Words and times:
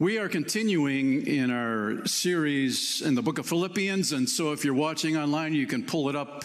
We 0.00 0.18
are 0.18 0.28
continuing 0.28 1.26
in 1.26 1.50
our 1.50 2.06
series 2.06 3.02
in 3.02 3.16
the 3.16 3.22
book 3.22 3.38
of 3.38 3.48
Philippians, 3.48 4.12
and 4.12 4.28
so 4.28 4.52
if 4.52 4.64
you're 4.64 4.72
watching 4.72 5.16
online, 5.16 5.54
you 5.54 5.66
can 5.66 5.82
pull 5.82 6.08
it 6.08 6.14
up 6.14 6.44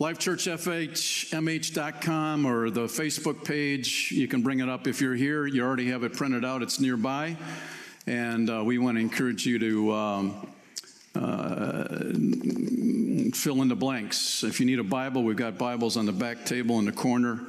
lifechurchfhmh.com 0.00 2.46
or 2.46 2.70
the 2.70 2.86
Facebook 2.86 3.44
page. 3.44 4.10
You 4.10 4.26
can 4.26 4.42
bring 4.42 4.58
it 4.58 4.68
up 4.68 4.88
if 4.88 5.00
you're 5.00 5.14
here. 5.14 5.46
You 5.46 5.62
already 5.62 5.90
have 5.90 6.02
it 6.02 6.14
printed 6.14 6.44
out, 6.44 6.60
it's 6.60 6.80
nearby. 6.80 7.36
And 8.08 8.50
uh, 8.50 8.64
we 8.64 8.78
want 8.78 8.96
to 8.96 9.00
encourage 9.00 9.46
you 9.46 9.60
to 9.60 9.92
um, 9.92 10.48
uh, 11.14 11.84
fill 13.32 13.62
in 13.62 13.68
the 13.68 13.76
blanks. 13.76 14.42
If 14.42 14.58
you 14.58 14.66
need 14.66 14.80
a 14.80 14.82
Bible, 14.82 15.22
we've 15.22 15.36
got 15.36 15.56
Bibles 15.56 15.96
on 15.96 16.04
the 16.04 16.10
back 16.10 16.46
table 16.46 16.80
in 16.80 16.86
the 16.86 16.90
corner. 16.90 17.46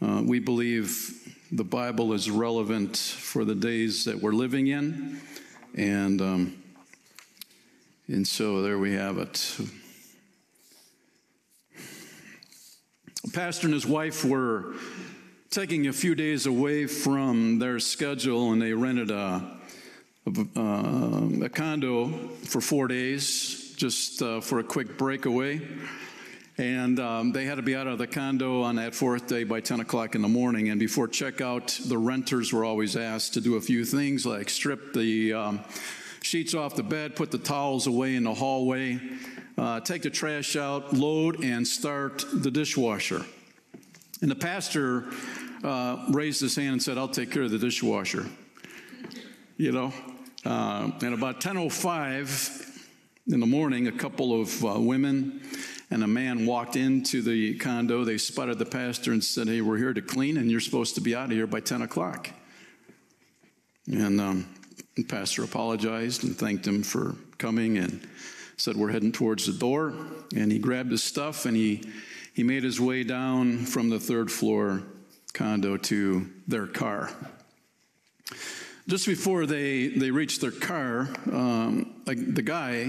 Uh, 0.00 0.22
we 0.24 0.38
believe 0.38 1.19
the 1.52 1.64
Bible 1.64 2.12
is 2.12 2.30
relevant 2.30 2.96
for 2.96 3.44
the 3.44 3.56
days 3.56 4.04
that 4.04 4.20
we're 4.20 4.32
living 4.32 4.68
in. 4.68 5.20
And, 5.74 6.20
um, 6.20 6.62
and 8.06 8.26
so 8.26 8.62
there 8.62 8.78
we 8.78 8.94
have 8.94 9.18
it. 9.18 9.58
A 13.24 13.30
pastor 13.30 13.66
and 13.66 13.74
his 13.74 13.86
wife 13.86 14.24
were 14.24 14.74
taking 15.50 15.88
a 15.88 15.92
few 15.92 16.14
days 16.14 16.46
away 16.46 16.86
from 16.86 17.58
their 17.58 17.80
schedule, 17.80 18.52
and 18.52 18.62
they 18.62 18.72
rented 18.72 19.10
a, 19.10 19.58
a, 20.26 20.60
uh, 20.60 21.44
a 21.46 21.48
condo 21.48 22.08
for 22.44 22.60
four 22.60 22.86
days 22.86 23.74
just 23.76 24.22
uh, 24.22 24.40
for 24.40 24.60
a 24.60 24.64
quick 24.64 24.96
breakaway. 24.96 25.60
And 26.58 27.00
um, 27.00 27.32
they 27.32 27.44
had 27.44 27.56
to 27.56 27.62
be 27.62 27.74
out 27.74 27.86
of 27.86 27.98
the 27.98 28.06
condo 28.06 28.62
on 28.62 28.76
that 28.76 28.94
fourth 28.94 29.26
day 29.26 29.44
by 29.44 29.60
10 29.60 29.80
o'clock 29.80 30.14
in 30.14 30.22
the 30.22 30.28
morning. 30.28 30.68
And 30.68 30.78
before 30.78 31.08
checkout, 31.08 31.88
the 31.88 31.96
renters 31.96 32.52
were 32.52 32.64
always 32.64 32.96
asked 32.96 33.34
to 33.34 33.40
do 33.40 33.56
a 33.56 33.60
few 33.60 33.84
things 33.84 34.26
like 34.26 34.50
strip 34.50 34.92
the 34.92 35.32
um, 35.32 35.60
sheets 36.22 36.54
off 36.54 36.74
the 36.74 36.82
bed, 36.82 37.16
put 37.16 37.30
the 37.30 37.38
towels 37.38 37.86
away 37.86 38.14
in 38.16 38.24
the 38.24 38.34
hallway, 38.34 39.00
uh, 39.56 39.80
take 39.80 40.02
the 40.02 40.10
trash 40.10 40.56
out, 40.56 40.92
load, 40.92 41.42
and 41.42 41.66
start 41.66 42.24
the 42.32 42.50
dishwasher. 42.50 43.24
And 44.20 44.30
the 44.30 44.36
pastor 44.36 45.06
uh, 45.64 46.06
raised 46.10 46.40
his 46.40 46.56
hand 46.56 46.72
and 46.72 46.82
said, 46.82 46.98
I'll 46.98 47.08
take 47.08 47.30
care 47.30 47.42
of 47.42 47.50
the 47.50 47.58
dishwasher. 47.58 48.26
You 49.56 49.72
know? 49.72 49.92
Uh, 50.44 50.90
and 51.02 51.14
about 51.14 51.40
10.05 51.40 52.66
in 53.28 53.40
the 53.40 53.46
morning, 53.46 53.86
a 53.86 53.92
couple 53.92 54.40
of 54.40 54.64
uh, 54.64 54.80
women 54.80 55.42
and 55.90 56.04
a 56.04 56.06
man 56.06 56.46
walked 56.46 56.76
into 56.76 57.20
the 57.20 57.56
condo. 57.58 58.04
They 58.04 58.18
spotted 58.18 58.58
the 58.58 58.66
pastor 58.66 59.12
and 59.12 59.22
said, 59.22 59.48
Hey, 59.48 59.60
we're 59.60 59.78
here 59.78 59.92
to 59.92 60.02
clean, 60.02 60.36
and 60.36 60.50
you're 60.50 60.60
supposed 60.60 60.94
to 60.94 61.00
be 61.00 61.14
out 61.14 61.26
of 61.26 61.32
here 61.32 61.46
by 61.46 61.60
10 61.60 61.82
o'clock. 61.82 62.30
And 63.86 64.20
um, 64.20 64.48
the 64.96 65.02
pastor 65.02 65.42
apologized 65.42 66.22
and 66.22 66.36
thanked 66.36 66.66
him 66.66 66.82
for 66.82 67.16
coming 67.38 67.78
and 67.78 68.06
said, 68.56 68.76
We're 68.76 68.92
heading 68.92 69.12
towards 69.12 69.46
the 69.46 69.52
door. 69.52 69.92
And 70.36 70.52
he 70.52 70.58
grabbed 70.58 70.92
his 70.92 71.02
stuff 71.02 71.44
and 71.44 71.56
he, 71.56 71.82
he 72.34 72.44
made 72.44 72.62
his 72.62 72.80
way 72.80 73.02
down 73.02 73.66
from 73.66 73.88
the 73.88 73.98
third 73.98 74.30
floor 74.30 74.82
condo 75.32 75.76
to 75.76 76.30
their 76.46 76.66
car. 76.66 77.10
Just 78.86 79.06
before 79.06 79.46
they, 79.46 79.88
they 79.88 80.10
reached 80.10 80.40
their 80.40 80.50
car, 80.50 81.08
um, 81.32 82.02
the 82.04 82.42
guy 82.42 82.84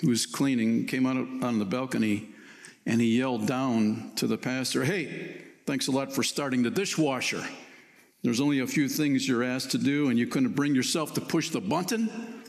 who 0.00 0.08
was 0.08 0.26
cleaning 0.26 0.86
came 0.86 1.06
out 1.06 1.16
on 1.16 1.58
the 1.58 1.64
balcony 1.64 2.31
and 2.86 3.00
he 3.00 3.18
yelled 3.18 3.46
down 3.46 4.12
to 4.16 4.26
the 4.26 4.38
pastor, 4.38 4.84
Hey, 4.84 5.42
thanks 5.66 5.86
a 5.86 5.92
lot 5.92 6.12
for 6.12 6.22
starting 6.22 6.62
the 6.62 6.70
dishwasher. 6.70 7.42
There's 8.22 8.40
only 8.40 8.60
a 8.60 8.66
few 8.66 8.88
things 8.88 9.26
you're 9.26 9.42
asked 9.42 9.72
to 9.72 9.78
do, 9.78 10.08
and 10.08 10.18
you 10.18 10.26
couldn't 10.26 10.54
bring 10.54 10.74
yourself 10.74 11.14
to 11.14 11.20
push 11.20 11.50
the 11.50 11.60
button. 11.60 12.42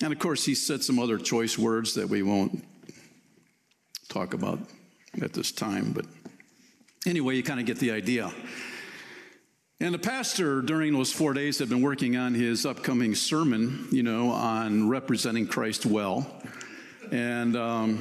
And 0.00 0.12
of 0.12 0.18
course, 0.20 0.44
he 0.44 0.54
said 0.54 0.84
some 0.84 0.98
other 0.98 1.18
choice 1.18 1.58
words 1.58 1.94
that 1.94 2.08
we 2.08 2.22
won't 2.22 2.64
talk 4.08 4.32
about 4.32 4.60
at 5.20 5.32
this 5.32 5.50
time. 5.50 5.92
But 5.92 6.06
anyway, 7.04 7.34
you 7.34 7.42
kind 7.42 7.58
of 7.58 7.66
get 7.66 7.78
the 7.78 7.90
idea. 7.90 8.32
And 9.80 9.94
the 9.94 9.98
pastor, 9.98 10.60
during 10.60 10.92
those 10.92 11.12
four 11.12 11.32
days, 11.32 11.58
had 11.58 11.68
been 11.68 11.82
working 11.82 12.16
on 12.16 12.34
his 12.34 12.64
upcoming 12.66 13.14
sermon, 13.14 13.88
you 13.90 14.02
know, 14.02 14.30
on 14.30 14.88
representing 14.88 15.46
Christ 15.46 15.84
well. 15.86 16.42
And, 17.10 17.56
um, 17.56 18.00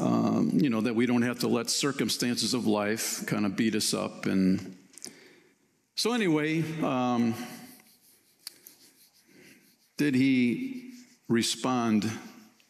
um, 0.00 0.52
you 0.54 0.70
know, 0.70 0.80
that 0.80 0.94
we 0.94 1.04
don't 1.04 1.22
have 1.22 1.40
to 1.40 1.48
let 1.48 1.68
circumstances 1.68 2.54
of 2.54 2.66
life 2.66 3.24
kind 3.26 3.44
of 3.44 3.54
beat 3.54 3.74
us 3.74 3.92
up. 3.92 4.26
And 4.26 4.76
so, 5.94 6.12
anyway, 6.12 6.64
um, 6.82 7.34
did 9.98 10.14
he 10.14 10.94
respond 11.28 12.10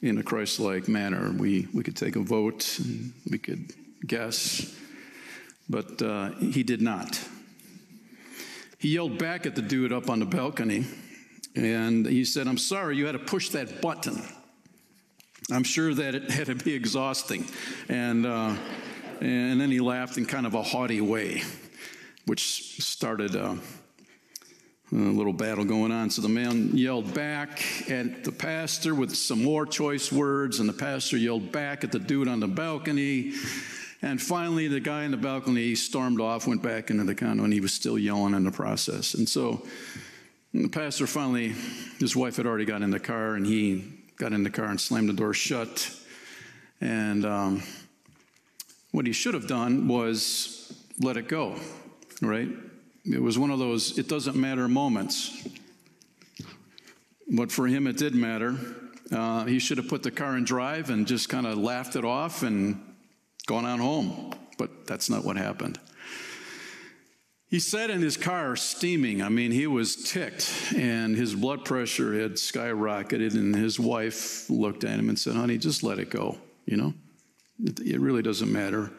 in 0.03 0.19
a 0.19 0.23
Christ 0.23 0.59
like 0.59 0.89
manner? 0.89 1.31
We, 1.31 1.69
we 1.73 1.85
could 1.85 1.97
take 1.97 2.17
a 2.17 2.21
vote 2.21 2.79
and 2.81 3.13
we 3.31 3.39
could 3.39 3.73
guess, 4.05 4.75
but 5.69 6.03
uh, 6.03 6.31
he 6.33 6.65
did 6.65 6.83
not. 6.83 7.23
He 8.79 8.89
yelled 8.95 9.19
back 9.19 9.47
at 9.47 9.55
the 9.55 9.63
dude 9.63 9.93
up 9.93 10.11
on 10.11 10.19
the 10.19 10.27
balcony 10.27 10.87
and 11.55 12.07
he 12.07 12.25
said, 12.25 12.49
I'm 12.49 12.59
sorry, 12.59 12.97
you 12.97 13.07
had 13.07 13.13
to 13.13 13.19
push 13.19 13.51
that 13.51 13.81
button. 13.81 14.21
I'm 15.53 15.65
sure 15.65 15.93
that 15.95 16.15
it 16.15 16.31
had 16.31 16.47
to 16.47 16.55
be 16.55 16.75
exhausting. 16.75 17.47
And, 17.89 18.27
uh, 18.27 18.55
and 19.21 19.61
then 19.61 19.71
he 19.71 19.81
laughed 19.81 20.19
in 20.19 20.27
kind 20.27 20.47
of 20.47 20.55
a 20.55 20.63
haughty 20.63 21.01
way, 21.01 21.43
which 22.27 22.81
started 22.83 23.35
a, 23.35 23.59
a 24.93 24.95
little 24.95 25.33
battle 25.33 25.65
going 25.65 25.93
on. 25.93 26.11
So 26.11 26.23
the 26.23 26.29
man 26.29 26.77
yelled 26.77 27.15
back 27.15 27.63
at 27.91 28.25
the 28.25 28.33
pastor 28.33 28.95
with 28.95 29.15
some 29.15 29.43
more 29.43 29.67
choice 29.67 30.13
words, 30.13 30.61
and 30.61 30.69
the 30.69 30.75
pastor 30.75 31.17
yelled 31.17 31.53
back 31.53 31.85
at 31.85 31.93
the 31.93 31.99
dude 31.99 32.29
on 32.29 32.41
the 32.41 32.49
balcony. 32.49 33.33
And 34.03 34.21
finally, 34.21 34.69
the 34.69 34.81
guy 34.81 35.05
in 35.05 35.11
the 35.11 35.19
balcony 35.19 35.75
stormed 35.75 36.21
off, 36.21 36.47
went 36.47 36.63
back 36.63 36.91
into 36.91 37.05
the 37.05 37.15
condo, 37.15 37.45
and 37.45 37.53
he 37.53 37.61
was 37.61 37.73
still 37.73 37.99
yelling 37.99 38.35
in 38.35 38.45
the 38.45 38.51
process. 38.51 39.15
And 39.15 39.29
so 39.29 39.67
the 40.55 40.69
pastor 40.69 41.07
finally, 41.07 41.55
his 41.99 42.17
wife 42.17 42.37
had 42.37 42.47
already 42.47 42.65
got 42.65 42.83
in 42.83 42.91
the 42.91 43.01
car, 43.01 43.35
and 43.35 43.47
he 43.47 44.00
got 44.21 44.35
in 44.35 44.43
the 44.43 44.51
car 44.51 44.67
and 44.67 44.79
slammed 44.79 45.09
the 45.09 45.15
door 45.15 45.33
shut. 45.33 45.91
And 46.83 47.25
um, 47.25 47.63
what 48.91 49.07
he 49.07 49.13
should 49.13 49.33
have 49.33 49.49
done 49.49 49.89
was 49.89 50.73
let 51.01 51.17
it 51.17 51.27
go, 51.27 51.57
right? 52.21 52.49
It 53.11 53.23
was 53.23 53.39
one 53.39 53.51
of 53.51 53.59
those 53.59 53.99
it 53.99 54.09
doesn't 54.09 54.37
matter 54.37 54.69
moments. 54.69 55.49
But 57.33 57.51
for 57.51 57.67
him, 57.67 57.87
it 57.87 57.97
did 57.97 58.15
matter. 58.15 58.59
Uh, 59.11 59.47
he 59.47 59.59
should 59.59 59.79
have 59.79 59.89
put 59.89 60.03
the 60.03 60.11
car 60.11 60.37
in 60.37 60.45
drive 60.45 60.91
and 60.91 61.07
just 61.07 61.29
kind 61.29 61.47
of 61.47 61.57
laughed 61.57 61.97
it 61.97 62.05
off 62.05 62.43
and 62.43 62.79
gone 63.47 63.65
on 63.65 63.79
home. 63.79 64.35
But 64.59 64.87
that's 64.87 65.09
not 65.09 65.25
what 65.25 65.37
happened. 65.37 65.81
He 67.51 67.59
sat 67.59 67.91
in 67.91 68.01
his 68.01 68.17
car 68.17 68.55
steaming. 68.55 69.21
I 69.23 69.29
mean, 69.29 69.51
he 69.51 69.67
was 69.67 69.97
ticked 69.97 70.73
and 70.77 71.17
his 71.17 71.35
blood 71.35 71.65
pressure 71.65 72.15
had 72.15 72.35
skyrocketed. 72.35 73.35
And 73.35 73.57
his 73.57 73.79
wife 73.79 74.49
looked 74.49 74.85
at 74.85 75.01
him 75.01 75.09
and 75.09 75.19
said, 75.19 75.35
Honey, 75.35 75.59
just 75.59 75.83
let 75.83 75.99
it 75.99 76.11
go. 76.11 76.39
You 76.65 76.77
know, 76.77 76.95
it, 77.65 78.01
really 78.01 78.23
doesn't 78.23 78.51
matter. 78.53 78.93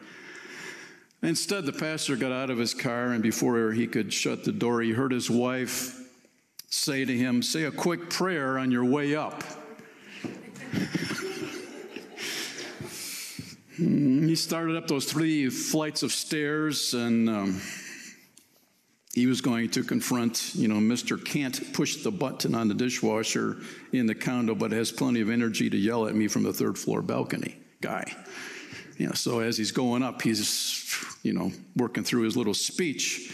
Instead, 1.22 1.64
the 1.64 1.72
pastor 1.72 2.14
got 2.14 2.30
out 2.30 2.50
of 2.50 2.58
his 2.58 2.74
car, 2.74 3.12
and 3.12 3.22
before 3.22 3.72
he 3.72 3.86
could 3.86 4.12
shut 4.12 4.44
the 4.44 4.52
door, 4.52 4.82
he 4.82 4.90
heard 4.90 5.12
his 5.12 5.30
wife 5.30 5.98
say 6.68 7.06
to 7.06 7.16
him, 7.16 7.42
Say 7.42 7.62
a 7.62 7.70
quick 7.70 8.10
prayer 8.10 8.58
on 8.58 8.70
your 8.70 8.84
way 8.84 9.16
up. 9.16 9.42
Hmm, 13.78 14.28
he 14.28 14.36
started 14.36 14.76
up 14.76 14.86
those 14.86 15.06
three 15.06 15.48
flights 15.48 16.02
of 16.02 16.12
stairs 16.12 16.92
and. 16.92 17.30
Um, 17.30 17.62
he 19.12 19.26
was 19.26 19.42
going 19.42 19.68
to 19.70 19.84
confront, 19.84 20.54
you 20.54 20.68
know, 20.68 20.76
Mr. 20.76 21.22
Can't 21.22 21.72
push 21.74 21.96
the 21.96 22.10
button 22.10 22.54
on 22.54 22.68
the 22.68 22.74
dishwasher 22.74 23.58
in 23.92 24.06
the 24.06 24.14
condo, 24.14 24.54
but 24.54 24.72
has 24.72 24.90
plenty 24.90 25.20
of 25.20 25.28
energy 25.28 25.68
to 25.68 25.76
yell 25.76 26.08
at 26.08 26.14
me 26.14 26.28
from 26.28 26.44
the 26.44 26.52
third 26.52 26.78
floor 26.78 27.02
balcony 27.02 27.58
guy. 27.82 28.04
You 28.96 29.08
know, 29.08 29.12
so 29.12 29.40
as 29.40 29.58
he's 29.58 29.70
going 29.70 30.02
up, 30.02 30.22
he's, 30.22 30.96
you 31.22 31.34
know, 31.34 31.52
working 31.76 32.04
through 32.04 32.22
his 32.22 32.38
little 32.38 32.54
speech. 32.54 33.30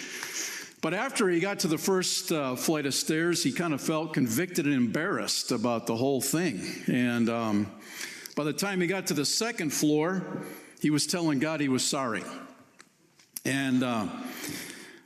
But 0.80 0.94
after 0.94 1.28
he 1.28 1.38
got 1.38 1.60
to 1.60 1.68
the 1.68 1.78
first 1.78 2.32
uh, 2.32 2.56
flight 2.56 2.86
of 2.86 2.94
stairs, 2.94 3.44
he 3.44 3.52
kind 3.52 3.72
of 3.72 3.80
felt 3.80 4.14
convicted 4.14 4.64
and 4.64 4.74
embarrassed 4.74 5.52
about 5.52 5.86
the 5.86 5.94
whole 5.94 6.20
thing. 6.20 6.60
And 6.88 7.28
um, 7.28 7.70
by 8.34 8.44
the 8.44 8.52
time 8.52 8.80
he 8.80 8.88
got 8.88 9.06
to 9.08 9.14
the 9.14 9.24
second 9.24 9.70
floor, 9.70 10.24
he 10.80 10.90
was 10.90 11.06
telling 11.06 11.38
God 11.38 11.60
he 11.60 11.68
was 11.68 11.84
sorry. 11.84 12.24
And, 13.44 13.84
uh, 13.84 14.08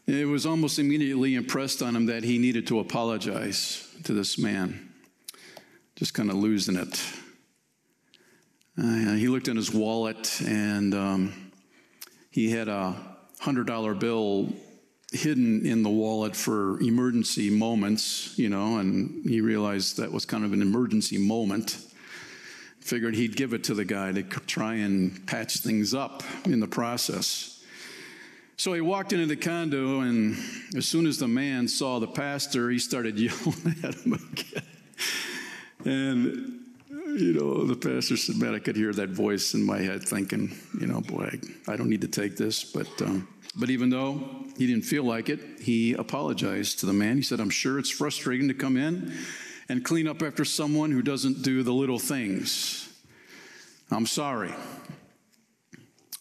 it 0.07 0.27
was 0.27 0.47
almost 0.47 0.79
immediately 0.79 1.35
impressed 1.35 1.83
on 1.83 1.95
him 1.95 2.07
that 2.07 2.25
he 2.25 2.39
needed 2.39 2.67
to 2.69 2.81
apologize 2.81 3.89
to 4.05 4.13
this 4.13 4.39
man, 4.39 4.93
just 5.97 6.15
kind 6.15 6.31
of 6.31 6.37
losing 6.37 6.77
it. 6.77 7.03
Uh, 8.77 9.15
he 9.15 9.29
looked 9.29 9.49
in 9.49 9.57
his 9.57 9.73
wallet 9.73 10.41
and 10.47 10.95
um, 10.95 11.53
he 12.31 12.51
had 12.51 12.69
a 12.69 12.97
$100 13.43 13.99
bill 13.99 14.53
hidden 15.13 15.67
in 15.67 15.83
the 15.83 15.91
wallet 15.91 16.35
for 16.35 16.81
emergency 16.81 17.51
moments, 17.51 18.37
you 18.39 18.49
know, 18.49 18.79
and 18.79 19.29
he 19.29 19.41
realized 19.41 19.99
that 19.99 20.11
was 20.11 20.25
kind 20.25 20.45
of 20.45 20.53
an 20.53 20.63
emergency 20.63 21.19
moment. 21.19 21.79
Figured 22.81 23.15
he'd 23.15 23.37
give 23.37 23.53
it 23.53 23.63
to 23.65 23.75
the 23.75 23.85
guy 23.85 24.11
to 24.11 24.23
try 24.23 24.75
and 24.75 25.25
patch 25.27 25.59
things 25.59 25.95
up 25.95 26.23
in 26.45 26.59
the 26.59 26.67
process. 26.67 27.52
So 28.62 28.75
he 28.75 28.81
walked 28.81 29.12
into 29.12 29.26
the 29.26 29.35
condo, 29.35 30.03
and 30.03 30.37
as 30.76 30.87
soon 30.87 31.06
as 31.06 31.19
the 31.19 31.26
man 31.26 31.67
saw 31.67 31.99
the 31.99 32.06
pastor, 32.06 32.70
he 32.70 32.79
started 32.79 33.19
yelling 33.19 33.75
at 33.82 33.97
him 33.97 34.12
again. 34.12 34.62
And 35.85 36.61
you 36.88 37.32
know, 37.32 37.67
the 37.67 37.75
pastor 37.75 38.17
said, 38.17 38.37
man, 38.37 38.55
I 38.55 38.61
could 38.61 38.76
hear 38.76 38.93
that 38.93 39.09
voice 39.09 39.55
in 39.55 39.64
my 39.64 39.79
head 39.79 40.05
thinking, 40.05 40.56
you 40.81 40.87
know, 40.87 41.00
boy, 41.00 41.41
I 41.67 41.75
don't 41.75 41.88
need 41.88 42.03
to 42.03 42.06
take 42.06 42.37
this. 42.37 42.62
But, 42.62 42.87
um, 43.03 43.26
but 43.56 43.69
even 43.69 43.91
though 43.91 44.20
he 44.56 44.69
didn't 44.69 44.85
feel 44.85 45.03
like 45.03 45.29
it, 45.29 45.41
he 45.61 45.94
apologized 45.94 46.79
to 46.79 46.87
the 46.87 46.93
man. 46.93 47.17
He 47.17 47.23
said, 47.25 47.41
I'm 47.41 47.50
sure 47.50 47.81
it's 47.81 47.91
frustrating 47.91 48.47
to 48.47 48.55
come 48.55 48.76
in 48.76 49.12
and 49.69 49.85
clean 49.85 50.06
up 50.06 50.23
after 50.23 50.44
someone 50.44 50.93
who 50.93 51.03
doesn't 51.03 51.43
do 51.43 51.65
the 51.65 51.75
little 51.75 51.99
things. 51.99 52.88
I'm 53.91 54.06
sorry. 54.06 54.55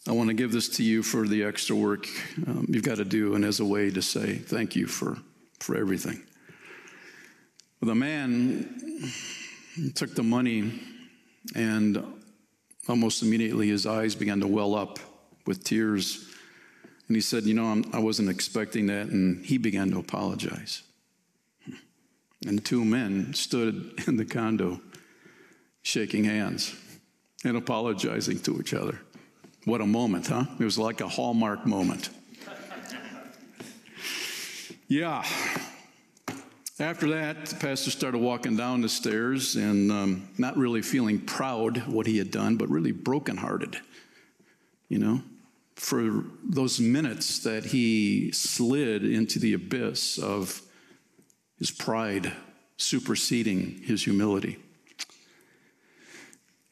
I 0.07 0.13
want 0.13 0.29
to 0.29 0.33
give 0.33 0.51
this 0.51 0.67
to 0.77 0.83
you 0.83 1.03
for 1.03 1.27
the 1.27 1.43
extra 1.43 1.75
work 1.75 2.07
um, 2.47 2.65
you've 2.67 2.83
got 2.83 2.97
to 2.97 3.05
do 3.05 3.35
and 3.35 3.45
as 3.45 3.59
a 3.59 3.65
way 3.65 3.91
to 3.91 4.01
say 4.01 4.35
thank 4.35 4.75
you 4.75 4.87
for, 4.87 5.17
for 5.59 5.77
everything. 5.77 6.23
The 7.81 7.93
man 7.93 9.11
took 9.95 10.15
the 10.15 10.23
money 10.23 10.81
and 11.55 12.03
almost 12.87 13.21
immediately 13.21 13.67
his 13.67 13.85
eyes 13.85 14.15
began 14.15 14.39
to 14.39 14.47
well 14.47 14.75
up 14.75 14.99
with 15.45 15.63
tears. 15.63 16.27
And 17.07 17.15
he 17.15 17.21
said, 17.21 17.43
You 17.43 17.53
know, 17.53 17.65
I'm, 17.65 17.85
I 17.93 17.99
was 17.99 18.19
not 18.19 18.31
expecting 18.31 18.87
that. 18.87 19.07
And 19.07 19.45
he 19.45 19.57
began 19.57 19.91
to 19.91 19.99
apologize. 19.99 20.83
And 22.45 22.63
two 22.63 22.83
men 22.83 23.33
stood 23.33 23.93
in 24.07 24.17
the 24.17 24.25
condo 24.25 24.81
shaking 25.83 26.23
hands 26.23 26.75
and 27.43 27.57
apologizing 27.57 28.39
to 28.41 28.59
each 28.59 28.73
other. 28.73 28.99
What 29.65 29.79
a 29.79 29.85
moment, 29.85 30.27
huh? 30.27 30.45
It 30.59 30.63
was 30.63 30.79
like 30.79 31.01
a 31.01 31.07
hallmark 31.07 31.67
moment. 31.67 32.09
yeah. 34.87 35.23
After 36.79 37.09
that, 37.09 37.45
the 37.45 37.55
pastor 37.57 37.91
started 37.91 38.17
walking 38.17 38.57
down 38.57 38.81
the 38.81 38.89
stairs 38.89 39.55
and 39.55 39.91
um, 39.91 40.29
not 40.39 40.57
really 40.57 40.81
feeling 40.81 41.19
proud 41.19 41.85
what 41.85 42.07
he 42.07 42.17
had 42.17 42.31
done, 42.31 42.55
but 42.57 42.69
really 42.69 42.91
brokenhearted, 42.91 43.77
you 44.89 44.97
know, 44.97 45.21
for 45.75 46.23
those 46.43 46.79
minutes 46.79 47.37
that 47.43 47.65
he 47.65 48.31
slid 48.31 49.05
into 49.05 49.37
the 49.37 49.53
abyss 49.53 50.17
of 50.17 50.63
his 51.59 51.69
pride 51.69 52.33
superseding 52.77 53.83
his 53.83 54.05
humility. 54.05 54.57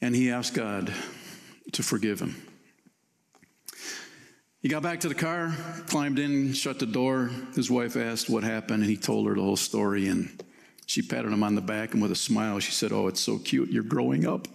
And 0.01 0.15
he 0.15 0.31
asked 0.31 0.55
God 0.55 0.91
to 1.73 1.83
forgive 1.83 2.19
him. 2.19 2.48
He 4.61 4.67
got 4.67 4.83
back 4.83 4.99
to 5.01 5.07
the 5.07 5.15
car, 5.15 5.55
climbed 5.87 6.19
in, 6.19 6.51
shut 6.51 6.79
the 6.79 6.85
door. 6.85 7.31
His 7.55 7.71
wife 7.71 7.95
asked 7.95 8.29
what 8.29 8.43
happened, 8.43 8.83
and 8.83 8.89
he 8.89 8.97
told 8.97 9.25
her 9.27 9.35
the 9.35 9.41
whole 9.41 9.55
story. 9.55 10.09
And 10.09 10.43
she 10.85 11.01
patted 11.01 11.31
him 11.31 11.43
on 11.43 11.55
the 11.55 11.61
back, 11.61 11.93
and 11.93 12.01
with 12.01 12.11
a 12.11 12.15
smile, 12.15 12.59
she 12.59 12.73
said, 12.73 12.91
Oh, 12.91 13.07
it's 13.07 13.21
so 13.21 13.37
cute. 13.37 13.69
You're 13.69 13.83
growing 13.83 14.27
up. 14.27 14.49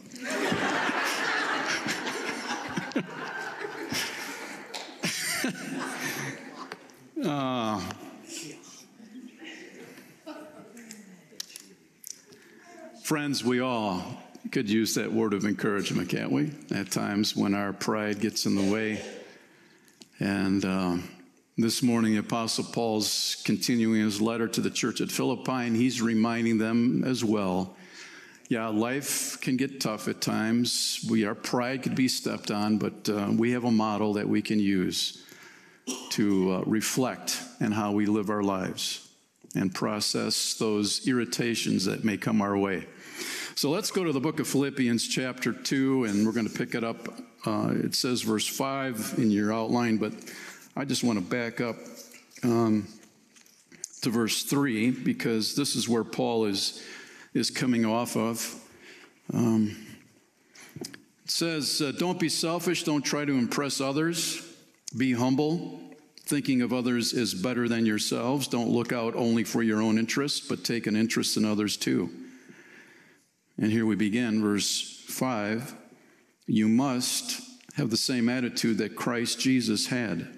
uh, 7.25 7.81
friends, 13.03 13.43
we 13.43 13.61
all 13.61 14.05
could 14.53 14.69
use 14.69 14.97
that 14.97 15.11
word 15.11 15.33
of 15.33 15.47
encouragement, 15.47 16.11
can't 16.11 16.31
we? 16.31 16.51
At 16.71 16.91
times 16.91 17.35
when 17.35 17.55
our 17.55 17.73
pride 17.73 18.21
gets 18.21 18.45
in 18.45 18.55
the 18.55 18.71
way. 18.71 19.01
And 20.21 20.65
uh, 20.65 20.99
this 21.59 21.83
morning, 21.83 22.17
Apostle 22.19 22.65
Paul's 22.65 23.43
continuing 23.45 24.01
his 24.01 24.21
letter 24.21 24.47
to 24.47 24.61
the 24.61 24.71
church 24.71 25.01
at 25.01 25.11
Philippi, 25.11 25.51
and 25.51 25.75
he's 25.75 26.01
reminding 26.01 26.59
them 26.59 27.03
as 27.05 27.25
well. 27.25 27.77
Yeah, 28.49 28.69
life 28.69 29.41
can 29.41 29.57
get 29.57 29.81
tough 29.81 30.07
at 30.07 30.21
times. 30.21 31.05
We, 31.11 31.25
our 31.25 31.35
pride 31.35 31.83
could 31.83 31.97
be 31.97 32.07
stepped 32.07 32.53
on, 32.53 32.79
but 32.79 33.09
uh, 33.09 33.33
we 33.37 33.53
have 33.53 33.65
a 33.65 33.73
model 33.73 34.13
that 34.13 34.29
we 34.29 34.41
can 34.41 34.61
use 34.61 35.25
to 36.11 36.53
uh, 36.53 36.63
reflect 36.65 37.43
in 37.61 37.73
how 37.73 37.91
we 37.91 38.07
live 38.07 38.31
our 38.31 38.43
lives 38.43 39.09
and 39.57 39.75
process 39.75 40.55
those 40.55 41.09
irritations 41.09 41.87
that 41.87 42.05
may 42.05 42.17
come 42.17 42.41
our 42.41 42.57
way. 42.57 42.87
So 43.57 43.71
let's 43.71 43.91
go 43.91 44.05
to 44.05 44.13
the 44.13 44.21
book 44.21 44.39
of 44.39 44.47
Philippians, 44.47 45.09
chapter 45.09 45.53
2, 45.53 46.05
and 46.05 46.25
we're 46.25 46.33
going 46.33 46.49
to 46.49 46.57
pick 46.57 46.75
it 46.75 46.85
up 46.85 47.09
uh, 47.47 47.73
it 47.75 47.95
says 47.95 48.23
verse 48.23 48.47
5 48.47 49.15
in 49.19 49.31
your 49.31 49.53
outline, 49.53 49.99
but 49.99 50.13
I 50.77 50.85
just 50.85 51.05
want 51.05 51.19
to 51.19 51.25
back 51.25 51.61
up 51.61 51.77
um, 52.43 52.89
to 54.03 54.11
verse 54.11 54.45
3 54.45 54.91
because 54.91 55.55
this 55.55 55.77
is 55.77 55.89
where 55.89 56.05
Paul 56.05 56.47
is, 56.47 56.83
is 57.35 57.51
coming 57.51 57.85
off 57.85 58.17
of. 58.17 58.55
Um, 59.33 59.77
it 60.81 61.31
says, 61.31 61.83
uh, 61.83 61.93
Don't 61.93 62.19
be 62.19 62.29
selfish, 62.29 62.85
don't 62.85 63.05
try 63.05 63.25
to 63.25 63.33
impress 63.33 63.81
others, 63.81 64.43
be 64.97 65.13
humble. 65.13 65.81
Thinking 66.27 66.63
of 66.63 66.73
others 66.73 67.13
is 67.13 67.35
better 67.35 67.69
than 67.69 67.85
yourselves. 67.85 68.49
Don't 68.49 68.71
look 68.71 68.95
out 68.95 69.15
only 69.15 69.45
for 69.45 69.63
your 69.63 69.83
own 69.83 69.99
interests, 69.99 70.41
but 70.41 70.65
take 70.65 70.87
an 70.87 70.97
interest 70.97 71.37
in 71.37 71.45
others 71.45 71.77
too. 71.77 72.09
And 73.59 73.71
here 73.71 73.85
we 73.85 73.95
begin, 73.95 74.41
verse 74.41 75.05
5 75.09 75.84
you 76.47 76.69
must 76.69 77.41
have 77.77 77.91
the 77.91 77.97
same 77.97 78.29
attitude 78.29 78.79
that 78.79 78.97
Christ 78.97 79.41
Jesus 79.41 79.87
had. 79.87 80.29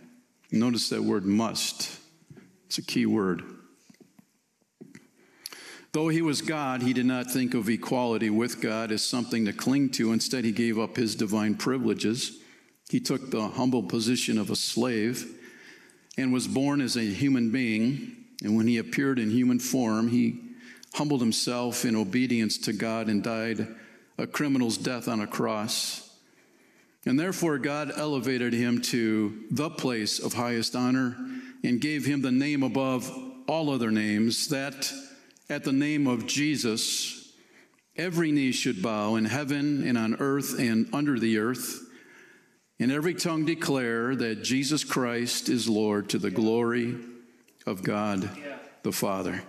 Notice 0.51 0.89
that 0.89 1.03
word 1.03 1.25
must, 1.25 1.99
it's 2.67 2.79
a 2.79 2.83
key 2.83 3.07
word. 3.07 3.43
Though 5.93 6.09
he 6.09 6.23
was 6.23 6.43
God, 6.43 6.83
he 6.83 6.93
did 6.93 7.07
not 7.07 7.31
think 7.31 7.55
of 7.55 7.69
equality 7.69 8.29
with 8.29 8.61
God 8.61 8.93
as 8.93 9.03
something 9.03 9.47
to 9.47 9.53
cling 9.53 9.91
to. 9.93 10.13
Instead, 10.13 10.45
he 10.45 10.53
gave 10.53 10.79
up 10.79 10.97
his 10.97 11.15
divine 11.15 11.55
privileges. 11.55 12.39
He 12.91 13.01
took 13.01 13.31
the 13.31 13.49
humble 13.49 13.83
position 13.83 14.39
of 14.39 14.51
a 14.51 14.57
slave 14.57 15.27
and 16.19 16.33
was 16.33 16.47
born 16.47 16.81
as 16.81 16.97
a 16.97 17.03
human 17.03 17.51
being. 17.51 18.15
And 18.43 18.57
when 18.57 18.67
he 18.67 18.77
appeared 18.77 19.19
in 19.19 19.31
human 19.31 19.59
form, 19.59 20.09
he 20.09 20.39
humbled 20.95 21.21
himself 21.21 21.85
in 21.85 21.97
obedience 21.97 22.59
to 22.59 22.73
God 22.73 23.09
and 23.09 23.23
died 23.23 23.67
a 24.19 24.27
criminal's 24.27 24.79
death 24.79 25.09
on 25.09 25.21
a 25.21 25.27
cross. 25.27 26.03
And 27.05 27.19
therefore, 27.19 27.59
God 27.59 27.93
elevated 27.97 28.53
him 28.53 28.81
to 28.83 29.45
the 29.51 29.71
place 29.71 30.19
of 30.19 30.33
highest 30.33 30.75
honor 30.75 31.17
and 31.63 31.81
gave 31.81 32.05
him 32.05 32.23
the 32.23 32.33
name 32.33 32.63
above 32.63 33.11
all 33.47 33.71
other 33.71 33.91
names, 33.91 34.49
that 34.49 34.91
at 35.49 35.63
the 35.63 35.73
name 35.73 36.07
of 36.07 36.27
Jesus, 36.27 37.33
every 37.97 38.33
knee 38.33 38.53
should 38.53 38.83
bow 38.83 39.15
in 39.15 39.25
heaven 39.25 39.87
and 39.87 39.97
on 39.97 40.17
earth 40.17 40.59
and 40.59 40.89
under 40.93 41.19
the 41.19 41.39
earth, 41.39 41.83
and 42.81 42.91
every 42.91 43.15
tongue 43.15 43.45
declare 43.45 44.17
that 44.17 44.43
Jesus 44.43 44.83
Christ 44.85 45.49
is 45.49 45.69
Lord 45.69 46.09
to 46.11 46.19
the 46.19 46.31
glory 46.31 46.97
of 47.67 47.83
God 47.83 48.29
the 48.83 48.93
Father. 48.93 49.43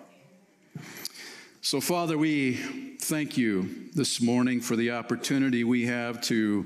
So, 1.67 1.81
Father, 1.81 2.17
we 2.17 2.53
thank 2.53 3.35
you 3.35 3.89
this 3.93 4.21
morning 4.21 4.61
for 4.61 4.77
the 4.77 4.91
opportunity 4.91 5.65
we 5.65 5.87
have 5.87 6.21
to 6.21 6.65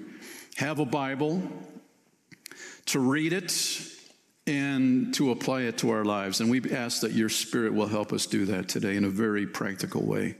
have 0.57 0.77
a 0.77 0.85
Bible, 0.85 1.41
to 2.85 2.99
read 2.99 3.33
it, 3.33 3.51
and 4.45 5.11
to 5.15 5.31
apply 5.31 5.61
it 5.61 5.79
to 5.79 5.89
our 5.89 6.05
lives. 6.05 6.39
And 6.39 6.51
we 6.51 6.61
ask 6.69 7.01
that 7.01 7.13
your 7.13 7.29
Spirit 7.29 7.73
will 7.73 7.87
help 7.87 8.13
us 8.13 8.27
do 8.27 8.45
that 8.45 8.69
today 8.69 8.95
in 8.95 9.03
a 9.03 9.09
very 9.09 9.47
practical 9.47 10.05
way. 10.05 10.35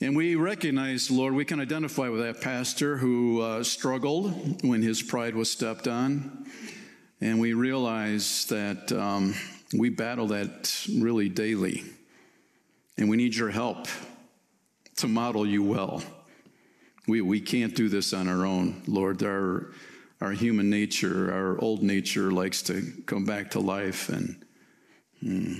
And 0.00 0.16
we 0.16 0.34
recognize, 0.36 1.10
Lord, 1.10 1.34
we 1.34 1.44
can 1.44 1.60
identify 1.60 2.08
with 2.08 2.22
that 2.22 2.40
pastor 2.40 2.96
who 2.96 3.42
uh, 3.42 3.64
struggled 3.64 4.64
when 4.64 4.80
his 4.80 5.02
pride 5.02 5.34
was 5.34 5.50
stepped 5.50 5.86
on. 5.86 6.46
And 7.20 7.38
we 7.38 7.52
realize 7.52 8.46
that 8.46 8.90
um, 8.92 9.34
we 9.76 9.90
battle 9.90 10.28
that 10.28 10.86
really 10.88 11.28
daily. 11.28 11.84
And 12.96 13.08
we 13.08 13.16
need 13.16 13.34
your 13.34 13.50
help 13.50 13.86
to 14.96 15.08
model 15.08 15.46
you 15.46 15.62
well. 15.62 16.02
We, 17.06 17.20
we 17.20 17.40
can't 17.40 17.74
do 17.74 17.88
this 17.88 18.12
on 18.12 18.28
our 18.28 18.46
own, 18.46 18.82
Lord. 18.86 19.22
Our, 19.22 19.72
our 20.20 20.32
human 20.32 20.70
nature, 20.70 21.32
our 21.32 21.60
old 21.60 21.82
nature 21.82 22.30
likes 22.30 22.62
to 22.62 22.92
come 23.06 23.24
back 23.24 23.50
to 23.52 23.60
life. 23.60 24.08
And, 24.08 24.44
hmm. 25.20 25.54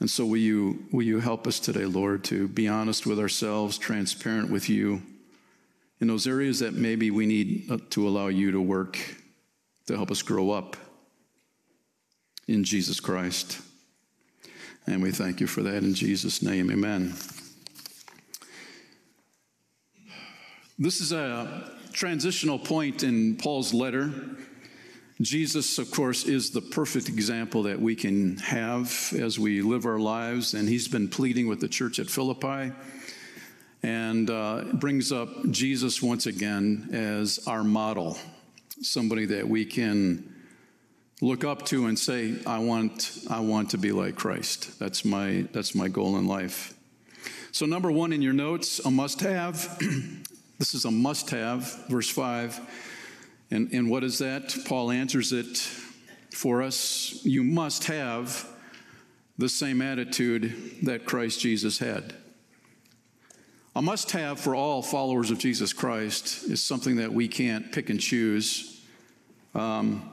and 0.00 0.08
so, 0.08 0.26
will 0.26 0.36
you, 0.36 0.84
will 0.92 1.02
you 1.02 1.18
help 1.18 1.46
us 1.46 1.58
today, 1.58 1.86
Lord, 1.86 2.24
to 2.24 2.46
be 2.46 2.68
honest 2.68 3.06
with 3.06 3.18
ourselves, 3.18 3.78
transparent 3.78 4.50
with 4.50 4.68
you 4.68 5.02
in 6.00 6.08
those 6.08 6.26
areas 6.26 6.60
that 6.60 6.74
maybe 6.74 7.10
we 7.10 7.26
need 7.26 7.90
to 7.90 8.06
allow 8.06 8.28
you 8.28 8.52
to 8.52 8.60
work 8.60 8.98
to 9.86 9.96
help 9.96 10.10
us 10.10 10.22
grow 10.22 10.50
up 10.50 10.76
in 12.46 12.64
Jesus 12.64 13.00
Christ. 13.00 13.60
And 14.86 15.02
we 15.02 15.12
thank 15.12 15.40
you 15.40 15.46
for 15.46 15.62
that 15.62 15.82
in 15.82 15.94
Jesus' 15.94 16.42
name. 16.42 16.70
Amen. 16.70 17.14
This 20.78 21.00
is 21.00 21.12
a 21.12 21.70
transitional 21.92 22.58
point 22.58 23.02
in 23.02 23.36
Paul's 23.36 23.72
letter. 23.72 24.12
Jesus, 25.20 25.78
of 25.78 25.90
course, 25.92 26.24
is 26.24 26.50
the 26.50 26.60
perfect 26.60 27.08
example 27.08 27.62
that 27.62 27.80
we 27.80 27.94
can 27.94 28.36
have 28.38 29.12
as 29.16 29.38
we 29.38 29.62
live 29.62 29.86
our 29.86 30.00
lives, 30.00 30.54
and 30.54 30.68
he's 30.68 30.88
been 30.88 31.08
pleading 31.08 31.46
with 31.46 31.60
the 31.60 31.68
church 31.68 32.00
at 32.00 32.10
Philippi 32.10 32.72
and 33.84 34.28
uh, 34.28 34.64
brings 34.74 35.12
up 35.12 35.28
Jesus 35.50 36.02
once 36.02 36.26
again 36.26 36.88
as 36.92 37.38
our 37.46 37.62
model, 37.62 38.18
somebody 38.82 39.26
that 39.26 39.48
we 39.48 39.64
can 39.64 40.33
look 41.24 41.42
up 41.42 41.64
to 41.64 41.86
and 41.86 41.98
say, 41.98 42.34
I 42.46 42.58
want, 42.58 43.18
I 43.30 43.40
want 43.40 43.70
to 43.70 43.78
be 43.78 43.92
like 43.92 44.14
Christ. 44.14 44.78
That's 44.78 45.06
my, 45.06 45.46
that's 45.52 45.74
my 45.74 45.88
goal 45.88 46.18
in 46.18 46.26
life. 46.26 46.74
So, 47.50 47.64
number 47.64 47.90
one 47.90 48.12
in 48.12 48.20
your 48.20 48.34
notes, 48.34 48.78
a 48.80 48.90
must 48.90 49.20
have. 49.20 49.78
this 50.58 50.74
is 50.74 50.84
a 50.84 50.90
must 50.90 51.30
have, 51.30 51.88
verse 51.88 52.10
5. 52.10 52.60
And, 53.50 53.72
and 53.72 53.88
what 53.88 54.04
is 54.04 54.18
that? 54.18 54.54
Paul 54.66 54.90
answers 54.90 55.32
it 55.32 55.56
for 56.30 56.62
us. 56.62 57.24
You 57.24 57.42
must 57.42 57.84
have 57.84 58.46
the 59.38 59.48
same 59.48 59.80
attitude 59.80 60.52
that 60.82 61.06
Christ 61.06 61.40
Jesus 61.40 61.78
had. 61.78 62.14
A 63.74 63.80
must 63.80 64.10
have 64.10 64.38
for 64.38 64.54
all 64.54 64.82
followers 64.82 65.30
of 65.30 65.38
Jesus 65.38 65.72
Christ 65.72 66.44
is 66.44 66.62
something 66.62 66.96
that 66.96 67.12
we 67.12 67.28
can't 67.28 67.72
pick 67.72 67.88
and 67.88 67.98
choose. 67.98 68.82
Um, 69.54 70.10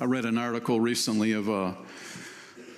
I 0.00 0.04
read 0.06 0.24
an 0.24 0.38
article 0.38 0.80
recently 0.80 1.32
of 1.32 1.48
a 1.48 1.76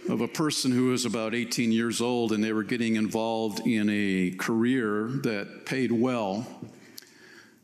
of 0.09 0.21
a 0.21 0.27
person 0.27 0.73
who 0.73 0.87
was 0.89 1.05
about 1.05 1.37
18 1.37 1.71
years 1.71 2.01
old 2.01 2.33
and 2.33 2.43
they 2.43 2.53
were 2.53 2.65
getting 2.65 2.97
involved 2.97 3.65
in 3.65 3.89
a 3.89 4.33
career 4.37 5.09
that 5.23 5.65
paid 5.65 5.93
well 5.93 6.45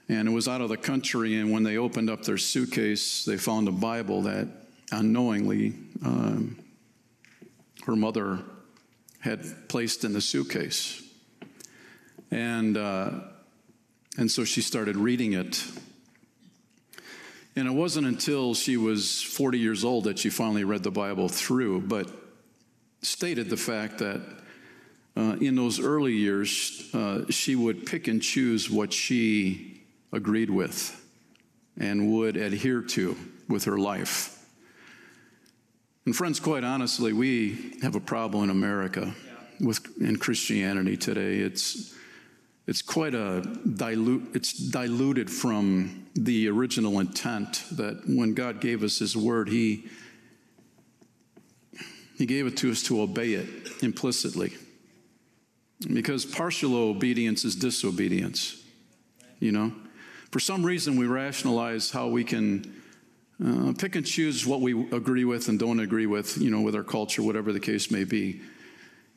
and 0.09 0.29
it 0.29 0.31
was 0.31 0.47
out 0.47 0.61
of 0.61 0.69
the 0.69 0.77
country 0.77 1.35
and 1.41 1.51
when 1.51 1.65
they 1.65 1.77
opened 1.77 2.09
up 2.09 2.23
their 2.23 2.39
suitcase 2.39 3.25
they 3.25 3.37
found 3.37 3.67
a 3.67 3.73
bible 3.73 4.23
that 4.23 4.47
unknowingly 4.93 5.75
um, 6.05 6.57
her 7.85 7.97
mother 7.97 8.39
had 9.21 9.69
placed 9.69 10.05
in 10.05 10.13
the 10.13 10.21
suitcase. 10.21 11.03
And 12.31 12.77
uh, 12.77 13.11
and 14.17 14.31
so 14.31 14.45
she 14.45 14.61
started 14.61 14.97
reading 14.97 15.33
it 15.33 15.65
and 17.59 17.69
it 17.69 17.73
wasn't 17.73 18.07
until 18.07 18.55
she 18.55 18.77
was 18.77 19.21
40 19.21 19.59
years 19.59 19.85
old 19.85 20.05
that 20.05 20.19
she 20.19 20.31
finally 20.31 20.63
read 20.63 20.85
the 20.85 20.93
Bible 20.93 21.29
through, 21.29 21.81
but 21.83 22.09
stated 23.03 23.51
the 23.51 23.57
fact 23.57 23.99
that 23.99 24.21
uh, 25.17 25.37
in 25.41 25.57
those 25.57 25.81
early 25.81 26.13
years, 26.13 26.89
uh, 26.95 27.25
she 27.31 27.57
would 27.57 27.85
pick 27.85 28.07
and 28.07 28.23
choose 28.23 28.71
what 28.71 28.93
she 28.93 29.83
agreed 30.13 30.51
with 30.51 31.05
and 31.77 32.13
would 32.13 32.37
adhere 32.37 32.81
to 32.83 33.17
with 33.49 33.65
her 33.65 33.77
life. 33.77 34.47
And 36.07 36.15
friends, 36.15 36.39
quite 36.39 36.63
honestly, 36.63 37.13
we 37.13 37.75
have 37.83 37.97
a 37.97 38.01
problem 38.01 38.45
in 38.45 38.51
America 38.51 39.13
with 39.61 40.01
in 40.01 40.17
Christianity 40.17 40.97
today. 40.97 41.39
It's 41.39 41.93
it's 42.69 42.83
quite 42.83 43.15
a 43.15 43.41
dilute 43.75 44.29
it's 44.35 44.53
diluted 44.53 45.29
from 45.29 46.07
the 46.15 46.49
original 46.49 47.01
intent 47.01 47.65
that 47.73 48.03
when 48.07 48.35
god 48.35 48.61
gave 48.61 48.85
us 48.85 48.99
his 48.99 49.17
word 49.17 49.49
he 49.49 49.89
he 52.19 52.27
gave 52.27 52.47
it 52.47 52.57
to 52.59 52.71
us 52.71 52.83
to 52.83 53.01
obey 53.01 53.35
it 53.35 53.49
implicitly. 53.81 54.53
Because 55.93 56.27
partial 56.27 56.75
obedience 56.75 57.45
is 57.45 57.55
disobedience 57.55 58.63
you 59.41 59.53
know? 59.53 59.73
For 60.33 60.41
some 60.41 60.65
reason 60.65 60.97
we 60.97 61.07
rationalize 61.07 61.91
how 61.91 62.09
we 62.09 62.25
can 62.25 62.83
uh, 63.45 63.73
pick 63.79 63.95
and 63.95 64.05
choose 64.05 64.45
what 64.45 64.61
we 64.61 64.73
agree 64.91 65.25
with 65.25 65.49
and 65.49 65.59
don't 65.59 65.79
agree 65.81 66.07
with 66.07 66.37
you 66.39 66.51
know 66.51 66.61
with 66.61 66.75
our 66.75 66.83
culture 66.83 67.23
whatever 67.23 67.53
the 67.53 67.61
case 67.61 67.91
may 67.91 68.03
be 68.03 68.41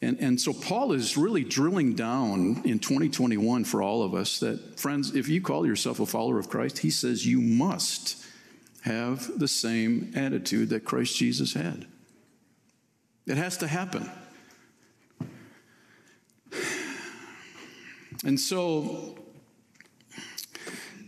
and, 0.01 0.19
and 0.19 0.41
so 0.41 0.51
Paul 0.51 0.93
is 0.93 1.15
really 1.15 1.43
drilling 1.43 1.93
down 1.93 2.61
in 2.65 2.79
2021 2.79 3.65
for 3.65 3.83
all 3.83 4.01
of 4.01 4.15
us 4.15 4.39
that, 4.39 4.79
friends, 4.79 5.15
if 5.15 5.29
you 5.29 5.41
call 5.41 5.65
yourself 5.65 5.99
a 5.99 6.07
follower 6.07 6.39
of 6.39 6.49
Christ, 6.49 6.79
he 6.79 6.89
says 6.89 7.25
you 7.25 7.39
must 7.39 8.25
have 8.81 9.37
the 9.37 9.47
same 9.47 10.11
attitude 10.15 10.69
that 10.69 10.85
Christ 10.85 11.15
Jesus 11.15 11.53
had. 11.53 11.85
It 13.27 13.37
has 13.37 13.57
to 13.57 13.67
happen. 13.67 14.09
And 18.23 18.39
so 18.39 19.17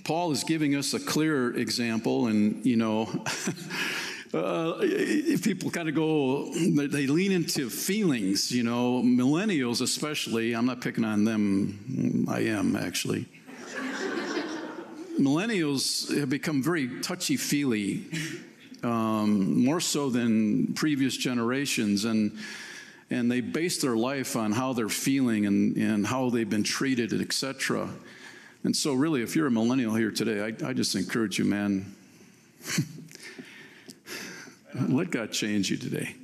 Paul 0.03 0.31
is 0.31 0.43
giving 0.43 0.75
us 0.75 0.93
a 0.93 0.99
clear 0.99 1.55
example, 1.55 2.27
and 2.27 2.63
you 2.65 2.75
know, 2.75 3.05
uh, 4.33 4.79
people 5.43 5.69
kind 5.69 5.89
of 5.89 5.95
go, 5.95 6.51
they 6.53 7.07
lean 7.07 7.31
into 7.31 7.69
feelings, 7.69 8.51
you 8.51 8.63
know, 8.63 9.01
millennials 9.03 9.81
especially. 9.81 10.53
I'm 10.53 10.65
not 10.65 10.81
picking 10.81 11.03
on 11.03 11.23
them, 11.23 12.25
I 12.29 12.39
am 12.41 12.75
actually. 12.75 13.25
millennials 15.19 16.15
have 16.17 16.29
become 16.29 16.63
very 16.63 17.01
touchy 17.01 17.37
feely, 17.37 18.05
um, 18.81 19.63
more 19.63 19.79
so 19.79 20.09
than 20.09 20.73
previous 20.73 21.15
generations. 21.15 22.05
And 22.05 22.37
and 23.09 23.31
they 23.31 23.41
base 23.41 23.81
their 23.81 23.95
life 23.95 24.35
on 24.35 24.51
how 24.51 24.73
they're 24.73 24.89
feeling 24.89 25.45
and, 25.45 25.75
and 25.77 26.07
how 26.07 26.29
they've 26.29 26.49
been 26.49 26.63
treated, 26.63 27.13
etc. 27.13 27.87
And 28.63 28.75
so, 28.75 28.93
really, 28.93 29.21
if 29.21 29.35
you're 29.35 29.47
a 29.47 29.51
millennial 29.51 29.93
here 29.93 30.09
today, 30.09 30.41
I, 30.41 30.69
I 30.69 30.73
just 30.73 30.95
encourage 30.95 31.37
you, 31.37 31.45
man, 31.45 31.93
let 34.75 35.11
God 35.11 35.31
change 35.31 35.69
you 35.69 35.77
today. 35.77 36.15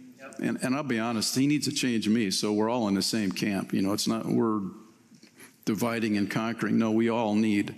And, 0.42 0.58
and 0.64 0.76
I'll 0.76 0.84
be 0.84 1.00
honest, 1.00 1.36
He 1.36 1.48
needs 1.48 1.68
to 1.68 1.74
change 1.74 2.08
me. 2.08 2.32
So 2.32 2.54
we're 2.54 2.70
all 2.70 2.88
in 2.88 2.94
the 2.94 3.02
same 3.02 3.32
camp. 3.32 3.74
You 3.74 3.82
know, 3.82 3.94
it's 3.94 4.08
not, 4.08 4.26
we're 4.26 4.62
dividing 5.66 6.18
and 6.18 6.30
conquering. 6.30 6.78
No, 6.78 6.92
we 6.92 7.10
all 7.10 7.36
need 7.36 7.76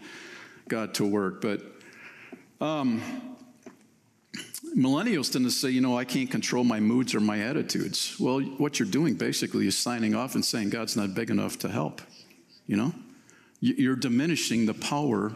God 0.67 0.93
to 0.95 1.05
work. 1.05 1.41
But 1.41 1.61
um, 2.59 3.01
millennials 4.77 5.31
tend 5.31 5.45
to 5.45 5.51
say, 5.51 5.69
you 5.69 5.81
know, 5.81 5.97
I 5.97 6.05
can't 6.05 6.29
control 6.29 6.63
my 6.63 6.79
moods 6.79 7.15
or 7.15 7.19
my 7.19 7.39
attitudes. 7.39 8.15
Well, 8.19 8.39
what 8.41 8.79
you're 8.79 8.87
doing 8.87 9.15
basically 9.15 9.67
is 9.67 9.77
signing 9.77 10.15
off 10.15 10.35
and 10.35 10.45
saying 10.45 10.69
God's 10.69 10.95
not 10.95 11.13
big 11.13 11.29
enough 11.29 11.59
to 11.59 11.69
help. 11.69 12.01
You 12.67 12.77
know, 12.77 12.93
you're 13.59 13.95
diminishing 13.95 14.65
the 14.65 14.73
power 14.73 15.35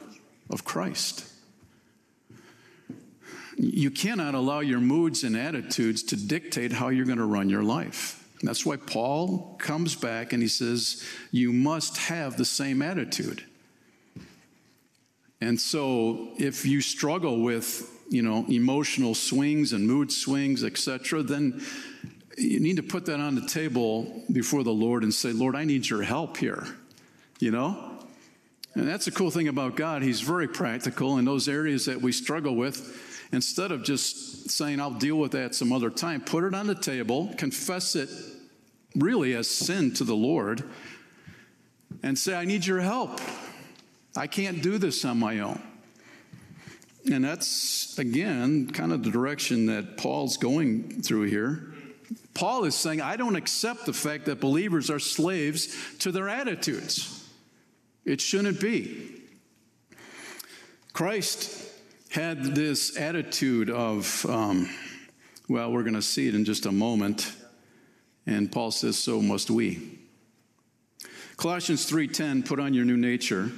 of 0.50 0.64
Christ. 0.64 1.30
You 3.58 3.90
cannot 3.92 4.36
allow 4.36 4.60
your 4.60 4.80
moods 4.80 5.24
and 5.24 5.36
attitudes 5.36 6.04
to 6.04 6.16
dictate 6.16 6.74
how 6.74 6.90
you're 6.90 7.06
going 7.06 7.18
to 7.18 7.26
run 7.26 7.50
your 7.50 7.64
life. 7.64 8.22
That's 8.44 8.66
why 8.66 8.76
Paul 8.78 9.56
comes 9.60 9.96
back 9.96 10.34
and 10.34 10.42
he 10.42 10.50
says, 10.50 11.04
You 11.32 11.54
must 11.54 11.98
have 11.98 12.38
the 12.38 12.46
same 12.46 12.82
attitude. 12.82 13.44
And 15.42 15.60
so 15.60 16.30
if 16.38 16.66
you 16.66 16.82
struggle 16.82 17.42
with, 17.42 17.92
you 18.10 18.22
know, 18.22 18.46
emotional 18.50 19.16
swings 19.16 19.74
and 19.74 19.88
mood 19.88 20.12
swings, 20.12 20.64
etc., 20.64 21.24
then 21.24 21.62
you 22.38 22.60
need 22.60 22.78
to 22.78 22.84
put 22.84 23.06
that 23.06 23.20
on 23.20 23.36
the 23.36 23.48
table 23.48 24.24
before 24.32 24.64
the 24.64 24.74
Lord 24.74 25.04
and 25.04 25.14
say, 25.14 25.32
Lord, 25.32 25.56
I 25.56 25.64
need 25.64 25.88
your 25.90 26.02
help 26.02 26.38
here. 26.38 26.68
You 27.40 27.52
know? 27.52 27.92
And 28.76 28.88
that's 28.88 29.06
the 29.06 29.12
cool 29.12 29.32
thing 29.32 29.48
about 29.48 29.76
God. 29.76 30.02
He's 30.02 30.22
very 30.22 30.48
practical 30.48 31.18
in 31.18 31.26
those 31.26 31.48
areas 31.48 31.86
that 31.86 32.02
we 32.02 32.12
struggle 32.12 32.56
with. 32.56 33.15
Instead 33.36 33.74
of 33.74 33.84
just 33.84 34.50
saying, 34.50 34.80
I'll 34.80 34.92
deal 34.92 35.18
with 35.18 35.34
that 35.34 35.54
some 35.54 35.74
other 35.74 35.90
time, 35.90 36.22
put 36.22 36.46
it 36.46 36.56
on 36.56 36.68
the 36.68 36.74
table, 36.74 37.34
confess 37.38 37.94
it 37.94 38.08
really 38.96 39.36
as 39.36 39.50
sin 39.50 39.94
to 39.96 40.06
the 40.06 40.16
Lord, 40.16 40.64
and 42.02 42.18
say, 42.18 42.34
I 42.34 42.46
need 42.46 42.66
your 42.66 42.80
help. 42.80 43.20
I 44.16 44.28
can't 44.28 44.64
do 44.64 44.78
this 44.78 45.04
on 45.04 45.20
my 45.20 45.40
own. 45.40 45.62
And 47.12 47.26
that's, 47.26 48.00
again, 48.00 48.70
kind 48.70 48.94
of 48.94 49.04
the 49.04 49.12
direction 49.12 49.66
that 49.66 49.98
Paul's 49.98 50.38
going 50.38 51.02
through 51.02 51.24
here. 51.24 51.74
Paul 52.34 52.64
is 52.64 52.74
saying, 52.74 53.02
I 53.02 53.18
don't 53.18 53.36
accept 53.36 53.86
the 53.86 53.92
fact 53.92 54.28
that 54.28 54.40
believers 54.40 54.90
are 54.90 55.00
slaves 55.00 55.76
to 55.98 56.14
their 56.14 56.30
attitudes. 56.30 57.28
It 58.06 58.22
shouldn't 58.22 58.62
be. 58.62 59.24
Christ 60.94 61.65
had 62.16 62.56
this 62.56 62.96
attitude 62.96 63.70
of, 63.70 64.26
um, 64.30 64.70
well, 65.50 65.70
we're 65.70 65.84
going 65.84 65.96
to 65.96 66.02
see 66.02 66.30
it 66.30 66.34
in 66.34 66.46
just 66.46 66.66
a 66.66 66.72
moment. 66.72 67.36
And 68.26 68.50
Paul 68.50 68.72
says, 68.72 68.98
so 68.98 69.22
must 69.22 69.52
we. 69.52 70.00
Colossians 71.36 71.92
3:10 71.92 72.46
put 72.46 72.58
on 72.58 72.74
your 72.74 72.86
new 72.86 72.96
nature 72.96 73.52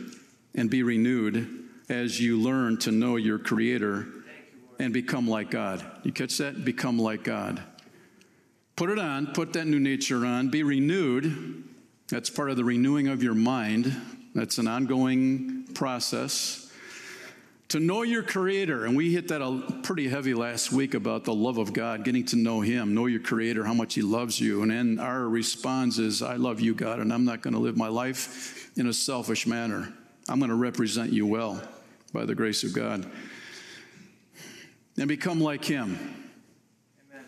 and 0.56 0.72
be 0.72 0.82
renewed 0.82 1.66
as 1.88 2.20
you 2.20 2.40
learn 2.40 2.78
to 2.80 2.92
know 2.92 3.18
your 3.18 3.38
creator 3.38 4.08
and 4.80 4.92
become 4.92 5.28
like 5.28 5.52
God. 5.52 5.86
You 6.02 6.12
catch 6.12 6.40
that? 6.40 6.66
Become 6.66 6.98
like 6.98 7.24
God. 7.24 7.62
Put 8.76 8.90
it 8.90 8.98
on, 8.98 9.28
put 9.28 9.54
that 9.54 9.68
new 9.68 9.80
nature 9.80 10.26
on, 10.26 10.50
be 10.50 10.64
renewed. 10.64 11.64
That's 12.08 12.32
part 12.32 12.50
of 12.50 12.58
the 12.58 12.64
renewing 12.64 13.08
of 13.08 13.22
your 13.22 13.36
mind. 13.36 13.96
That's 14.34 14.58
an 14.58 14.68
ongoing 14.68 15.68
process 15.76 16.67
to 17.70 17.80
know 17.82 18.04
your 18.04 18.24
creator 18.24 18.86
and 18.86 18.96
we 18.96 19.14
hit 19.14 19.28
that 19.28 19.82
pretty 19.84 20.08
heavy 20.08 20.34
last 20.34 20.72
week 20.72 20.94
about 20.94 21.26
the 21.26 21.34
love 21.34 21.58
of 21.58 21.74
god 21.74 22.06
getting 22.06 22.24
to 22.24 22.38
know 22.38 22.62
him 22.62 22.94
know 22.94 23.08
your 23.08 23.20
creator 23.20 23.66
how 23.66 23.74
much 23.74 23.94
he 23.94 24.02
loves 24.02 24.40
you. 24.40 24.62
And 24.62 24.72
then 24.72 25.00
our 25.00 25.28
response 25.28 25.98
is 25.98 26.22
i 26.22 26.36
love 26.36 26.62
you 26.62 26.74
god 26.74 27.00
and 27.00 27.12
i'm 27.12 27.26
not 27.26 27.42
going 27.42 27.54
to 27.54 27.60
live 27.60 27.76
my 27.76 27.90
life 27.90 28.72
in 28.78 28.88
a 28.88 28.94
selfish 28.94 29.48
manner. 29.48 29.92
I'm 30.30 30.40
going 30.40 30.50
to 30.50 30.56
represent 30.56 31.12
you 31.12 31.26
well 31.26 31.62
by 32.14 32.26
the 32.26 32.36
grace 32.36 32.64
of 32.64 32.74
god. 32.74 33.10
And 34.98 35.08
become 35.08 35.40
like 35.40 35.64
him. 35.64 35.98
Amen. 37.12 37.26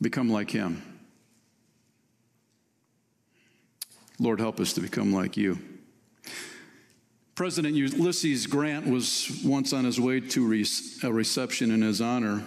become 0.00 0.30
like 0.30 0.50
him. 0.50 0.82
Lord 4.18 4.40
help 4.40 4.60
us 4.60 4.74
to 4.74 4.80
become 4.80 5.12
like 5.12 5.36
you 5.36 5.58
President 7.40 7.74
Ulysses 7.74 8.46
Grant 8.46 8.86
was 8.86 9.40
once 9.42 9.72
on 9.72 9.86
his 9.86 9.98
way 9.98 10.20
to 10.20 10.62
a 11.02 11.10
reception 11.10 11.70
in 11.70 11.80
his 11.80 12.02
honor. 12.02 12.44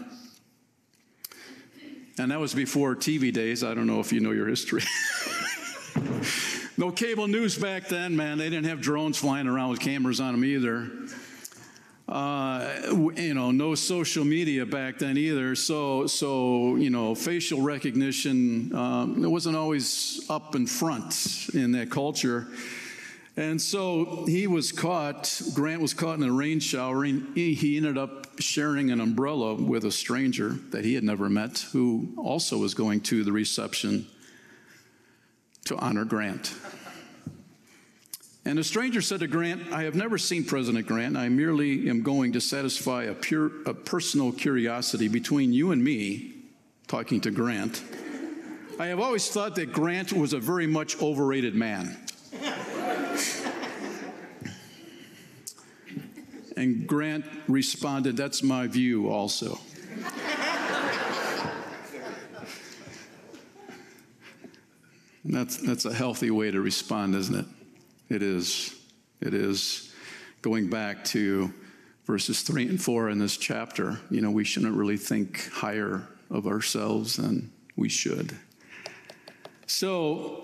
And 2.19 2.29
that 2.29 2.39
was 2.39 2.53
before 2.53 2.95
TV 2.95 3.33
days. 3.33 3.63
I 3.63 3.73
don't 3.73 3.87
know 3.87 4.01
if 4.01 4.13
you 4.13 4.19
know 4.19 4.29
your 4.29 4.47
history. 4.47 4.83
no 6.77 6.91
cable 6.91 7.27
news 7.27 7.57
back 7.57 7.87
then, 7.87 8.15
man. 8.15 8.37
They 8.37 8.51
didn't 8.51 8.67
have 8.67 8.81
drones 8.81 9.17
flying 9.17 9.47
around 9.47 9.71
with 9.71 9.79
cameras 9.79 10.19
on 10.19 10.33
them 10.33 10.45
either. 10.45 10.91
Uh, 12.07 12.69
you 13.15 13.33
know, 13.33 13.49
no 13.49 13.73
social 13.73 14.23
media 14.23 14.63
back 14.63 14.99
then 14.99 15.17
either. 15.17 15.55
So, 15.55 16.05
so 16.05 16.75
you 16.75 16.91
know, 16.91 17.15
facial 17.15 17.61
recognition 17.61 18.75
um, 18.75 19.25
it 19.25 19.27
wasn't 19.27 19.55
always 19.55 20.23
up 20.29 20.53
in 20.53 20.67
front 20.67 21.49
in 21.55 21.71
that 21.71 21.89
culture. 21.89 22.47
And 23.35 23.59
so 23.59 24.25
he 24.27 24.45
was 24.45 24.71
caught, 24.71 25.41
Grant 25.55 25.81
was 25.81 25.93
caught 25.93 26.19
in 26.19 26.23
a 26.23 26.31
rain 26.31 26.59
shower, 26.59 27.03
and 27.03 27.35
he 27.35 27.77
ended 27.77 27.97
up 27.97 28.39
sharing 28.39 28.91
an 28.91 29.01
umbrella 29.01 29.55
with 29.55 29.85
a 29.85 29.91
stranger 29.91 30.49
that 30.69 30.85
he 30.85 30.93
had 30.93 31.03
never 31.03 31.29
met, 31.29 31.65
who 31.71 32.13
also 32.17 32.59
was 32.59 32.75
going 32.75 33.01
to 33.01 33.23
the 33.23 33.31
reception 33.31 34.07
to 35.65 35.75
honor 35.77 36.05
Grant. 36.05 36.53
And 38.45 38.57
the 38.57 38.63
stranger 38.63 39.01
said 39.01 39.21
to 39.21 39.27
Grant, 39.27 39.71
I 39.71 39.83
have 39.83 39.95
never 39.95 40.17
seen 40.17 40.43
President 40.43 40.85
Grant. 40.85 41.15
I 41.15 41.29
merely 41.29 41.89
am 41.89 42.03
going 42.03 42.33
to 42.33 42.41
satisfy 42.41 43.05
a, 43.05 43.13
pure, 43.13 43.49
a 43.65 43.73
personal 43.73 44.31
curiosity 44.31 45.07
between 45.07 45.53
you 45.53 45.71
and 45.71 45.83
me, 45.83 46.33
talking 46.87 47.21
to 47.21 47.31
Grant. 47.31 47.81
I 48.79 48.87
have 48.87 48.99
always 48.99 49.29
thought 49.29 49.55
that 49.55 49.71
Grant 49.71 50.11
was 50.11 50.33
a 50.33 50.39
very 50.39 50.67
much 50.67 51.01
overrated 51.01 51.55
man. 51.55 51.97
And 56.55 56.87
Grant 56.87 57.25
responded, 57.47 58.17
That's 58.17 58.43
my 58.43 58.67
view 58.67 59.09
also. 59.09 59.59
that's, 65.25 65.57
that's 65.57 65.85
a 65.85 65.93
healthy 65.93 66.31
way 66.31 66.51
to 66.51 66.61
respond, 66.61 67.15
isn't 67.15 67.35
it? 67.35 67.45
It 68.09 68.21
is. 68.21 68.75
It 69.21 69.33
is. 69.33 69.93
Going 70.41 70.69
back 70.69 71.05
to 71.05 71.53
verses 72.05 72.41
3 72.41 72.69
and 72.69 72.81
4 72.81 73.09
in 73.09 73.19
this 73.19 73.37
chapter, 73.37 73.99
you 74.09 74.21
know, 74.21 74.31
we 74.31 74.43
shouldn't 74.43 74.75
really 74.75 74.97
think 74.97 75.49
higher 75.51 76.07
of 76.29 76.45
ourselves 76.47 77.15
than 77.15 77.51
we 77.75 77.89
should. 77.89 78.37
So, 79.65 80.42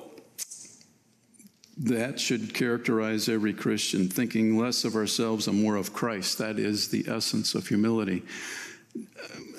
that 1.80 2.20
should 2.20 2.54
characterize 2.54 3.30
every 3.30 3.54
Christian, 3.54 4.10
thinking 4.10 4.58
less 4.58 4.84
of 4.84 4.96
ourselves 4.96 5.48
and 5.48 5.62
more 5.62 5.78
of 5.78 5.94
Christ. 5.94 6.38
That 6.38 6.60
is 6.60 6.90
the 6.90 7.06
essence 7.08 7.56
of 7.56 7.68
humility. 7.68 8.24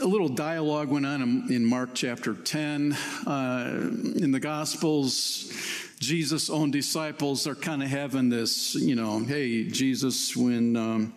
A 0.01 0.07
little 0.07 0.29
dialogue 0.29 0.89
went 0.89 1.07
on 1.07 1.23
in 1.51 1.65
Mark 1.65 1.91
chapter 1.95 2.35
10. 2.35 2.93
Uh, 3.27 3.91
in 4.17 4.33
the 4.33 4.41
Gospels, 4.41 5.53
Jesus' 5.99 6.51
own 6.51 6.71
disciples 6.71 7.47
are 7.47 7.55
kind 7.55 7.83
of 7.83 7.89
having 7.89 8.29
this, 8.29 8.75
you 8.75 8.97
know, 8.97 9.21
hey, 9.21 9.65
Jesus, 9.65 10.37
when 10.37 10.77
um, 10.77 11.15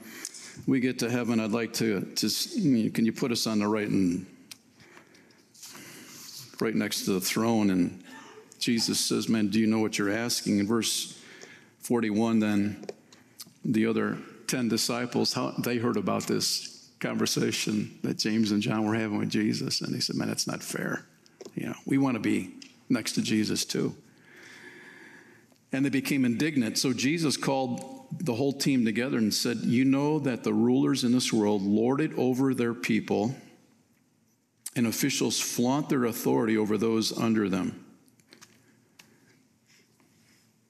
we 0.67 0.79
get 0.79 0.99
to 0.99 1.09
heaven, 1.09 1.39
I'd 1.39 1.51
like 1.51 1.73
to, 1.73 2.01
to 2.01 2.29
can 2.91 3.05
you 3.05 3.11
put 3.11 3.31
us 3.31 3.45
on 3.45 3.59
the 3.59 3.67
right 3.67 3.87
and 3.87 4.25
right 6.61 6.75
next 6.75 7.05
to 7.05 7.13
the 7.13 7.21
throne? 7.21 7.71
And 7.71 8.03
Jesus 8.63 8.97
says, 8.99 9.27
Man, 9.27 9.49
do 9.49 9.59
you 9.59 9.67
know 9.67 9.79
what 9.79 9.97
you're 9.97 10.11
asking? 10.11 10.59
In 10.59 10.67
verse 10.67 11.19
41, 11.79 12.39
then 12.39 12.85
the 13.65 13.85
other 13.85 14.17
10 14.47 14.69
disciples, 14.69 15.33
how, 15.33 15.51
they 15.57 15.77
heard 15.77 15.97
about 15.97 16.23
this 16.23 16.89
conversation 17.01 17.99
that 18.03 18.17
James 18.17 18.51
and 18.51 18.61
John 18.61 18.85
were 18.85 18.95
having 18.95 19.17
with 19.17 19.29
Jesus. 19.29 19.81
And 19.81 19.93
they 19.93 19.99
said, 19.99 20.15
Man, 20.15 20.29
that's 20.29 20.47
not 20.47 20.63
fair. 20.63 21.05
You 21.55 21.67
know, 21.67 21.75
we 21.85 21.97
want 21.97 22.15
to 22.15 22.21
be 22.21 22.55
next 22.87 23.13
to 23.13 23.21
Jesus 23.21 23.65
too. 23.65 23.95
And 25.73 25.83
they 25.83 25.89
became 25.89 26.23
indignant. 26.23 26.77
So 26.77 26.93
Jesus 26.93 27.35
called 27.35 28.05
the 28.19 28.35
whole 28.35 28.53
team 28.53 28.85
together 28.85 29.17
and 29.17 29.33
said, 29.33 29.57
You 29.57 29.83
know 29.83 30.19
that 30.19 30.45
the 30.45 30.53
rulers 30.53 31.03
in 31.03 31.11
this 31.11 31.33
world 31.33 31.63
lord 31.63 31.99
it 31.99 32.13
over 32.13 32.53
their 32.53 32.73
people, 32.73 33.35
and 34.73 34.87
officials 34.87 35.41
flaunt 35.41 35.89
their 35.89 36.05
authority 36.05 36.55
over 36.55 36.77
those 36.77 37.15
under 37.17 37.49
them. 37.49 37.82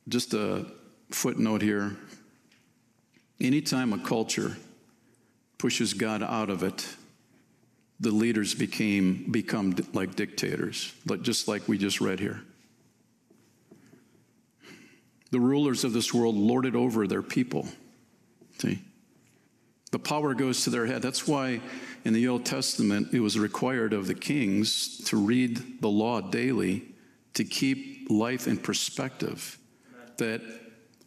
Just 0.08 0.34
a 0.34 0.66
footnote 1.12 1.62
here. 1.62 1.96
Anytime 3.40 3.94
a 3.94 4.00
culture 4.00 4.58
pushes 5.58 5.94
God 5.94 6.22
out 6.22 6.50
of 6.50 6.64
it, 6.64 6.88
the 8.00 8.12
leaders 8.12 8.54
became 8.54 9.32
become 9.32 9.76
like 9.94 10.16
dictators, 10.16 10.94
just 11.22 11.48
like 11.48 11.68
we 11.68 11.78
just 11.78 12.02
read 12.02 12.20
here. 12.20 12.42
The 15.32 15.40
rulers 15.40 15.84
of 15.84 15.94
this 15.94 16.14
world 16.14 16.36
lord 16.36 16.66
it 16.66 16.76
over 16.76 17.08
their 17.08 17.24
people. 17.24 17.68
See? 18.60 18.80
The 19.92 20.00
power 20.00 20.34
goes 20.34 20.64
to 20.64 20.70
their 20.70 20.86
head. 20.86 21.02
That's 21.02 21.28
why 21.28 21.62
in 22.04 22.14
the 22.14 22.28
Old 22.28 22.46
Testament 22.46 23.14
it 23.14 23.20
was 23.20 23.40
required 23.40 23.94
of 23.94 24.08
the 24.08 24.16
kings 24.16 24.98
to 25.06 25.18
read 25.18 25.82
the 25.82 25.88
law 25.88 26.20
daily 26.20 26.84
to 27.36 27.44
keep 27.44 28.10
life 28.10 28.48
in 28.48 28.58
perspective 28.58 29.58
that 30.18 30.42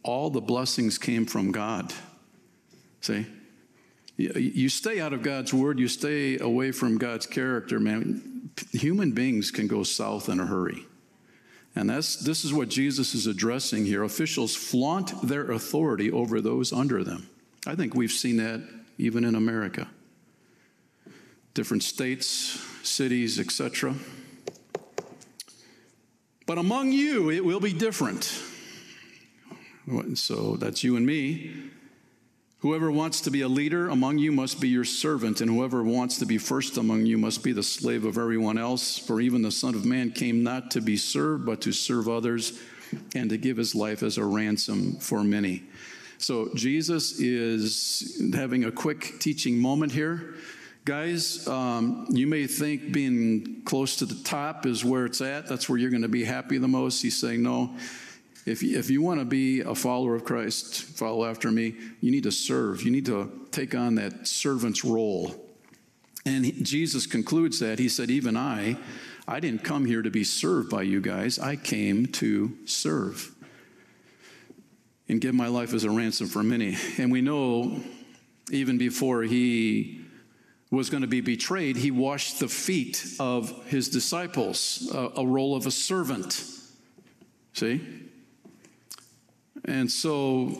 all 0.02 0.30
the 0.30 0.40
blessings 0.40 0.98
came 0.98 1.26
from 1.26 1.52
God. 1.52 1.92
See? 3.00 3.26
You 4.16 4.70
stay 4.70 4.98
out 5.00 5.12
of 5.12 5.22
God's 5.22 5.52
word, 5.52 5.78
you 5.78 5.88
stay 5.88 6.38
away 6.38 6.72
from 6.72 6.96
God's 6.96 7.26
character, 7.26 7.78
man. 7.78 8.50
Human 8.72 9.12
beings 9.12 9.50
can 9.50 9.66
go 9.66 9.82
south 9.82 10.30
in 10.30 10.40
a 10.40 10.46
hurry. 10.46 10.86
And 11.74 11.90
that's, 11.90 12.16
this 12.16 12.42
is 12.42 12.54
what 12.54 12.70
Jesus 12.70 13.14
is 13.14 13.26
addressing 13.26 13.84
here. 13.84 14.02
Officials 14.02 14.56
flaunt 14.56 15.20
their 15.20 15.50
authority 15.50 16.10
over 16.10 16.40
those 16.40 16.72
under 16.72 17.04
them. 17.04 17.28
I 17.66 17.74
think 17.74 17.94
we've 17.94 18.10
seen 18.10 18.38
that 18.38 18.66
even 18.96 19.24
in 19.24 19.34
America. 19.34 19.88
Different 21.52 21.82
states, 21.82 22.58
cities, 22.82 23.38
etc. 23.38 23.94
But 26.46 26.56
among 26.56 26.92
you, 26.92 27.30
it 27.30 27.44
will 27.44 27.60
be 27.60 27.74
different. 27.74 28.40
So 30.14 30.56
that's 30.56 30.82
you 30.82 30.96
and 30.96 31.06
me. 31.06 31.54
Whoever 32.60 32.90
wants 32.90 33.20
to 33.20 33.30
be 33.30 33.42
a 33.42 33.48
leader 33.48 33.88
among 33.88 34.18
you 34.18 34.32
must 34.32 34.60
be 34.60 34.68
your 34.68 34.84
servant, 34.84 35.40
and 35.40 35.50
whoever 35.50 35.84
wants 35.84 36.18
to 36.18 36.26
be 36.26 36.38
first 36.38 36.78
among 36.78 37.06
you 37.06 37.18
must 37.18 37.44
be 37.44 37.52
the 37.52 37.62
slave 37.62 38.04
of 38.04 38.18
everyone 38.18 38.58
else. 38.58 38.98
For 38.98 39.20
even 39.20 39.42
the 39.42 39.52
Son 39.52 39.74
of 39.74 39.84
Man 39.84 40.10
came 40.10 40.42
not 40.42 40.70
to 40.72 40.80
be 40.80 40.96
served, 40.96 41.46
but 41.46 41.60
to 41.60 41.72
serve 41.72 42.08
others 42.08 42.58
and 43.14 43.30
to 43.30 43.36
give 43.36 43.56
his 43.56 43.74
life 43.74 44.02
as 44.02 44.16
a 44.16 44.24
ransom 44.24 44.96
for 44.96 45.22
many. 45.22 45.62
So 46.18 46.48
Jesus 46.54 47.20
is 47.20 48.20
having 48.34 48.64
a 48.64 48.72
quick 48.72 49.20
teaching 49.20 49.58
moment 49.58 49.92
here. 49.92 50.34
Guys, 50.84 51.46
um, 51.46 52.06
you 52.10 52.26
may 52.26 52.46
think 52.46 52.92
being 52.92 53.62
close 53.64 53.96
to 53.96 54.06
the 54.06 54.22
top 54.24 54.66
is 54.66 54.84
where 54.84 55.04
it's 55.04 55.20
at. 55.20 55.46
That's 55.46 55.68
where 55.68 55.78
you're 55.78 55.90
going 55.90 56.02
to 56.02 56.08
be 56.08 56.24
happy 56.24 56.58
the 56.58 56.68
most. 56.68 57.02
He's 57.02 57.20
saying, 57.20 57.42
no 57.42 57.76
if, 58.46 58.62
if 58.62 58.88
you 58.90 59.02
want 59.02 59.18
to 59.18 59.26
be 59.26 59.60
a 59.60 59.74
follower 59.74 60.14
of 60.14 60.24
Christ, 60.24 60.84
follow 60.84 61.24
after 61.24 61.50
me, 61.50 61.74
you 62.00 62.12
need 62.12 62.22
to 62.22 62.30
serve. 62.30 62.82
You 62.82 62.92
need 62.92 63.06
to 63.06 63.48
take 63.50 63.74
on 63.74 63.96
that 63.96 64.28
servant's 64.28 64.84
role. 64.84 65.34
And 66.24 66.46
he, 66.46 66.52
Jesus 66.52 67.06
concludes 67.06 67.58
that. 67.58 67.80
He 67.80 67.88
said, 67.88 68.08
Even 68.08 68.36
I, 68.36 68.76
I 69.26 69.40
didn't 69.40 69.64
come 69.64 69.84
here 69.84 70.00
to 70.00 70.10
be 70.10 70.22
served 70.22 70.70
by 70.70 70.82
you 70.82 71.00
guys, 71.00 71.40
I 71.40 71.56
came 71.56 72.06
to 72.06 72.56
serve 72.66 73.32
and 75.08 75.20
give 75.20 75.34
my 75.34 75.48
life 75.48 75.74
as 75.74 75.82
a 75.82 75.90
ransom 75.90 76.28
for 76.28 76.44
many. 76.44 76.76
And 76.98 77.10
we 77.10 77.20
know 77.20 77.80
even 78.52 78.78
before 78.78 79.22
he 79.22 80.02
was 80.70 80.88
going 80.88 81.00
to 81.00 81.08
be 81.08 81.20
betrayed, 81.20 81.76
he 81.76 81.90
washed 81.90 82.38
the 82.38 82.48
feet 82.48 83.04
of 83.18 83.66
his 83.66 83.88
disciples, 83.88 84.88
a, 84.94 85.10
a 85.16 85.26
role 85.26 85.56
of 85.56 85.66
a 85.66 85.70
servant. 85.72 86.44
See? 87.52 88.05
And 89.66 89.90
so 89.90 90.56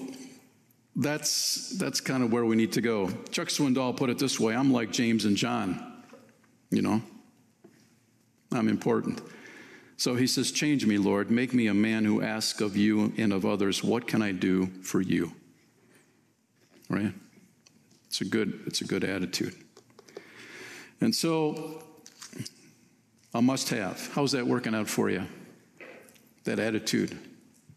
that's, 0.96 1.70
that's 1.78 2.00
kind 2.00 2.22
of 2.22 2.32
where 2.32 2.44
we 2.44 2.56
need 2.56 2.72
to 2.72 2.80
go. 2.80 3.08
Chuck 3.30 3.48
Swindoll 3.48 3.96
put 3.96 4.10
it 4.10 4.18
this 4.18 4.38
way 4.38 4.54
I'm 4.54 4.72
like 4.72 4.90
James 4.90 5.24
and 5.24 5.36
John, 5.36 6.02
you 6.70 6.82
know, 6.82 7.00
I'm 8.52 8.68
important. 8.68 9.20
So 9.96 10.14
he 10.14 10.26
says, 10.26 10.52
Change 10.52 10.84
me, 10.84 10.98
Lord. 10.98 11.30
Make 11.30 11.54
me 11.54 11.68
a 11.68 11.74
man 11.74 12.04
who 12.04 12.20
asks 12.20 12.60
of 12.60 12.76
you 12.76 13.12
and 13.16 13.32
of 13.32 13.46
others, 13.46 13.82
What 13.82 14.06
can 14.06 14.22
I 14.22 14.32
do 14.32 14.66
for 14.82 15.00
you? 15.00 15.32
Right? 16.90 17.12
It's 18.08 18.20
a 18.20 18.24
good, 18.24 18.60
it's 18.66 18.80
a 18.80 18.84
good 18.84 19.04
attitude. 19.04 19.54
And 21.00 21.14
so, 21.14 21.82
a 23.34 23.42
must 23.42 23.68
have. 23.70 24.10
How's 24.14 24.32
that 24.32 24.46
working 24.46 24.74
out 24.74 24.88
for 24.88 25.10
you? 25.10 25.24
That 26.44 26.58
attitude 26.58 27.16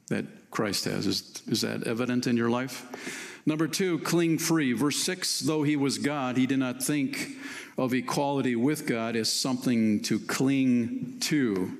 that 0.09 0.25
Christ 0.51 0.85
has. 0.85 1.05
Is, 1.05 1.41
is 1.47 1.61
that 1.61 1.85
evident 1.85 2.27
in 2.27 2.37
your 2.37 2.49
life? 2.49 3.39
Number 3.45 3.67
two, 3.67 3.99
cling 3.99 4.37
free. 4.37 4.73
Verse 4.73 4.97
6 4.97 5.39
Though 5.41 5.63
he 5.63 5.75
was 5.75 5.97
God, 5.97 6.37
he 6.37 6.45
did 6.45 6.59
not 6.59 6.83
think 6.83 7.29
of 7.77 7.93
equality 7.93 8.55
with 8.55 8.85
God 8.85 9.15
as 9.15 9.31
something 9.31 10.01
to 10.01 10.19
cling 10.19 11.17
to. 11.21 11.77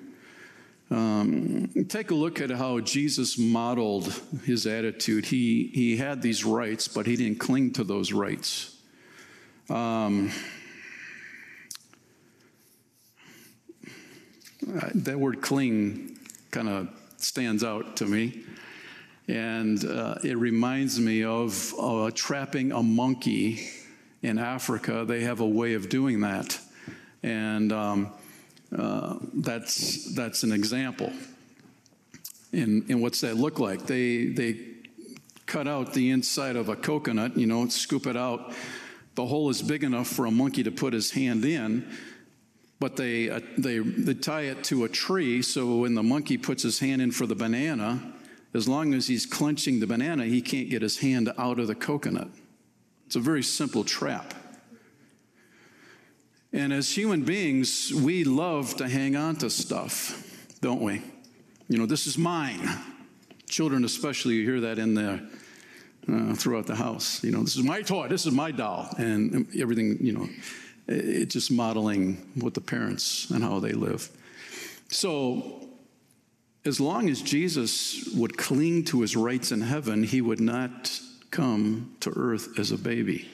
Um, 0.91 1.69
take 1.87 2.09
a 2.09 2.15
look 2.15 2.41
at 2.41 2.49
how 2.49 2.79
Jesus 2.79 3.37
modeled 3.37 4.11
his 4.45 4.65
attitude. 4.65 5.25
He, 5.25 5.69
he 5.73 5.97
had 5.97 6.21
these 6.21 6.43
rights, 6.43 6.87
but 6.87 7.05
he 7.05 7.15
didn't 7.15 7.39
cling 7.39 7.73
to 7.73 7.83
those 7.83 8.11
rights. 8.11 8.75
Um, 9.69 10.31
that 14.95 15.19
word 15.19 15.41
cling 15.41 16.17
kind 16.49 16.69
of 16.69 16.89
stands 17.17 17.63
out 17.63 17.97
to 17.97 18.05
me. 18.05 18.43
And 19.29 19.85
uh, 19.85 20.15
it 20.23 20.39
reminds 20.39 20.99
me 20.99 21.23
of 21.23 21.71
uh, 21.79 22.09
trapping 22.15 22.71
a 22.71 22.81
monkey 22.81 23.69
in 24.23 24.39
Africa. 24.39 25.05
They 25.07 25.21
have 25.21 25.39
a 25.39 25.47
way 25.47 25.75
of 25.75 25.87
doing 25.87 26.21
that. 26.21 26.59
And 27.21 27.71
um, 27.71 28.11
uh, 28.75 29.17
that's, 29.35 30.15
that's 30.15 30.41
an 30.41 30.51
example. 30.51 31.13
And, 32.53 32.89
and 32.89 33.03
what's 33.03 33.21
that 33.21 33.35
look 33.35 33.59
like? 33.59 33.85
They, 33.85 34.25
they 34.25 34.61
cut 35.45 35.67
out 35.67 35.93
the 35.93 36.09
inside 36.09 36.55
of 36.55 36.69
a 36.69 36.75
coconut, 36.75 37.37
you 37.37 37.45
know, 37.45 37.67
scoop 37.67 38.07
it 38.07 38.17
out. 38.17 38.51
The 39.13 39.27
hole 39.27 39.51
is 39.51 39.61
big 39.61 39.83
enough 39.83 40.07
for 40.07 40.25
a 40.25 40.31
monkey 40.31 40.63
to 40.63 40.71
put 40.71 40.91
his 40.91 41.11
hand 41.11 41.45
in, 41.45 41.87
but 42.79 42.95
they, 42.95 43.29
uh, 43.29 43.41
they, 43.59 43.77
they 43.77 44.15
tie 44.15 44.45
it 44.45 44.63
to 44.65 44.85
a 44.85 44.89
tree 44.89 45.43
so 45.43 45.77
when 45.77 45.93
the 45.93 46.01
monkey 46.01 46.39
puts 46.39 46.63
his 46.63 46.79
hand 46.79 46.99
in 46.99 47.11
for 47.11 47.27
the 47.27 47.35
banana, 47.35 48.01
as 48.53 48.67
long 48.67 48.93
as 48.93 49.07
he's 49.07 49.25
clenching 49.25 49.79
the 49.79 49.87
banana, 49.87 50.25
he 50.25 50.41
can't 50.41 50.69
get 50.69 50.81
his 50.81 50.99
hand 50.99 51.31
out 51.37 51.59
of 51.59 51.67
the 51.67 51.75
coconut. 51.75 52.29
It's 53.05 53.15
a 53.15 53.19
very 53.19 53.43
simple 53.43 53.83
trap. 53.83 54.33
And 56.51 56.73
as 56.73 56.95
human 56.95 57.23
beings, 57.23 57.93
we 57.93 58.23
love 58.23 58.75
to 58.77 58.87
hang 58.87 59.15
on 59.15 59.35
to 59.37 59.49
stuff, 59.49 60.47
don't 60.61 60.81
we? 60.81 61.01
You 61.67 61.77
know, 61.77 61.85
this 61.85 62.07
is 62.07 62.17
mine. 62.17 62.67
Children, 63.47 63.85
especially, 63.85 64.35
you 64.35 64.45
hear 64.45 64.61
that 64.61 64.79
in 64.79 64.95
the 64.95 65.27
uh, 66.11 66.33
throughout 66.33 66.65
the 66.65 66.75
house. 66.75 67.23
You 67.23 67.31
know, 67.31 67.43
this 67.43 67.55
is 67.55 67.63
my 67.63 67.83
toy. 67.83 68.07
This 68.07 68.25
is 68.25 68.33
my 68.33 68.51
doll, 68.51 68.89
and 68.97 69.47
everything. 69.59 69.97
You 70.01 70.13
know, 70.13 70.29
it's 70.87 71.33
just 71.33 71.51
modeling 71.51 72.31
what 72.35 72.55
the 72.55 72.61
parents 72.61 73.29
and 73.29 73.43
how 73.43 73.59
they 73.59 73.73
live. 73.73 74.09
So, 74.87 75.58
as 76.69 76.79
long 76.79 77.09
as 77.09 77.21
Jesus 77.21 78.07
would 78.15 78.37
cling 78.37 78.85
to 78.85 79.01
his 79.01 79.17
rights 79.17 79.51
in 79.51 79.59
heaven, 79.59 80.03
he 80.03 80.21
would 80.21 80.39
not 80.39 81.01
come 81.31 81.95
to 81.99 82.13
earth 82.15 82.57
as 82.57 82.71
a 82.71 82.77
baby 82.77 83.27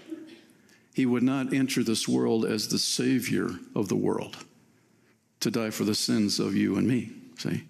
he 0.96 1.06
would 1.06 1.24
not 1.24 1.54
enter 1.54 1.84
this 1.84 2.08
world 2.08 2.46
as 2.46 2.70
the 2.70 2.80
Savior 2.80 3.50
of 3.76 3.90
the 3.90 3.98
world 3.98 4.38
to 5.42 5.52
die 5.52 5.70
for 5.70 5.84
the 5.84 5.94
sins 5.94 6.40
of 6.40 6.56
you 6.56 6.78
and 6.78 6.88
me. 6.88 7.12
See? 7.38 7.66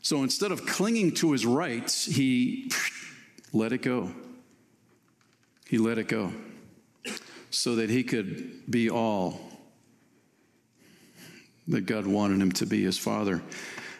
So 0.00 0.22
instead 0.22 0.50
of 0.50 0.64
clinging 0.64 1.12
to 1.16 1.32
his 1.32 1.44
rights, 1.44 2.06
he 2.06 2.72
let 3.52 3.74
it 3.74 3.82
go. 3.82 4.10
He 5.68 5.76
let 5.76 5.98
it 5.98 6.08
go 6.08 6.32
so 7.50 7.76
that 7.76 7.90
he 7.90 8.02
could 8.02 8.70
be 8.70 8.88
all 8.88 9.38
that 11.68 11.82
God 11.82 12.06
wanted 12.06 12.40
him 12.40 12.52
to 12.52 12.64
be 12.64 12.82
his 12.82 12.96
father. 12.96 13.42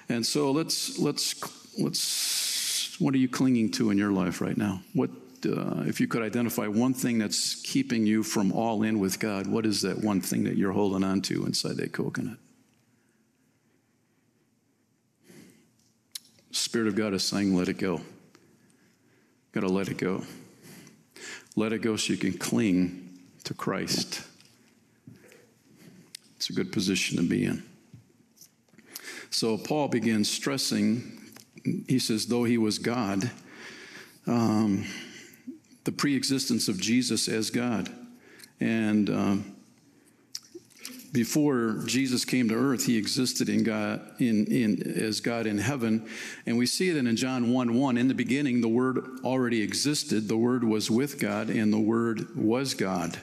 And 0.09 0.25
so 0.27 0.51
let's 0.51 0.99
let's 0.99 1.35
let's 1.79 2.99
what 2.99 3.15
are 3.15 3.19
you 3.19 3.29
clinging 3.29 3.71
to 3.73 3.91
in 3.91 3.99
your 3.99 4.11
life 4.11 4.41
right 4.41 4.57
now? 4.57 4.83
What 4.95 5.11
uh, 5.47 5.83
if 5.87 6.01
you 6.01 6.09
could 6.09 6.23
identify 6.23 6.67
one 6.67 6.95
thing 6.95 7.19
that's 7.19 7.61
keeping 7.63 8.07
you 8.07 8.23
from 8.23 8.53
all 8.53 8.83
in 8.83 8.99
with 8.99 9.21
God, 9.21 9.47
what 9.47 9.67
is 9.67 9.83
that 9.83 9.99
one 9.99 10.21
thing 10.21 10.45
that 10.45 10.57
you're 10.57 10.73
holding 10.73 11.05
on 11.05 11.21
to 11.23 11.45
inside 11.47 11.77
that 11.77 11.93
coconut? 11.93 12.39
Spirit 16.51 16.89
of 16.89 16.97
God 16.97 17.15
is 17.15 17.23
saying, 17.23 17.55
let 17.55 17.69
it 17.69 17.79
go. 17.79 18.01
Got 19.53 19.61
to 19.61 19.69
let 19.69 19.89
it 19.89 19.97
go. 19.97 20.25
Let 21.55 21.73
it 21.73 21.83
go 21.83 21.97
so 21.97 22.13
you 22.13 22.19
can 22.19 22.33
cling 22.33 23.21
to 23.45 23.55
Christ. 23.55 24.23
It's 26.37 26.51
a 26.51 26.53
good 26.53 26.73
position 26.73 27.17
to 27.17 27.23
be 27.23 27.45
in. 27.45 27.68
So 29.31 29.59
Paul 29.59 29.89
begins 29.89 30.31
stressing, 30.31 31.21
he 31.87 31.99
says, 31.99 32.27
though 32.27 32.45
he 32.45 32.59
was 32.59 32.79
God, 32.79 33.31
um, 34.27 34.87
the 35.85 35.93
pre-existence 35.93 36.69
of 36.69 36.81
Jesus 36.81 37.29
as 37.29 37.51
God. 37.51 37.91
And 38.61 39.11
um, 39.11 39.57
before 41.13 41.83
Jesus 41.87 42.25
came 42.25 42.49
to 42.49 42.55
earth, 42.55 42.87
he 42.87 42.99
existed 42.99 43.49
in 43.49 43.63
God 43.63 44.01
in, 44.19 44.47
in 44.47 44.83
as 44.83 45.21
God 45.21 45.47
in 45.47 45.59
heaven. 45.59 46.09
And 46.45 46.59
we 46.59 46.67
see 46.67 46.91
it 46.91 46.97
in 46.97 47.17
John 47.17 47.53
1 47.53 47.75
1. 47.75 47.97
In 47.97 48.09
the 48.09 48.15
beginning, 48.15 48.61
the 48.61 48.69
Word 48.69 48.99
already 49.25 49.63
existed. 49.63 50.29
The 50.29 50.37
Word 50.37 50.65
was 50.65 50.91
with 50.91 51.19
God, 51.19 51.49
and 51.49 51.73
the 51.73 51.79
Word 51.79 52.37
was 52.37 52.75
God. 52.75 53.19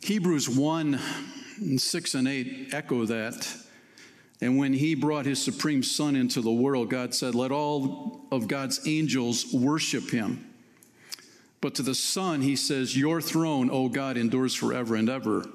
Hebrews 0.00 0.48
1 0.48 0.98
6 1.76 2.14
and 2.14 2.26
8 2.26 2.70
echo 2.72 3.04
that. 3.06 3.61
And 4.42 4.58
when 4.58 4.72
he 4.72 4.96
brought 4.96 5.24
his 5.24 5.40
supreme 5.40 5.84
son 5.84 6.16
into 6.16 6.40
the 6.40 6.50
world, 6.50 6.90
God 6.90 7.14
said, 7.14 7.36
Let 7.36 7.52
all 7.52 8.26
of 8.32 8.48
God's 8.48 8.80
angels 8.88 9.54
worship 9.54 10.10
him. 10.10 10.52
But 11.60 11.76
to 11.76 11.82
the 11.82 11.94
Son, 11.94 12.42
he 12.42 12.56
says, 12.56 12.96
Your 12.98 13.20
throne, 13.20 13.70
O 13.70 13.88
God, 13.88 14.16
endures 14.16 14.52
forever 14.52 14.96
and 14.96 15.08
ever. 15.08 15.48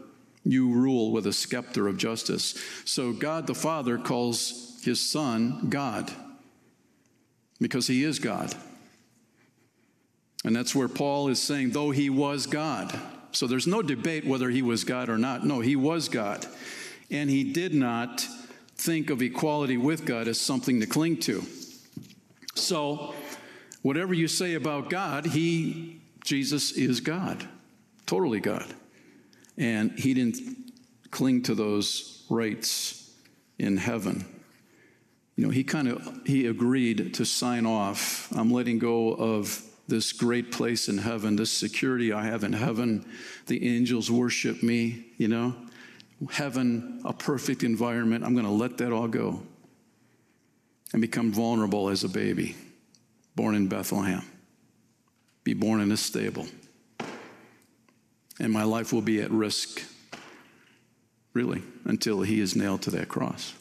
You 0.46 0.70
rule 0.70 1.12
with 1.12 1.28
a 1.28 1.34
scepter 1.34 1.90
of 1.90 1.98
justice. 1.98 2.58
So 2.86 3.12
God 3.12 3.46
the 3.46 3.54
Father 3.54 3.98
calls 3.98 4.80
his 4.82 5.02
Son 5.02 5.68
God 5.70 6.10
because 7.60 7.88
he 7.88 8.06
is 8.06 8.20
God. 8.20 8.56
And 10.46 10.56
that's 10.56 10.74
where 10.74 10.88
Paul 10.88 11.28
is 11.28 11.42
saying, 11.42 11.72
though 11.72 11.92
he 11.92 12.10
was 12.10 12.48
God. 12.48 12.98
So 13.34 13.48
there's 13.48 13.68
no 13.68 13.82
debate 13.82 14.26
whether 14.26 14.50
he 14.50 14.62
was 14.62 14.86
God 14.86 15.10
or 15.10 15.18
not. 15.18 15.46
No, 15.46 15.60
he 15.60 15.76
was 15.76 16.08
God. 16.08 16.46
And 17.12 17.30
he 17.30 17.52
did 17.52 17.74
not 17.74 18.26
think 18.78 19.10
of 19.10 19.22
equality 19.22 19.78
with 19.78 20.06
God 20.06 20.28
as 20.28 20.40
something 20.40 20.80
to 20.80 20.88
cling 20.88 21.18
to. 21.22 21.44
So, 22.56 23.14
whatever 23.82 24.14
you 24.14 24.28
say 24.28 24.54
about 24.56 24.90
God, 24.90 25.26
he 25.26 26.02
Jesus 26.24 26.74
is 26.74 27.00
God, 27.00 27.48
totally 28.06 28.40
God. 28.40 28.66
And 29.58 29.98
he 29.98 30.14
didn't 30.14 30.38
cling 31.10 31.44
to 31.44 31.56
those 31.56 32.26
rights 32.30 33.14
in 33.58 33.78
heaven. 33.78 34.26
You 35.36 35.46
know, 35.46 35.52
he 35.52 35.64
kind 35.64 35.88
of 35.88 36.22
he 36.26 36.48
agreed 36.48 37.14
to 37.14 37.26
sign 37.26 37.66
off. 37.66 38.32
I'm 38.36 38.52
letting 38.52 38.80
go 38.80 39.14
of 39.14 39.62
this 39.88 40.12
great 40.12 40.52
place 40.52 40.90
in 40.90 40.98
heaven, 40.98 41.38
this 41.38 41.52
security 41.52 42.12
I 42.12 42.26
have 42.26 42.44
in 42.44 42.54
heaven. 42.54 43.06
The 43.46 43.66
angels 43.68 44.12
worship 44.12 44.62
me, 44.62 45.06
you 45.18 45.28
know. 45.28 45.56
Heaven, 46.32 47.02
a 47.06 47.14
perfect 47.14 47.64
environment. 47.64 48.24
I'm 48.24 48.34
going 48.34 48.46
to 48.46 48.52
let 48.52 48.78
that 48.80 48.92
all 48.92 49.08
go 49.08 49.42
and 50.94 51.02
become 51.02 51.32
vulnerable 51.32 51.90
as 51.90 52.04
a 52.04 52.10
baby 52.10 52.56
born 53.36 53.56
in 53.56 53.68
Bethlehem 53.68 54.24
be 55.48 55.54
born 55.54 55.80
in 55.80 55.90
a 55.94 55.96
stable. 55.96 56.46
And 58.38 58.52
my 58.52 58.64
life 58.64 58.92
will 58.92 59.02
be 59.02 59.22
at 59.22 59.32
risk, 59.32 59.82
really, 61.32 61.64
until 61.86 62.22
he 62.22 62.42
is 62.42 62.54
nailed 62.54 62.82
to 62.82 62.92
that 62.92 63.08
cross. 63.08 63.54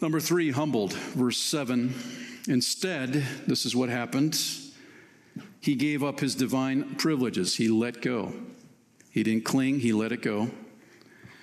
Number 0.00 0.18
three, 0.18 0.52
humbled. 0.52 0.94
Verse 0.94 1.36
7. 1.36 1.92
Instead, 2.48 3.12
this 3.46 3.66
is 3.66 3.76
what 3.76 3.90
happened. 3.90 4.40
he 5.60 5.74
gave 5.74 6.02
up 6.02 6.20
his 6.20 6.34
divine 6.34 6.94
privileges. 6.94 7.56
He 7.56 7.68
let 7.68 8.00
go. 8.00 8.32
He 9.10 9.22
didn't 9.22 9.44
cling, 9.44 9.80
he 9.80 9.92
let 9.92 10.12
it 10.12 10.22
go. 10.22 10.50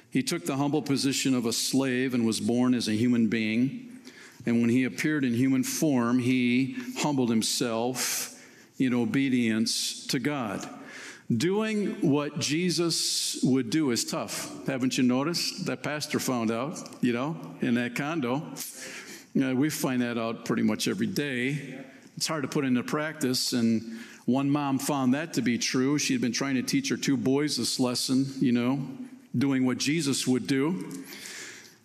He 0.10 0.24
took 0.24 0.46
the 0.46 0.56
humble 0.56 0.82
position 0.82 1.36
of 1.36 1.46
a 1.46 1.54
slave 1.54 2.14
and 2.14 2.26
was 2.26 2.40
born 2.40 2.74
as 2.74 2.88
a 2.88 2.94
human 2.94 3.28
being. 3.28 4.00
And 4.46 4.62
when 4.62 4.70
he 4.70 4.86
appeared 4.86 5.26
in 5.26 5.34
human 5.34 5.64
form, 5.64 6.20
he 6.20 6.78
humbled 7.00 7.30
himself 7.30 8.42
in 8.80 8.94
obedience 8.94 10.08
to 10.08 10.20
God. 10.20 10.68
Doing 11.36 12.10
what 12.10 12.40
Jesus 12.40 13.40
would 13.44 13.70
do 13.70 13.92
is 13.92 14.06
tough. 14.06 14.66
Haven't 14.66 14.98
you 14.98 15.04
noticed? 15.04 15.66
That 15.66 15.84
pastor 15.84 16.20
found 16.20 16.52
out, 16.52 16.80
you 17.02 17.12
know, 17.12 17.36
in 17.60 17.74
that 17.74 17.96
condo. 17.96 18.42
You 19.34 19.42
know, 19.42 19.56
we 19.56 19.70
find 19.70 20.02
that 20.02 20.18
out 20.18 20.46
pretty 20.46 20.64
much 20.64 20.88
every 20.88 21.08
day. 21.08 21.84
It's 22.16 22.28
hard 22.28 22.44
to 22.44 22.48
put 22.48 22.64
into 22.64 22.82
practice. 22.82 23.52
And 23.52 24.00
one 24.28 24.50
mom 24.50 24.78
found 24.78 25.14
that 25.14 25.36
to 25.36 25.42
be 25.42 25.58
true. 25.58 25.98
She 25.98 26.12
had 26.12 26.22
been 26.22 26.34
trying 26.34 26.56
to 26.56 26.62
teach 26.62 26.90
her 26.90 26.98
two 26.98 27.16
boys 27.16 27.56
this 27.56 27.80
lesson, 27.80 28.26
you 28.42 28.52
know, 28.52 28.86
doing 29.38 29.66
what 29.66 29.78
Jesus 29.78 30.28
would 30.28 30.48
do. 30.48 30.92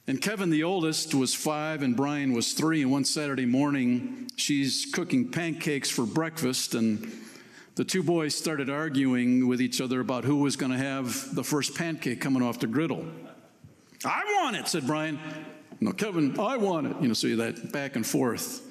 And 0.09 0.21
Kevin, 0.21 0.51
the 0.51 0.65
oldest, 0.65 1.15
was 1.15 1.33
five, 1.33 1.83
and 1.83 1.97
Brian 1.97 2.33
was 2.33 2.53
three. 2.53 2.83
And 2.83 2.91
one 2.91 3.05
Saturday 3.05 3.47
morning, 3.47 4.29
she's 4.35 4.89
cooking 4.93 5.31
pancakes 5.31 5.89
for 5.89 6.05
breakfast, 6.05 6.75
and 6.75 7.13
the 7.77 7.85
two 7.85 8.03
boys 8.03 8.35
started 8.35 8.69
arguing 8.69 9.47
with 9.47 9.61
each 9.61 9.81
other 9.81 10.01
about 10.01 10.25
who 10.25 10.39
was 10.39 10.57
going 10.57 10.73
to 10.73 10.79
have 10.79 11.37
the 11.37 11.45
first 11.45 11.77
pancake 11.77 12.21
coming 12.21 12.43
off 12.43 12.59
the 12.59 12.67
griddle. 12.67 13.07
I 14.05 14.25
want 14.43 14.57
it, 14.57 14.67
said 14.67 14.85
Brian. 14.89 15.21
No, 15.81 15.93
Kevin, 15.93 16.37
I 16.41 16.57
want 16.57 16.89
it. 16.89 16.97
You 17.01 17.07
know, 17.07 17.15
so 17.15 17.37
that 17.37 17.71
back 17.71 17.95
and 17.95 18.05
forth 18.05 18.69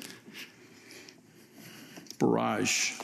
barrage. 2.20 3.00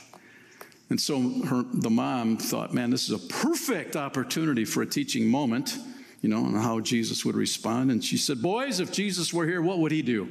And 0.89 1.00
so 1.00 1.43
her, 1.45 1.63
the 1.63 1.89
mom 1.89 2.38
thought, 2.38 2.73
man, 2.73 2.89
this 2.89 3.10
is 3.10 3.12
a 3.12 3.28
perfect 3.28 3.95
opportunity 3.95 4.63
for 4.63 4.82
a 4.82 4.86
teaching 4.86 5.28
moment 5.28 5.78
you 6.21 6.30
know, 6.30 6.45
and 6.45 6.58
how 6.58 6.80
Jesus 6.80 7.23
would 7.26 7.36
respond. 7.36 7.91
And 7.91 8.04
she 8.04 8.17
said, 8.17 8.41
Boys, 8.41 8.80
if 8.80 8.91
Jesus 8.91 9.34
were 9.34 9.45
here, 9.45 9.62
what 9.62 9.80
would 9.80 9.91
he 9.91 10.02
do? 10.02 10.28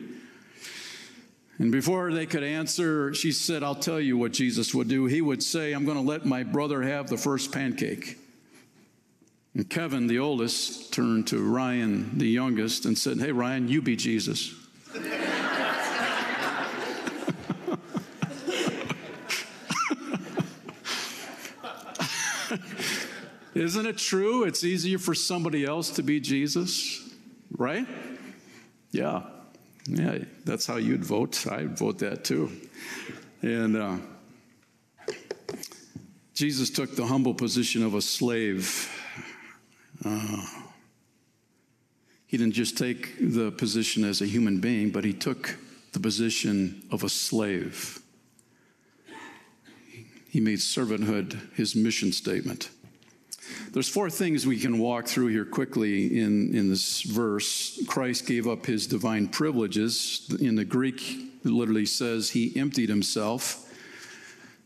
And 1.59 1.73
before 1.73 2.13
they 2.13 2.27
could 2.27 2.43
answer, 2.43 3.15
she 3.15 3.33
said, 3.33 3.63
I'll 3.63 3.75
tell 3.75 4.01
you 4.01 4.19
what 4.19 4.33
Jesus 4.33 4.75
would 4.75 4.89
do. 4.89 5.07
He 5.07 5.23
would 5.23 5.43
say, 5.43 5.73
I'm 5.73 5.87
going 5.87 5.97
to 5.97 6.03
let 6.03 6.27
my 6.27 6.43
brother 6.43 6.83
have 6.83 7.09
the 7.09 7.17
first 7.17 7.51
pancake. 7.51 8.19
And 9.55 9.69
Kevin, 9.71 10.07
the 10.07 10.19
oldest, 10.19 10.93
turned 10.93 11.29
to 11.29 11.43
Ryan, 11.43 12.19
the 12.19 12.29
youngest, 12.29 12.85
and 12.85 12.99
said, 12.99 13.19
Hey, 13.19 13.33
Ryan, 13.33 13.69
you 13.69 13.81
be 13.81 13.97
Jesus. 13.97 14.55
Isn't 23.57 23.87
it 23.87 23.97
true? 23.97 24.45
It's 24.45 24.65
easier 24.65 24.99
for 24.99 25.15
somebody 25.15 25.65
else 25.65 25.89
to 25.93 26.03
be 26.03 26.21
Jesus, 26.21 27.03
right? 27.57 27.87
Yeah. 28.91 29.23
Yeah, 29.89 30.19
that's 30.45 30.67
how 30.67 30.77
you'd 30.77 31.03
vote. 31.03 31.47
I'd 31.51 31.79
vote 31.79 32.01
that 32.01 32.23
too. 32.23 32.53
And 33.41 33.77
uh, 33.79 33.97
Jesus 36.35 36.69
took 36.69 36.97
the 36.97 37.07
humble 37.07 37.33
position 37.33 37.83
of 37.83 37.95
a 37.95 38.03
slave. 38.03 38.93
Uh, 40.05 40.45
he 42.27 42.37
didn't 42.37 42.53
just 42.53 42.77
take 42.77 43.15
the 43.19 43.53
position 43.53 44.05
as 44.05 44.21
a 44.21 44.27
human 44.27 44.61
being, 44.61 44.91
but 44.91 45.03
he 45.03 45.15
took 45.15 45.57
the 45.93 46.01
position 46.01 46.83
of 46.91 47.05
a 47.05 47.09
slave. 47.09 48.01
He 50.29 50.41
made 50.41 50.59
servanthood 50.59 51.55
his 51.55 51.75
mission 51.75 52.13
statement. 52.13 52.69
There's 53.73 53.89
four 53.89 54.09
things 54.11 54.47
we 54.47 54.59
can 54.59 54.79
walk 54.79 55.07
through 55.07 55.29
here 55.29 55.45
quickly 55.45 56.21
in, 56.21 56.57
in 56.57 56.71
this 56.71 57.03
verse. 57.03 57.83
Christ 57.87 58.27
gave 58.27 58.47
up 58.47 58.67
his 58.67 58.87
divine 58.87 59.29
privileges. 59.29 60.35
In 60.41 60.57
the 60.57 60.65
Greek, 60.65 61.03
it 61.45 61.51
literally 61.51 61.87
says 61.87 62.31
he 62.31 62.59
emptied 62.59 62.89
himself. 62.89 63.63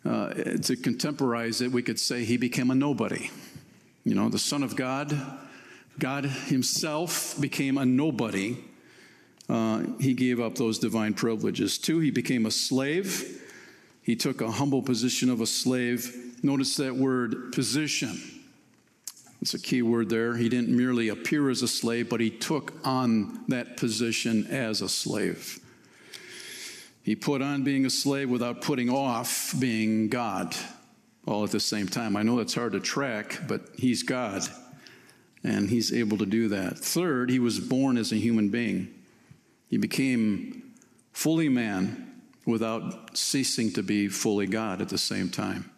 Uh, 0.05 0.33
to 0.33 0.77
contemporize 0.77 1.61
it, 1.61 1.73
we 1.73 1.83
could 1.83 2.01
say 2.01 2.25
he 2.25 2.37
became 2.37 2.71
a 2.71 2.75
nobody. 2.75 3.31
You 4.05 4.15
know, 4.15 4.29
the 4.29 4.39
Son 4.39 4.63
of 4.63 4.77
God, 4.77 5.15
God 5.99 6.25
himself 6.25 7.39
became 7.41 7.77
a 7.77 7.85
nobody. 7.85 8.57
Uh, 9.49 9.83
he 9.99 10.15
gave 10.15 10.41
up 10.41 10.55
those 10.55 10.79
divine 10.79 11.13
privileges. 11.13 11.77
Two, 11.77 11.99
he 11.99 12.11
became 12.11 12.47
a 12.47 12.51
slave. 12.51 13.43
He 14.03 14.17
took 14.17 14.41
a 14.41 14.51
humble 14.51 14.83
position 14.83 15.29
of 15.29 15.41
a 15.41 15.47
slave. 15.47 16.39
Notice 16.43 16.77
that 16.77 16.97
word 16.97 17.53
position. 17.53 18.40
It's 19.41 19.55
a 19.55 19.59
key 19.59 19.81
word 19.83 20.11
there. 20.11 20.37
He 20.37 20.49
didn't 20.49 20.69
merely 20.69 21.09
appear 21.09 21.49
as 21.49 21.63
a 21.63 21.69
slave, 21.69 22.11
but 22.11 22.21
he 22.21 22.31
took 22.31 22.75
on 22.85 23.45
that 23.49 23.77
position 23.77 24.47
as 24.49 24.83
a 24.83 24.89
slave. 24.89 25.59
He 27.03 27.17
put 27.17 27.41
on 27.41 27.65
being 27.65 27.87
a 27.87 27.91
slave 27.91 28.29
without 28.29 28.61
putting 28.61 28.91
off 28.91 29.55
being 29.59 30.09
God 30.09 30.55
all 31.27 31.45
at 31.45 31.51
the 31.51 31.61
same 31.61 31.89
time. 31.89 32.17
I 32.17 32.23
know 32.23 32.37
that's 32.37 32.55
hard 32.55 32.73
to 32.73 32.81
track, 32.81 33.41
but 33.49 33.63
he's 33.77 34.03
God, 34.03 34.43
and 35.43 35.71
he's 35.71 35.93
able 35.93 36.19
to 36.19 36.27
do 36.27 36.49
that. 36.49 36.79
Third, 36.79 37.31
he 37.31 37.39
was 37.39 37.61
born 37.61 37.97
as 37.97 38.13
a 38.13 38.17
human 38.17 38.51
being. 38.51 38.95
He 39.69 39.79
became 39.79 40.75
fully 41.13 41.49
man 41.49 42.23
without 42.45 43.17
ceasing 43.17 43.73
to 43.73 43.83
be 43.83 44.09
fully 44.09 44.47
God 44.47 44.83
at 44.83 44.89
the 44.89 44.99
same 44.99 45.31
time. 45.31 45.70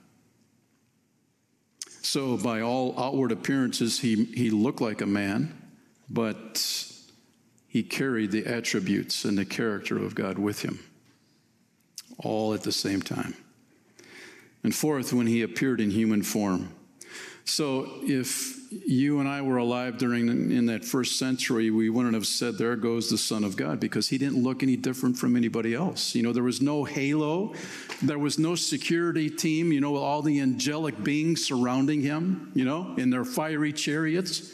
So, 2.02 2.36
by 2.36 2.60
all 2.60 2.98
outward 2.98 3.30
appearances, 3.30 4.00
he, 4.00 4.24
he 4.24 4.50
looked 4.50 4.80
like 4.80 5.00
a 5.00 5.06
man, 5.06 5.56
but 6.10 6.84
he 7.68 7.84
carried 7.84 8.32
the 8.32 8.44
attributes 8.44 9.24
and 9.24 9.38
the 9.38 9.44
character 9.44 9.96
of 9.96 10.16
God 10.16 10.36
with 10.36 10.62
him, 10.62 10.80
all 12.18 12.54
at 12.54 12.64
the 12.64 12.72
same 12.72 13.02
time. 13.02 13.34
And 14.64 14.74
fourth, 14.74 15.12
when 15.12 15.28
he 15.28 15.42
appeared 15.42 15.80
in 15.80 15.90
human 15.90 16.22
form. 16.22 16.74
So, 17.44 17.88
if 18.02 18.58
you 18.70 19.20
and 19.20 19.28
I 19.28 19.42
were 19.42 19.58
alive 19.58 19.98
during 19.98 20.28
in 20.28 20.66
that 20.66 20.84
first 20.84 21.18
century, 21.18 21.70
we 21.70 21.90
wouldn't 21.90 22.14
have 22.14 22.26
said, 22.26 22.56
"There 22.56 22.76
goes 22.76 23.10
the 23.10 23.18
Son 23.18 23.44
of 23.44 23.56
God," 23.56 23.80
because 23.80 24.08
he 24.08 24.16
didn't 24.16 24.42
look 24.42 24.62
any 24.62 24.76
different 24.76 25.18
from 25.18 25.36
anybody 25.36 25.74
else. 25.74 26.14
You 26.14 26.22
know, 26.22 26.32
there 26.32 26.42
was 26.42 26.62
no 26.62 26.84
halo, 26.84 27.52
there 28.00 28.18
was 28.18 28.38
no 28.38 28.54
security 28.54 29.28
team. 29.28 29.72
You 29.72 29.80
know, 29.80 29.92
with 29.92 30.02
all 30.02 30.22
the 30.22 30.40
angelic 30.40 31.02
beings 31.02 31.44
surrounding 31.44 32.00
him. 32.00 32.52
You 32.54 32.64
know, 32.64 32.94
in 32.96 33.10
their 33.10 33.24
fiery 33.24 33.72
chariots. 33.72 34.52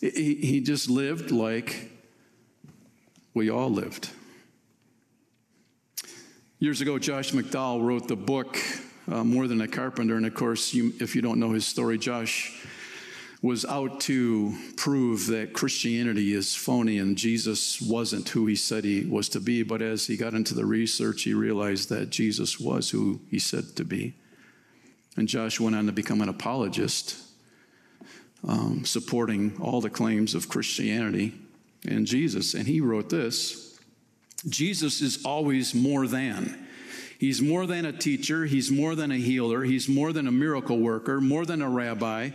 He, 0.00 0.34
he 0.34 0.60
just 0.60 0.90
lived 0.90 1.30
like 1.30 1.90
we 3.34 3.50
all 3.50 3.70
lived. 3.70 4.10
Years 6.58 6.80
ago, 6.80 6.98
Josh 6.98 7.32
McDowell 7.32 7.82
wrote 7.82 8.08
the 8.08 8.16
book 8.16 8.56
uh, 9.10 9.24
More 9.24 9.46
Than 9.46 9.60
a 9.60 9.68
Carpenter, 9.68 10.16
and 10.16 10.26
of 10.26 10.34
course, 10.34 10.74
you, 10.74 10.92
if 11.00 11.14
you 11.14 11.22
don't 11.22 11.38
know 11.38 11.52
his 11.52 11.66
story, 11.66 11.98
Josh 11.98 12.64
was 13.42 13.64
out 13.64 14.00
to 14.00 14.56
prove 14.76 15.26
that 15.26 15.52
Christianity 15.52 16.32
is 16.32 16.54
phony 16.54 16.98
and 16.98 17.16
Jesus 17.16 17.80
wasn't 17.80 18.28
who 18.30 18.46
he 18.46 18.56
said 18.56 18.84
he 18.84 19.04
was 19.04 19.28
to 19.30 19.40
be. 19.40 19.62
But 19.62 19.82
as 19.82 20.06
he 20.06 20.16
got 20.16 20.34
into 20.34 20.54
the 20.54 20.64
research, 20.64 21.22
he 21.22 21.34
realized 21.34 21.88
that 21.90 22.10
Jesus 22.10 22.58
was 22.58 22.90
who 22.90 23.20
he 23.30 23.38
said 23.38 23.76
to 23.76 23.84
be. 23.84 24.14
And 25.16 25.28
Josh 25.28 25.60
went 25.60 25.76
on 25.76 25.86
to 25.86 25.92
become 25.92 26.20
an 26.20 26.28
apologist, 26.28 27.16
um, 28.46 28.84
supporting 28.84 29.56
all 29.60 29.80
the 29.80 29.90
claims 29.90 30.34
of 30.34 30.48
Christianity 30.48 31.34
and 31.86 32.06
Jesus. 32.06 32.54
And 32.54 32.66
he 32.66 32.80
wrote 32.80 33.10
this 33.10 33.78
Jesus 34.48 35.00
is 35.00 35.24
always 35.24 35.74
more 35.74 36.06
than. 36.06 36.65
He's 37.18 37.40
more 37.40 37.66
than 37.66 37.84
a 37.84 37.92
teacher. 37.92 38.44
He's 38.44 38.70
more 38.70 38.94
than 38.94 39.10
a 39.10 39.16
healer. 39.16 39.64
He's 39.64 39.88
more 39.88 40.12
than 40.12 40.26
a 40.26 40.32
miracle 40.32 40.78
worker, 40.78 41.20
more 41.20 41.46
than 41.46 41.62
a 41.62 41.68
rabbi, 41.68 42.30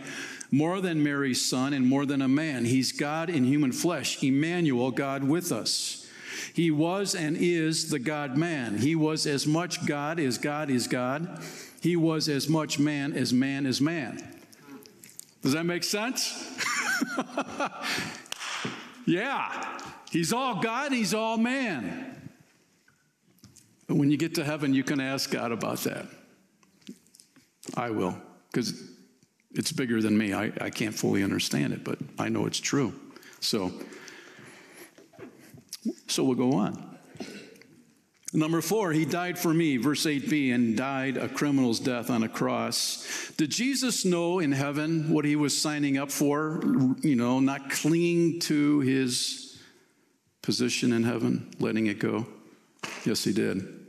more 0.50 0.80
than 0.80 1.02
Mary's 1.02 1.44
son, 1.44 1.72
and 1.72 1.86
more 1.86 2.04
than 2.04 2.20
a 2.20 2.28
man. 2.28 2.64
He's 2.64 2.92
God 2.92 3.30
in 3.30 3.44
human 3.44 3.72
flesh, 3.72 4.22
Emmanuel, 4.22 4.90
God 4.90 5.24
with 5.24 5.52
us. 5.52 6.06
He 6.54 6.70
was 6.70 7.14
and 7.14 7.36
is 7.36 7.90
the 7.90 7.98
God 7.98 8.36
man. 8.36 8.78
He 8.78 8.94
was 8.94 9.26
as 9.26 9.46
much 9.46 9.86
God 9.86 10.18
as 10.18 10.38
God 10.38 10.68
is 10.68 10.86
God. 10.86 11.42
He 11.80 11.96
was 11.96 12.28
as 12.28 12.48
much 12.48 12.78
man 12.78 13.12
as 13.12 13.32
man 13.32 13.66
is 13.66 13.80
man. 13.80 14.22
Does 15.42 15.52
that 15.52 15.64
make 15.64 15.82
sense? 15.82 16.56
yeah. 19.06 19.78
He's 20.10 20.32
all 20.32 20.60
God, 20.60 20.92
he's 20.92 21.14
all 21.14 21.36
man. 21.36 22.11
When 23.88 24.10
you 24.10 24.16
get 24.16 24.34
to 24.36 24.44
heaven, 24.44 24.74
you 24.74 24.84
can 24.84 25.00
ask 25.00 25.30
God 25.30 25.52
about 25.52 25.78
that. 25.80 26.06
I 27.76 27.90
will, 27.90 28.16
because 28.50 28.74
it's 29.52 29.72
bigger 29.72 30.00
than 30.00 30.16
me. 30.16 30.32
I, 30.32 30.52
I 30.60 30.70
can't 30.70 30.94
fully 30.94 31.22
understand 31.22 31.72
it, 31.72 31.84
but 31.84 31.98
I 32.18 32.28
know 32.28 32.46
it's 32.46 32.60
true. 32.60 32.94
So, 33.40 33.72
so 36.06 36.24
we'll 36.24 36.36
go 36.36 36.54
on. 36.54 36.92
Number 38.34 38.62
four, 38.62 38.92
he 38.92 39.04
died 39.04 39.38
for 39.38 39.52
me, 39.52 39.76
verse 39.76 40.06
8b, 40.06 40.54
and 40.54 40.74
died 40.74 41.18
a 41.18 41.28
criminal's 41.28 41.78
death 41.78 42.08
on 42.08 42.22
a 42.22 42.30
cross. 42.30 43.30
Did 43.36 43.50
Jesus 43.50 44.06
know 44.06 44.38
in 44.38 44.52
heaven 44.52 45.10
what 45.12 45.26
he 45.26 45.36
was 45.36 45.60
signing 45.60 45.98
up 45.98 46.10
for? 46.10 46.62
You 47.02 47.14
know, 47.14 47.40
not 47.40 47.70
clinging 47.70 48.40
to 48.40 48.80
his 48.80 49.60
position 50.40 50.94
in 50.94 51.04
heaven, 51.04 51.54
letting 51.60 51.88
it 51.88 51.98
go? 51.98 52.26
Yes, 53.04 53.24
he 53.24 53.32
did. 53.32 53.82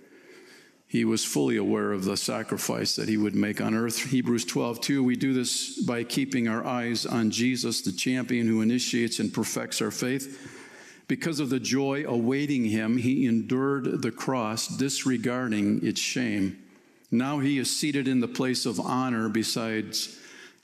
He 0.88 1.06
was 1.06 1.26
fully 1.26 1.58
aware 1.58 1.92
of 1.92 2.06
the 2.06 2.16
sacrifice 2.16 2.96
that 2.98 3.10
he 3.10 3.18
would 3.18 3.34
make 3.34 3.60
on 3.60 3.74
earth. 3.74 4.12
Hebrews 4.12 4.46
12, 4.46 4.80
2, 4.80 5.04
we 5.04 5.16
do 5.16 5.34
this 5.34 5.82
by 5.82 6.04
keeping 6.04 6.48
our 6.48 6.64
eyes 6.64 7.08
on 7.08 7.32
Jesus, 7.32 7.82
the 7.82 7.92
champion 7.92 8.46
who 8.46 8.62
initiates 8.62 9.20
and 9.20 9.34
perfects 9.34 9.82
our 9.82 9.90
faith. 9.90 10.60
Because 11.08 11.40
of 11.40 11.50
the 11.50 11.60
joy 11.60 12.06
awaiting 12.08 12.66
him, 12.66 12.98
he 12.98 13.26
endured 13.26 14.04
the 14.04 14.12
cross, 14.12 14.68
disregarding 14.68 15.86
its 15.86 16.00
shame. 16.00 16.62
Now 17.10 17.40
he 17.40 17.58
is 17.58 17.76
seated 17.76 18.08
in 18.08 18.20
the 18.20 18.28
place 18.28 18.66
of 18.66 18.80
honor 18.80 19.30
besides 19.30 20.20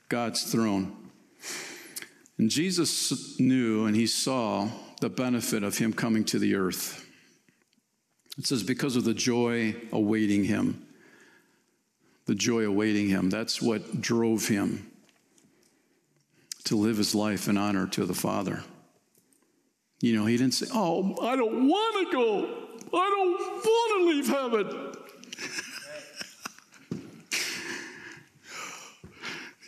God's 0.08 0.44
throne. 0.44 0.96
And 2.38 2.50
Jesus 2.50 3.38
knew 3.38 3.86
and 3.86 3.94
he 3.94 4.06
saw 4.06 4.68
the 5.00 5.10
benefit 5.10 5.62
of 5.62 5.78
him 5.78 5.92
coming 5.92 6.24
to 6.24 6.38
the 6.38 6.54
earth. 6.54 6.99
It 8.40 8.46
says, 8.46 8.62
because 8.62 8.96
of 8.96 9.04
the 9.04 9.12
joy 9.12 9.76
awaiting 9.92 10.44
him. 10.44 10.86
The 12.24 12.34
joy 12.34 12.62
awaiting 12.62 13.10
him. 13.10 13.28
That's 13.28 13.60
what 13.60 14.00
drove 14.00 14.48
him 14.48 14.90
to 16.64 16.74
live 16.74 16.96
his 16.96 17.14
life 17.14 17.48
in 17.48 17.58
honor 17.58 17.86
to 17.88 18.06
the 18.06 18.14
Father. 18.14 18.62
You 20.00 20.16
know, 20.16 20.24
he 20.24 20.38
didn't 20.38 20.54
say, 20.54 20.68
Oh, 20.72 21.20
I 21.20 21.36
don't 21.36 21.68
want 21.68 22.10
to 22.10 22.12
go. 22.16 22.46
I 22.94 23.10
don't 23.10 23.32
want 23.66 24.00
to 24.00 24.06
leave 24.08 24.26
heaven. 24.26 24.94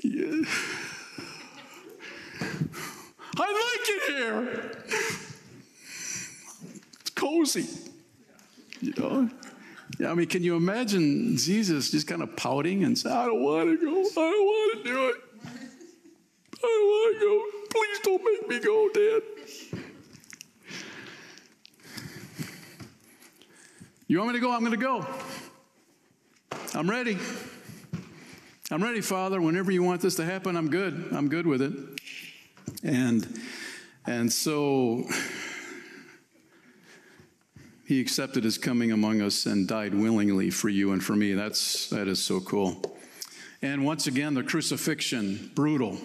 yeah. 0.03 0.49
I 3.37 3.49
like 3.77 3.87
it 3.91 4.03
here. 4.15 4.73
It's 7.03 7.11
cozy. 7.11 7.82
You 8.83 8.93
know? 8.99 9.31
I 10.09 10.15
mean, 10.15 10.27
can 10.27 10.43
you 10.43 10.57
imagine 10.57 11.37
Jesus 11.37 11.91
just 11.91 12.07
kind 12.07 12.23
of 12.23 12.35
pouting 12.37 12.83
and 12.83 12.99
saying, 12.99 13.15
I 13.15 13.27
don't 13.27 13.43
want 13.43 13.69
to 13.71 13.77
go. 13.77 14.01
I 14.01 14.31
don't 14.31 14.45
want 14.45 14.85
to 14.85 14.91
do 14.91 15.09
it. 15.09 15.15
I 16.55 16.67
don't 16.67 16.87
want 16.89 17.15
to 17.15 17.25
go. 17.25 17.43
Please 17.71 18.01
don't 18.03 18.25
make 18.25 18.49
me 18.49 18.59
go, 18.61 18.89
Dad. 18.93 19.23
You 24.09 24.19
want 24.19 24.33
me 24.33 24.41
to 24.41 24.41
go? 24.41 24.53
I'm 24.53 24.61
going 24.61 24.73
to 24.73 24.77
go. 24.77 25.07
I'm 26.75 26.91
ready. 26.91 27.17
I'm 28.71 28.83
ready, 28.83 29.01
Father. 29.01 29.41
Whenever 29.41 29.71
you 29.71 29.83
want 29.83 30.01
this 30.01 30.17
to 30.17 30.25
happen, 30.25 30.57
I'm 30.57 30.71
good. 30.71 31.09
I'm 31.13 31.29
good 31.29 31.47
with 31.47 31.63
it. 31.63 31.73
And 32.83 33.41
and 34.07 34.33
so 34.33 35.05
he 37.93 38.01
accepted 38.01 38.43
his 38.43 38.57
coming 38.57 38.91
among 38.91 39.21
us 39.21 39.45
and 39.45 39.69
died 39.69 39.95
willingly 39.95 40.49
for 40.49 40.71
you 40.71 40.93
and 40.93 41.05
for 41.05 41.15
me. 41.15 41.35
That's 41.35 41.91
that 41.91 42.09
is 42.09 42.25
so 42.25 42.41
cool. 42.41 42.81
And 43.61 43.85
once 43.85 44.07
again, 44.07 44.33
the 44.33 44.43
crucifixion, 44.43 45.51
brutal. 45.55 45.99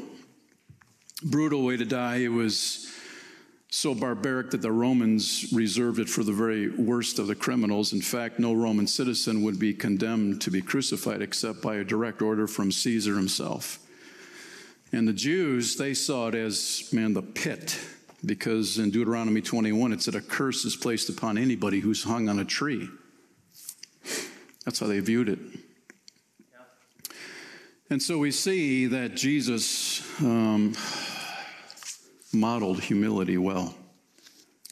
Brutal 1.24 1.64
way 1.64 1.78
to 1.78 1.86
die. 1.86 2.18
It 2.18 2.28
was 2.28 2.94
so 3.70 3.96
barbaric 3.96 4.52
that 4.52 4.62
the 4.62 4.72
Romans 4.72 5.54
reserved 5.54 6.00
it 6.00 6.10
for 6.10 6.26
the 6.26 6.34
very 6.34 6.70
worst 6.70 7.20
of 7.20 7.28
the 7.28 7.36
criminals. 7.36 7.94
In 7.94 8.02
fact, 8.02 8.38
no 8.38 8.54
Roman 8.54 8.86
citizen 8.86 9.42
would 9.44 9.58
be 9.58 9.74
condemned 9.74 10.42
to 10.42 10.52
be 10.52 10.62
crucified 10.62 11.22
except 11.22 11.62
by 11.62 11.78
a 11.78 11.86
direct 11.86 12.22
order 12.22 12.48
from 12.48 12.70
Caesar 12.70 13.16
himself. 13.16 13.80
And 14.92 15.08
the 15.08 15.14
Jews, 15.14 15.78
they 15.78 15.94
saw 15.94 16.28
it 16.28 16.36
as, 16.36 16.90
man, 16.92 17.14
the 17.14 17.22
pit, 17.22 17.80
because 18.28 18.78
in 18.78 18.92
Deuteronomy 18.92 19.42
21 19.42 19.94
it 19.94 20.02
said, 20.02 20.16
A 20.16 20.22
curse 20.22 20.66
is 20.66 20.76
placed 20.76 21.10
upon 21.10 21.38
anybody 21.38 21.80
who's 21.80 22.04
hung 22.04 22.30
on 22.30 22.40
a 22.40 22.46
tree. 22.46 22.90
That's 24.66 24.80
how 24.80 24.88
they 24.88 25.00
viewed 25.00 25.30
it. 25.30 25.40
And 27.90 28.04
so 28.04 28.18
we 28.18 28.32
see 28.32 28.86
that 28.88 29.16
Jesus. 29.16 30.04
Um, 30.22 30.74
modeled 32.34 32.82
humility 32.82 33.38
well. 33.38 33.76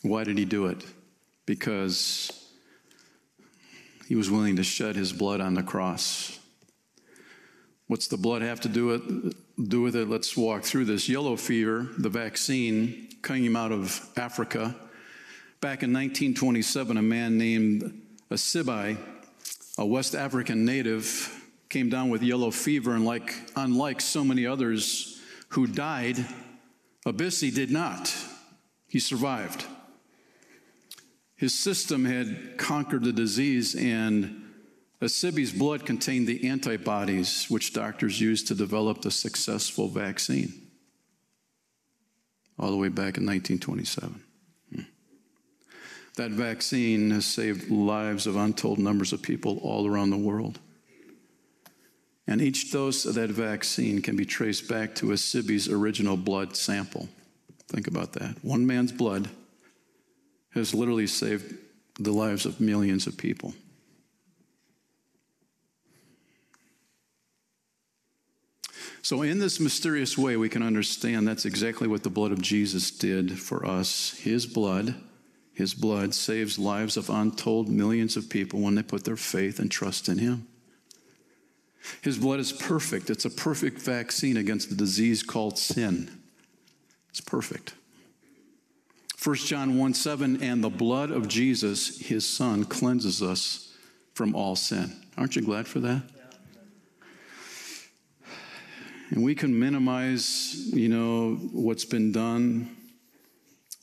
Why 0.01 0.23
did 0.23 0.37
he 0.37 0.45
do 0.45 0.67
it? 0.67 0.83
Because 1.45 2.31
he 4.07 4.15
was 4.15 4.29
willing 4.29 4.55
to 4.57 4.63
shed 4.63 4.95
his 4.95 5.13
blood 5.13 5.41
on 5.41 5.53
the 5.55 5.63
cross. 5.63 6.39
What's 7.87 8.07
the 8.07 8.17
blood 8.17 8.41
have 8.41 8.61
to 8.61 8.69
do 8.69 8.85
with, 8.87 9.35
do 9.61 9.81
with 9.81 9.95
it? 9.95 10.09
Let's 10.09 10.35
walk 10.35 10.63
through 10.63 10.85
this. 10.85 11.07
Yellow 11.07 11.35
fever, 11.35 11.87
the 11.97 12.09
vaccine, 12.09 13.09
came 13.23 13.55
out 13.55 13.71
of 13.71 14.07
Africa. 14.17 14.75
Back 15.61 15.83
in 15.83 15.93
1927, 15.93 16.97
a 16.97 17.01
man 17.01 17.37
named 17.37 18.01
Asibi, 18.29 18.97
a 19.77 19.85
West 19.85 20.13
African 20.15 20.65
native, 20.65 21.31
came 21.69 21.89
down 21.89 22.09
with 22.09 22.21
yellow 22.21 22.51
fever, 22.51 22.93
and 22.93 23.05
like 23.05 23.33
unlike 23.55 24.01
so 24.01 24.23
many 24.23 24.45
others 24.45 25.21
who 25.49 25.67
died, 25.67 26.17
Asibi 27.05 27.53
did 27.53 27.71
not. 27.71 28.13
He 28.87 28.99
survived. 28.99 29.65
His 31.35 31.53
system 31.53 32.05
had 32.05 32.57
conquered 32.57 33.03
the 33.03 33.11
disease, 33.11 33.75
and 33.75 34.44
Asibi's 35.01 35.51
blood 35.51 35.85
contained 35.85 36.27
the 36.27 36.47
antibodies 36.47 37.47
which 37.49 37.73
doctors 37.73 38.21
used 38.21 38.47
to 38.47 38.55
develop 38.55 39.01
the 39.01 39.11
successful 39.11 39.89
vaccine. 39.89 40.53
All 42.57 42.71
the 42.71 42.77
way 42.77 42.87
back 42.87 43.17
in 43.17 43.25
1927. 43.25 44.23
Hmm. 44.73 44.81
That 46.15 46.31
vaccine 46.31 47.11
has 47.11 47.25
saved 47.25 47.69
lives 47.69 48.25
of 48.25 48.37
untold 48.37 48.79
numbers 48.79 49.11
of 49.11 49.21
people 49.21 49.59
all 49.61 49.85
around 49.85 50.11
the 50.11 50.17
world. 50.17 50.59
And 52.27 52.41
each 52.41 52.71
dose 52.71 53.05
of 53.05 53.15
that 53.15 53.29
vaccine 53.29 54.01
can 54.01 54.15
be 54.15 54.25
traced 54.25 54.67
back 54.67 54.95
to 54.95 55.07
Asibi's 55.07 55.67
original 55.67 56.17
blood 56.17 56.55
sample. 56.55 57.09
Think 57.67 57.87
about 57.87 58.13
that. 58.13 58.43
One 58.43 58.65
man's 58.65 58.91
blood 58.91 59.29
has 60.51 60.73
literally 60.73 61.07
saved 61.07 61.55
the 61.99 62.11
lives 62.11 62.45
of 62.45 62.61
millions 62.61 63.07
of 63.07 63.17
people. 63.17 63.53
So, 69.05 69.21
in 69.21 69.37
this 69.37 69.59
mysterious 69.59 70.17
way, 70.17 70.35
we 70.35 70.49
can 70.49 70.63
understand 70.63 71.27
that's 71.27 71.45
exactly 71.45 71.87
what 71.87 72.01
the 72.01 72.09
blood 72.09 72.31
of 72.31 72.41
Jesus 72.41 72.89
did 72.89 73.37
for 73.37 73.63
us. 73.63 74.17
His 74.17 74.47
blood, 74.47 74.95
His 75.53 75.75
blood 75.75 76.15
saves 76.15 76.57
lives 76.57 76.97
of 76.97 77.11
untold 77.11 77.69
millions 77.69 78.17
of 78.17 78.31
people 78.31 78.61
when 78.61 78.73
they 78.73 78.81
put 78.81 79.03
their 79.03 79.15
faith 79.15 79.59
and 79.59 79.69
trust 79.69 80.09
in 80.09 80.17
Him. 80.17 80.47
His 82.01 82.17
blood 82.17 82.39
is 82.39 82.51
perfect. 82.51 83.11
It's 83.11 83.25
a 83.25 83.29
perfect 83.29 83.79
vaccine 83.79 84.37
against 84.37 84.69
the 84.69 84.75
disease 84.75 85.21
called 85.21 85.59
sin. 85.59 86.09
It's 87.11 87.21
perfect. 87.21 87.75
1 89.23 89.35
John 89.35 89.77
1 89.77 89.93
7, 89.93 90.41
and 90.41 90.63
the 90.63 90.69
blood 90.71 91.11
of 91.11 91.27
Jesus, 91.27 91.99
his 91.99 92.27
son, 92.27 92.63
cleanses 92.63 93.21
us 93.21 93.71
from 94.15 94.33
all 94.33 94.55
sin. 94.55 94.95
Aren't 95.15 95.35
you 95.35 95.43
glad 95.43 95.67
for 95.67 95.79
that? 95.81 96.01
And 99.11 99.23
we 99.23 99.35
can 99.35 99.57
minimize, 99.57 100.55
you 100.73 100.89
know, 100.89 101.35
what's 101.51 101.85
been 101.85 102.11
done, 102.11 102.75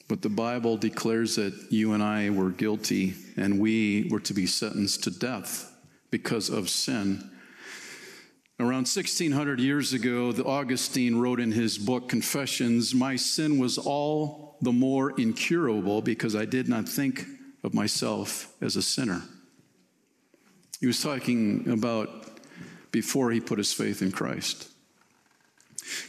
but 0.09 0.21
the 0.21 0.29
Bible 0.29 0.77
declares 0.77 1.37
that 1.37 1.55
you 1.71 1.93
and 1.93 2.03
I 2.03 2.31
were 2.31 2.51
guilty 2.51 3.15
and 3.37 3.61
we 3.61 4.09
were 4.11 4.21
to 4.21 4.35
be 4.35 4.47
sentenced 4.47 5.05
to 5.05 5.11
death 5.11 5.73
because 6.11 6.51
of 6.51 6.69
sin. 6.69 7.31
Around 8.61 8.87
1600 8.87 9.59
years 9.59 9.93
ago, 9.93 10.31
the 10.31 10.45
Augustine 10.45 11.17
wrote 11.17 11.41
in 11.41 11.53
his 11.53 11.79
book 11.79 12.09
Confessions, 12.09 12.95
My 12.95 13.17
sin 13.17 13.59
was 13.59 13.79
all 13.79 14.57
the 14.61 14.73
more 14.73 15.19
incurable 15.19 16.03
because 16.03 16.37
I 16.37 16.45
did 16.45 16.69
not 16.69 16.89
think 16.89 17.27
of 17.65 17.75
myself 17.75 18.53
as 18.61 18.77
a 18.77 18.83
sinner. 18.83 19.23
He 20.79 20.87
was 20.87 21.03
talking 21.03 21.69
about 21.71 22.11
before 22.91 23.31
he 23.31 23.41
put 23.41 23.59
his 23.59 23.73
faith 23.73 24.03
in 24.03 24.13
Christ. 24.13 24.72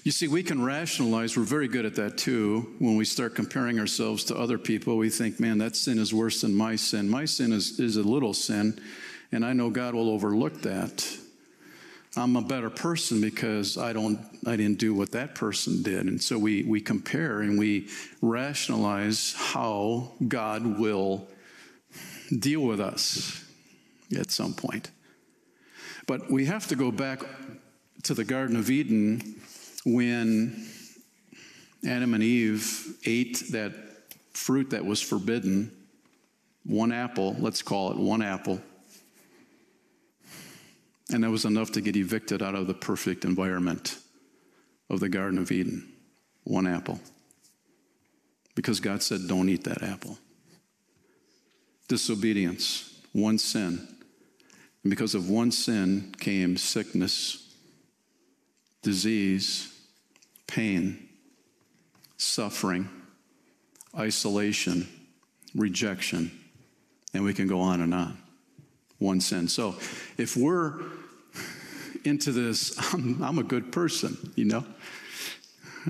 You 0.03 0.11
see, 0.11 0.27
we 0.27 0.43
can 0.43 0.63
rationalize, 0.63 1.37
we're 1.37 1.43
very 1.43 1.67
good 1.67 1.85
at 1.85 1.95
that 1.95 2.17
too. 2.17 2.75
When 2.79 2.95
we 2.97 3.05
start 3.05 3.35
comparing 3.35 3.79
ourselves 3.79 4.23
to 4.25 4.37
other 4.37 4.57
people, 4.57 4.97
we 4.97 5.09
think, 5.09 5.39
man, 5.39 5.57
that 5.59 5.75
sin 5.75 5.99
is 5.99 6.13
worse 6.13 6.41
than 6.41 6.53
my 6.53 6.75
sin. 6.75 7.09
My 7.09 7.25
sin 7.25 7.53
is, 7.53 7.79
is 7.79 7.97
a 7.97 8.03
little 8.03 8.33
sin, 8.33 8.79
and 9.31 9.45
I 9.45 9.53
know 9.53 9.69
God 9.69 9.95
will 9.95 10.09
overlook 10.09 10.61
that. 10.61 11.17
I'm 12.15 12.35
a 12.35 12.41
better 12.41 12.69
person 12.69 13.21
because 13.21 13.77
I 13.77 13.91
don't 13.91 14.19
I 14.45 14.55
didn't 14.55 14.77
do 14.77 14.93
what 14.93 15.13
that 15.13 15.33
person 15.33 15.81
did. 15.81 16.05
And 16.05 16.21
so 16.21 16.37
we 16.37 16.61
we 16.61 16.79
compare 16.79 17.41
and 17.41 17.57
we 17.57 17.89
rationalize 18.21 19.33
how 19.35 20.11
God 20.27 20.77
will 20.79 21.27
deal 22.37 22.61
with 22.61 22.79
us 22.79 23.43
at 24.15 24.29
some 24.29 24.53
point. 24.53 24.91
But 26.05 26.29
we 26.29 26.45
have 26.45 26.67
to 26.67 26.75
go 26.75 26.91
back 26.91 27.23
to 28.03 28.13
the 28.13 28.23
Garden 28.23 28.57
of 28.57 28.69
Eden 28.69 29.41
when 29.85 30.67
Adam 31.87 32.13
and 32.13 32.23
Eve 32.23 32.97
ate 33.05 33.51
that 33.51 33.73
fruit 34.31 34.69
that 34.71 34.85
was 34.85 35.01
forbidden, 35.01 35.71
one 36.65 36.91
apple, 36.91 37.35
let's 37.39 37.61
call 37.61 37.91
it 37.91 37.97
one 37.97 38.21
apple. 38.21 38.61
And 41.09 41.23
that 41.23 41.29
was 41.29 41.45
enough 41.45 41.71
to 41.73 41.81
get 41.81 41.95
evicted 41.95 42.41
out 42.41 42.55
of 42.55 42.67
the 42.67 42.73
perfect 42.73 43.25
environment 43.25 43.97
of 44.89 44.99
the 44.99 45.09
Garden 45.09 45.37
of 45.37 45.51
Eden. 45.51 45.91
One 46.45 46.67
apple. 46.67 46.99
Because 48.55 48.79
God 48.79 49.01
said, 49.03 49.27
don't 49.27 49.49
eat 49.49 49.63
that 49.65 49.83
apple. 49.83 50.17
Disobedience, 51.87 53.01
one 53.11 53.37
sin. 53.37 53.87
And 54.83 54.89
because 54.89 55.15
of 55.15 55.29
one 55.29 55.51
sin 55.51 56.13
came 56.19 56.57
sickness, 56.57 57.53
disease, 58.81 59.72
pain, 60.53 61.09
suffering, 62.17 62.87
isolation, 63.97 64.87
rejection, 65.55 66.31
and 67.13 67.23
we 67.23 67.33
can 67.33 67.47
go 67.47 67.59
on 67.59 67.81
and 67.81 67.93
on. 67.93 68.17
One 68.99 69.19
sin. 69.19 69.47
So 69.47 69.75
if 70.17 70.37
we're 70.37 70.79
into 72.03 72.31
this, 72.31 72.77
I'm, 72.93 73.21
I'm 73.23 73.39
a 73.39 73.43
good 73.43 73.71
person, 73.71 74.31
you 74.35 74.45
know? 74.45 74.63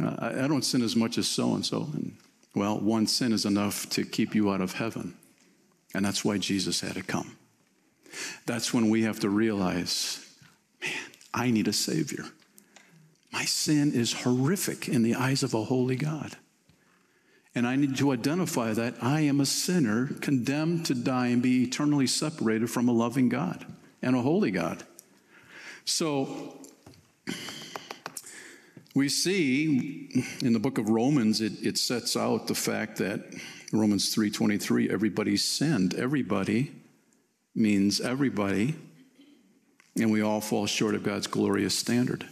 Uh, 0.02 0.16
I, 0.20 0.46
I 0.46 0.48
don't 0.48 0.64
sin 0.64 0.82
as 0.82 0.96
much 0.96 1.18
as 1.18 1.28
so 1.28 1.56
and 1.56 1.66
so. 1.66 1.90
And 1.94 2.16
well, 2.56 2.80
one 2.80 3.06
sin 3.06 3.34
is 3.34 3.46
enough 3.46 3.90
to 3.92 4.06
keep 4.06 4.34
you 4.34 4.52
out 4.52 4.62
of 4.62 4.74
heaven. 4.74 5.14
And 5.94 6.06
that's 6.06 6.24
why 6.24 6.38
Jesus 6.38 6.80
had 6.80 6.94
to 6.94 7.04
come. 7.04 7.36
That's 8.46 8.74
when 8.74 8.90
we 8.90 9.04
have 9.04 9.20
to 9.20 9.30
realize, 9.30 10.26
man, 10.82 10.94
I 11.34 11.52
need 11.52 11.68
a 11.68 11.74
Savior. 11.74 12.26
My 13.34 13.46
sin 13.46 13.92
is 13.94 14.14
horrific 14.14 14.88
in 14.88 15.02
the 15.02 15.16
eyes 15.16 15.42
of 15.42 15.56
a 15.56 15.64
holy 15.64 15.96
God. 15.96 16.38
And 17.56 17.68
I 17.68 17.76
need 17.76 17.98
to 17.98 18.12
identify 18.12 18.74
that 18.74 18.96
I 19.02 19.22
am 19.22 19.42
a 19.42 19.46
sinner 19.46 20.08
condemned 20.22 20.86
to 20.86 20.94
die 20.94 21.28
and 21.28 21.42
be 21.42 21.64
eternally 21.64 22.08
separated 22.08 22.70
from 22.70 22.88
a 22.88 22.92
loving 22.92 23.30
God 23.30 23.66
and 24.04 24.16
a 24.16 24.22
holy 24.22 24.52
God. 24.52 24.84
So 25.84 26.60
we 28.94 29.10
see 29.10 30.26
in 30.42 30.54
the 30.54 30.60
book 30.60 30.78
of 30.78 30.90
Romans, 30.90 31.42
it, 31.42 31.54
it 31.66 31.80
sets 31.80 32.16
out 32.16 32.46
the 32.46 32.56
fact 32.56 32.98
that 32.98 33.22
Romans 33.72 34.14
3:23, 34.16 34.92
everybody 34.92 35.38
sinned. 35.38 35.96
Everybody 35.96 36.72
means 37.56 38.00
everybody, 38.00 38.76
and 40.00 40.12
we 40.12 40.22
all 40.22 40.42
fall 40.42 40.68
short 40.68 40.94
of 40.94 41.04
God's 41.04 41.26
glorious 41.26 41.78
standard. 41.78 42.28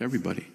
Everybody. 0.00 0.46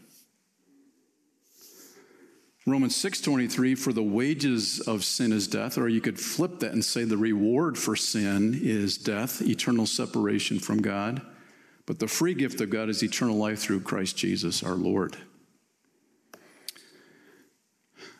Romans 2.67 2.95
6:23 2.95 3.75
for 3.75 3.93
the 3.93 4.01
wages 4.01 4.79
of 4.79 5.05
sin 5.05 5.31
is 5.31 5.47
death 5.47 5.77
or 5.77 5.87
you 5.87 6.01
could 6.01 6.19
flip 6.19 6.59
that 6.59 6.71
and 6.71 6.83
say 6.83 7.03
the 7.03 7.17
reward 7.17 7.77
for 7.77 7.95
sin 7.95 8.59
is 8.59 8.97
death, 8.97 9.39
eternal 9.43 9.85
separation 9.85 10.59
from 10.59 10.81
God. 10.81 11.21
But 11.85 11.99
the 11.99 12.07
free 12.07 12.33
gift 12.33 12.59
of 12.61 12.71
God 12.71 12.89
is 12.89 13.03
eternal 13.03 13.37
life 13.37 13.59
through 13.59 13.81
Christ 13.81 14.17
Jesus 14.17 14.63
our 14.63 14.73
Lord. 14.73 15.15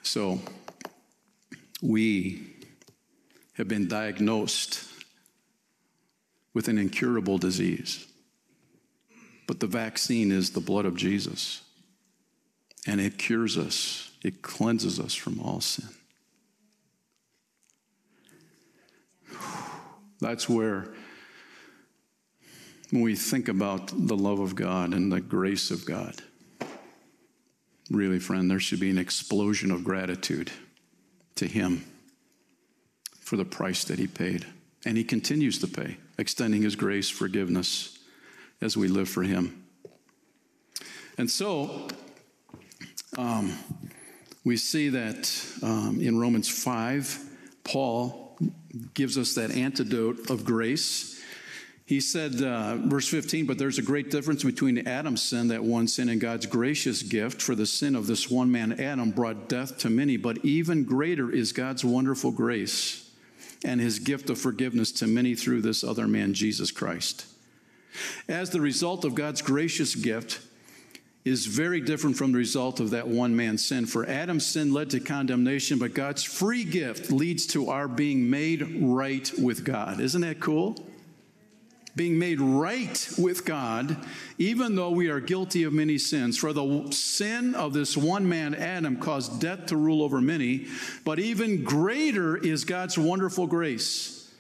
So 0.04 0.40
we 1.82 2.54
have 3.54 3.68
been 3.68 3.88
diagnosed 3.88 4.84
with 6.54 6.68
an 6.68 6.78
incurable 6.78 7.40
disease. 7.40 8.06
But 9.48 9.60
the 9.60 9.68
vaccine 9.68 10.32
is 10.32 10.52
the 10.52 10.60
blood 10.60 10.86
of 10.86 10.96
Jesus. 10.96 11.62
And 12.88 13.02
it 13.02 13.18
cures 13.18 13.58
us, 13.58 14.12
it 14.24 14.42
cleanses 14.42 15.00
us 15.00 15.14
from 15.14 15.40
all 15.40 15.62
sin. 15.62 15.90
That's 20.22 20.48
where, 20.48 20.88
when 22.90 23.02
we 23.02 23.16
think 23.16 23.48
about 23.48 23.92
the 23.94 24.16
love 24.16 24.40
of 24.40 24.56
God 24.56 24.94
and 24.94 25.12
the 25.12 25.22
grace 25.22 25.72
of 25.72 25.86
God, 25.86 26.22
really, 27.90 28.20
friend, 28.20 28.50
there 28.50 28.60
should 28.60 28.80
be 28.80 28.90
an 28.90 28.98
explosion 28.98 29.72
of 29.72 29.84
gratitude 29.84 30.52
to 31.36 31.48
Him 31.48 31.84
for 33.20 33.36
the 33.36 33.46
price 33.46 33.84
that 33.86 34.00
He 34.00 34.08
paid. 34.08 34.46
And 34.86 34.98
He 34.98 35.04
continues 35.04 35.60
to 35.60 35.68
pay, 35.68 35.98
extending 36.18 36.62
His 36.62 36.76
grace, 36.76 37.10
forgiveness 37.10 37.95
as 38.62 38.76
we 38.78 38.88
live 38.88 39.10
for 39.10 39.24
Him. 39.24 39.64
And 41.18 41.30
so, 41.30 41.88
um, 43.18 43.58
we 44.44 44.58
see 44.58 44.90
that 44.90 45.32
um, 45.64 46.00
in 46.00 46.20
Romans 46.20 46.48
5, 46.48 47.20
Paul 47.64 48.38
gives 48.94 49.18
us 49.18 49.34
that 49.36 49.52
antidote 49.52 50.30
of 50.30 50.46
grace. 50.46 51.22
He 51.86 52.00
said, 52.00 52.42
uh, 52.42 52.78
verse 52.78 53.08
15, 53.08 53.46
but 53.46 53.58
there's 53.58 53.78
a 53.78 53.84
great 53.84 54.12
difference 54.12 54.44
between 54.44 54.88
Adam's 54.88 55.22
sin, 55.22 55.50
that 55.50 55.64
one 55.64 55.88
sin, 55.88 56.10
and 56.10 56.20
God's 56.20 56.46
gracious 56.46 57.02
gift. 57.04 57.42
For 57.42 57.56
the 57.56 57.66
sin 57.66 57.96
of 57.96 58.08
this 58.08 58.30
one 58.30 58.52
man, 58.52 58.80
Adam, 58.80 59.12
brought 59.12 59.48
death 59.48 59.78
to 59.80 59.90
many, 59.90 60.18
but 60.18 60.44
even 60.44 60.84
greater 60.84 61.32
is 61.32 61.52
God's 61.52 61.86
wonderful 61.86 62.32
grace 62.32 63.10
and 63.64 63.82
his 63.82 64.00
gift 64.00 64.30
of 64.30 64.40
forgiveness 64.40 64.92
to 64.92 65.08
many 65.08 65.36
through 65.36 65.62
this 65.62 65.84
other 65.84 66.08
man, 66.08 66.34
Jesus 66.34 66.72
Christ. 66.72 67.26
As 68.28 68.50
the 68.50 68.62
result 68.62 69.06
of 69.06 69.16
God's 69.16 69.42
gracious 69.42 69.96
gift, 69.96 70.42
is 71.26 71.48
very 71.48 71.82
different 71.82 72.16
from 72.16 72.32
the 72.32 72.38
result 72.38 72.80
of 72.80 72.92
that 72.92 73.08
one 73.08 73.36
man's 73.36 73.68
sin. 73.68 73.88
For 73.88 74.08
Adam's 74.08 74.46
sin 74.46 74.72
led 74.72 74.92
to 74.92 75.00
condemnation, 75.00 75.80
but 75.80 75.96
God's 75.96 76.24
free 76.24 76.64
gift 76.64 77.12
leads 77.12 77.48
to 77.48 77.70
our 77.70 77.88
being 77.88 78.30
made 78.30 78.62
right 78.80 79.30
with 79.40 79.66
God. 79.66 80.00
Isn't 80.00 80.22
that 80.22 80.40
cool? 80.40 80.78
Being 81.96 82.20
made 82.20 82.40
right 82.40 83.10
with 83.18 83.44
God, 83.44 83.98
even 84.38 84.76
though 84.76 84.92
we 84.92 85.10
are 85.10 85.20
guilty 85.20 85.64
of 85.64 85.74
many 85.74 85.98
sins. 85.98 86.38
For 86.38 86.54
the 86.54 86.92
sin 86.92 87.56
of 87.56 87.74
this 87.74 87.98
one 87.98 88.30
man, 88.30 88.54
Adam, 88.54 88.98
caused 88.98 89.40
death 89.42 89.68
to 89.68 89.78
rule 89.78 90.04
over 90.04 90.22
many, 90.22 90.68
but 91.06 91.18
even 91.18 91.64
greater 91.64 92.38
is 92.38 92.66
God's 92.66 92.98
wonderful 93.00 93.48
grace 93.48 94.32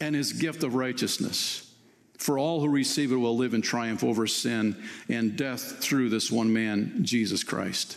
and 0.00 0.14
his 0.14 0.32
gift 0.32 0.62
of 0.62 0.74
righteousness. 0.74 1.67
For 2.18 2.38
all 2.38 2.60
who 2.60 2.68
receive 2.68 3.12
it 3.12 3.16
will 3.16 3.36
live 3.36 3.54
in 3.54 3.62
triumph 3.62 4.04
over 4.04 4.26
sin 4.26 4.76
and 5.08 5.36
death 5.36 5.78
through 5.78 6.10
this 6.10 6.30
one 6.30 6.52
man, 6.52 6.98
Jesus 7.02 7.42
Christ. 7.44 7.96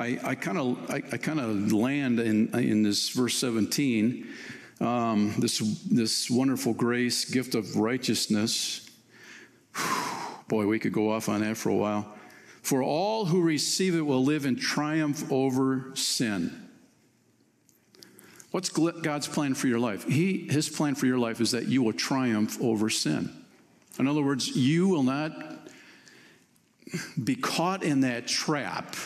I 0.00 0.34
kind 0.34 0.56
of 0.56 0.90
I, 0.90 1.00
kind 1.00 1.38
of 1.38 1.72
land 1.72 2.20
in 2.20 2.58
in 2.58 2.82
this 2.82 3.10
verse 3.10 3.36
17, 3.36 4.26
um, 4.80 5.34
this 5.38 5.58
this 5.90 6.30
wonderful 6.30 6.72
grace, 6.72 7.26
gift 7.26 7.54
of 7.54 7.76
righteousness. 7.76 8.88
Boy, 10.48 10.66
we 10.66 10.78
could 10.78 10.94
go 10.94 11.12
off 11.12 11.28
on 11.28 11.42
that 11.42 11.58
for 11.58 11.68
a 11.68 11.74
while. 11.74 12.16
For 12.62 12.82
all 12.82 13.26
who 13.26 13.42
receive 13.42 13.94
it 13.94 14.00
will 14.00 14.24
live 14.24 14.46
in 14.46 14.56
triumph 14.56 15.30
over 15.30 15.90
sin. 15.94 16.59
What's 18.50 18.68
God's 18.68 19.28
plan 19.28 19.54
for 19.54 19.68
your 19.68 19.78
life? 19.78 20.04
He, 20.04 20.48
his 20.48 20.68
plan 20.68 20.94
for 20.94 21.06
your 21.06 21.18
life 21.18 21.40
is 21.40 21.52
that 21.52 21.66
you 21.66 21.82
will 21.82 21.92
triumph 21.92 22.60
over 22.60 22.90
sin. 22.90 23.30
In 23.98 24.08
other 24.08 24.22
words, 24.22 24.48
you 24.56 24.88
will 24.88 25.04
not 25.04 25.32
be 27.22 27.36
caught 27.36 27.82
in 27.82 28.00
that 28.00 28.26
trap 28.26 28.96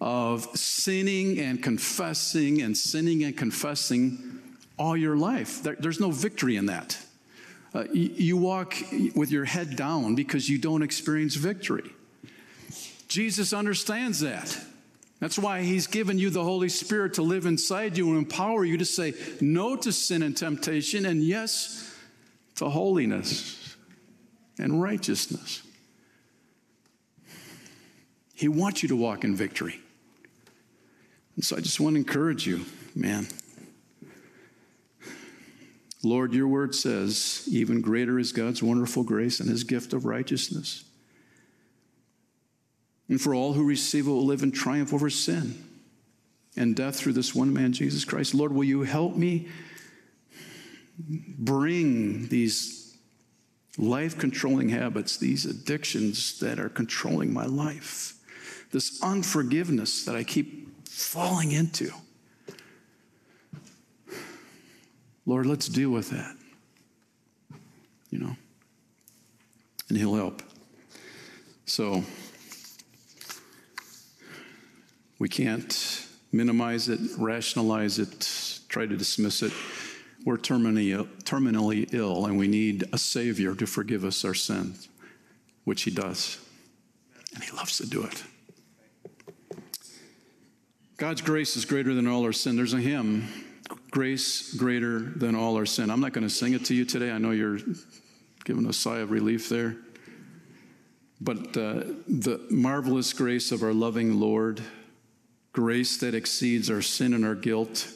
of 0.00 0.44
sinning 0.56 1.38
and 1.38 1.62
confessing 1.62 2.62
and 2.62 2.76
sinning 2.76 3.24
and 3.24 3.36
confessing 3.36 4.40
all 4.78 4.96
your 4.96 5.16
life. 5.16 5.62
There, 5.62 5.76
there's 5.78 6.00
no 6.00 6.10
victory 6.10 6.56
in 6.56 6.66
that. 6.66 6.98
Uh, 7.74 7.84
you, 7.92 8.10
you 8.14 8.36
walk 8.36 8.76
with 9.14 9.30
your 9.30 9.44
head 9.44 9.76
down 9.76 10.14
because 10.14 10.48
you 10.48 10.58
don't 10.58 10.82
experience 10.82 11.34
victory. 11.34 11.90
Jesus 13.08 13.52
understands 13.52 14.20
that. 14.20 14.58
That's 15.24 15.38
why 15.38 15.62
He's 15.62 15.86
given 15.86 16.18
you 16.18 16.28
the 16.28 16.44
Holy 16.44 16.68
Spirit 16.68 17.14
to 17.14 17.22
live 17.22 17.46
inside 17.46 17.96
you 17.96 18.10
and 18.10 18.18
empower 18.18 18.62
you 18.62 18.76
to 18.76 18.84
say 18.84 19.14
no 19.40 19.74
to 19.74 19.90
sin 19.90 20.22
and 20.22 20.36
temptation 20.36 21.06
and 21.06 21.22
yes 21.22 21.96
to 22.56 22.68
holiness 22.68 23.74
and 24.58 24.82
righteousness. 24.82 25.62
He 28.34 28.48
wants 28.48 28.82
you 28.82 28.90
to 28.90 28.96
walk 28.96 29.24
in 29.24 29.34
victory. 29.34 29.80
And 31.36 31.42
so 31.42 31.56
I 31.56 31.60
just 31.60 31.80
want 31.80 31.94
to 31.94 32.00
encourage 32.00 32.46
you, 32.46 32.66
man. 32.94 33.26
Lord, 36.02 36.34
your 36.34 36.48
word 36.48 36.74
says, 36.74 37.48
even 37.50 37.80
greater 37.80 38.18
is 38.18 38.32
God's 38.32 38.62
wonderful 38.62 39.04
grace 39.04 39.40
and 39.40 39.48
his 39.48 39.64
gift 39.64 39.94
of 39.94 40.04
righteousness. 40.04 40.84
And 43.08 43.20
for 43.20 43.34
all 43.34 43.52
who 43.52 43.64
receive 43.64 44.06
it 44.06 44.10
will 44.10 44.24
live 44.24 44.42
in 44.42 44.50
triumph 44.50 44.92
over 44.92 45.10
sin 45.10 45.62
and 46.56 46.74
death 46.74 46.96
through 46.96 47.12
this 47.12 47.34
one 47.34 47.52
man, 47.52 47.72
Jesus 47.72 48.04
Christ. 48.04 48.34
Lord, 48.34 48.52
will 48.52 48.64
you 48.64 48.82
help 48.82 49.16
me 49.16 49.48
bring 50.98 52.28
these 52.28 52.96
life 53.76 54.16
controlling 54.18 54.68
habits, 54.68 55.16
these 55.16 55.44
addictions 55.44 56.38
that 56.38 56.60
are 56.60 56.68
controlling 56.68 57.32
my 57.32 57.44
life, 57.44 58.14
this 58.70 59.02
unforgiveness 59.02 60.04
that 60.04 60.14
I 60.14 60.24
keep 60.24 60.88
falling 60.88 61.52
into. 61.52 61.90
Lord, 65.26 65.46
let's 65.46 65.68
deal 65.68 65.90
with 65.90 66.10
that. 66.10 66.36
You 68.10 68.18
know, 68.18 68.36
and 69.88 69.98
He'll 69.98 70.14
help. 70.14 70.42
So, 71.66 72.04
we 75.18 75.28
can't 75.28 76.06
minimize 76.32 76.88
it, 76.88 77.00
rationalize 77.16 77.98
it, 77.98 78.60
try 78.68 78.86
to 78.86 78.96
dismiss 78.96 79.42
it. 79.42 79.52
We're 80.24 80.38
terminally, 80.38 81.06
terminally 81.24 81.92
ill, 81.92 82.26
and 82.26 82.38
we 82.38 82.48
need 82.48 82.84
a 82.92 82.98
Savior 82.98 83.54
to 83.54 83.66
forgive 83.66 84.04
us 84.04 84.24
our 84.24 84.34
sins, 84.34 84.88
which 85.64 85.82
He 85.82 85.90
does. 85.90 86.38
And 87.34 87.44
He 87.44 87.52
loves 87.52 87.78
to 87.78 87.86
do 87.86 88.02
it. 88.02 88.24
God's 90.96 91.20
grace 91.20 91.56
is 91.56 91.64
greater 91.64 91.92
than 91.92 92.06
all 92.06 92.22
our 92.22 92.32
sin. 92.32 92.56
There's 92.56 92.72
a 92.72 92.80
hymn, 92.80 93.28
Grace 93.90 94.54
Greater 94.54 95.00
Than 95.00 95.34
All 95.34 95.56
Our 95.56 95.66
Sin. 95.66 95.90
I'm 95.90 96.00
not 96.00 96.12
going 96.12 96.26
to 96.26 96.32
sing 96.32 96.54
it 96.54 96.64
to 96.66 96.74
you 96.74 96.84
today. 96.84 97.10
I 97.10 97.18
know 97.18 97.30
you're 97.30 97.58
giving 98.44 98.66
a 98.66 98.72
sigh 98.72 98.98
of 98.98 99.10
relief 99.10 99.48
there. 99.48 99.76
But 101.20 101.56
uh, 101.56 101.84
the 102.08 102.44
marvelous 102.50 103.12
grace 103.12 103.52
of 103.52 103.62
our 103.62 103.72
loving 103.72 104.20
Lord 104.20 104.62
grace 105.54 105.96
that 105.98 106.14
exceeds 106.14 106.68
our 106.68 106.82
sin 106.82 107.14
and 107.14 107.24
our 107.24 107.36
guilt. 107.36 107.88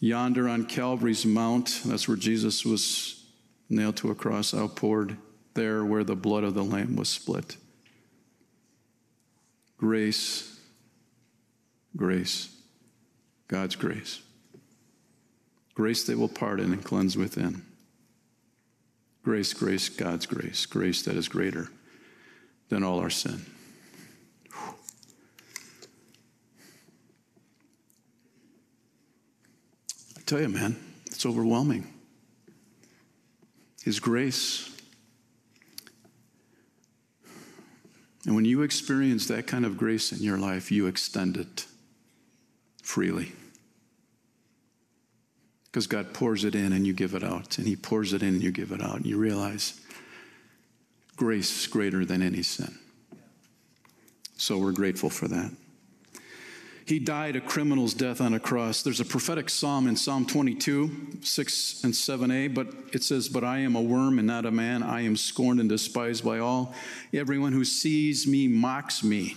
Yonder 0.00 0.48
on 0.48 0.66
Calvary's 0.66 1.24
Mount, 1.24 1.80
that's 1.86 2.06
where 2.06 2.16
Jesus 2.16 2.66
was 2.66 3.24
nailed 3.70 3.96
to 3.96 4.10
a 4.10 4.14
cross, 4.14 4.52
outpoured 4.52 5.16
there 5.54 5.84
where 5.84 6.04
the 6.04 6.16
blood 6.16 6.44
of 6.44 6.52
the 6.52 6.64
Lamb 6.64 6.96
was 6.96 7.08
split. 7.08 7.56
Grace, 9.78 10.58
grace, 11.96 12.54
God's 13.48 13.76
grace. 13.76 14.20
Grace 15.74 16.04
that 16.04 16.18
will 16.18 16.28
pardon 16.28 16.72
and 16.72 16.84
cleanse 16.84 17.16
within. 17.16 17.62
Grace, 19.22 19.54
grace, 19.54 19.88
God's 19.88 20.26
grace. 20.26 20.66
Grace 20.66 21.02
that 21.02 21.16
is 21.16 21.28
greater 21.28 21.68
than 22.70 22.82
all 22.82 22.98
our 22.98 23.10
sin. 23.10 23.46
Tell 30.26 30.40
you, 30.40 30.48
man, 30.48 30.76
it's 31.06 31.24
overwhelming. 31.24 31.92
His 33.82 34.00
grace. 34.00 34.70
And 38.26 38.34
when 38.34 38.44
you 38.44 38.62
experience 38.62 39.26
that 39.28 39.46
kind 39.46 39.64
of 39.64 39.76
grace 39.76 40.10
in 40.10 40.18
your 40.18 40.36
life, 40.36 40.72
you 40.72 40.88
extend 40.88 41.36
it 41.36 41.66
freely. 42.82 43.32
Because 45.66 45.86
God 45.86 46.12
pours 46.12 46.44
it 46.44 46.56
in 46.56 46.72
and 46.72 46.86
you 46.86 46.92
give 46.92 47.14
it 47.14 47.22
out, 47.22 47.58
and 47.58 47.66
He 47.66 47.76
pours 47.76 48.12
it 48.12 48.22
in 48.22 48.30
and 48.30 48.42
you 48.42 48.50
give 48.50 48.72
it 48.72 48.82
out, 48.82 48.96
and 48.96 49.06
you 49.06 49.18
realize 49.18 49.80
grace 51.16 51.60
is 51.60 51.66
greater 51.68 52.04
than 52.04 52.22
any 52.22 52.42
sin. 52.42 52.76
So 54.36 54.58
we're 54.58 54.72
grateful 54.72 55.10
for 55.10 55.28
that. 55.28 55.52
He 56.86 57.00
died 57.00 57.34
a 57.34 57.40
criminal's 57.40 57.94
death 57.94 58.20
on 58.20 58.32
a 58.32 58.38
cross. 58.38 58.82
There's 58.82 59.00
a 59.00 59.04
prophetic 59.04 59.50
psalm 59.50 59.88
in 59.88 59.96
Psalm 59.96 60.24
22, 60.24 61.18
6 61.20 61.82
and 61.82 61.92
7a, 61.92 62.54
but 62.54 62.68
it 62.92 63.02
says, 63.02 63.28
But 63.28 63.42
I 63.42 63.58
am 63.58 63.74
a 63.74 63.82
worm 63.82 64.18
and 64.20 64.26
not 64.28 64.46
a 64.46 64.52
man. 64.52 64.84
I 64.84 65.00
am 65.00 65.16
scorned 65.16 65.58
and 65.58 65.68
despised 65.68 66.24
by 66.24 66.38
all. 66.38 66.72
Everyone 67.12 67.52
who 67.52 67.64
sees 67.64 68.28
me 68.28 68.46
mocks 68.46 69.02
me. 69.02 69.36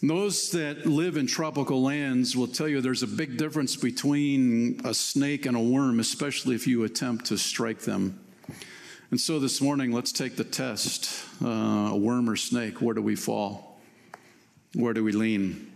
And 0.00 0.08
those 0.08 0.50
that 0.52 0.86
live 0.86 1.18
in 1.18 1.26
tropical 1.26 1.82
lands 1.82 2.34
will 2.34 2.48
tell 2.48 2.68
you 2.68 2.80
there's 2.80 3.02
a 3.02 3.06
big 3.06 3.36
difference 3.36 3.76
between 3.76 4.80
a 4.86 4.94
snake 4.94 5.44
and 5.44 5.58
a 5.58 5.60
worm, 5.60 6.00
especially 6.00 6.54
if 6.54 6.66
you 6.66 6.84
attempt 6.84 7.26
to 7.26 7.36
strike 7.36 7.80
them. 7.80 8.18
And 9.10 9.20
so 9.20 9.38
this 9.38 9.60
morning, 9.60 9.92
let's 9.92 10.12
take 10.12 10.36
the 10.36 10.44
test 10.44 11.22
uh, 11.44 11.90
a 11.90 11.96
worm 11.96 12.30
or 12.30 12.36
snake, 12.36 12.80
where 12.80 12.94
do 12.94 13.02
we 13.02 13.14
fall? 13.14 13.78
Where 14.74 14.94
do 14.94 15.04
we 15.04 15.12
lean? 15.12 15.72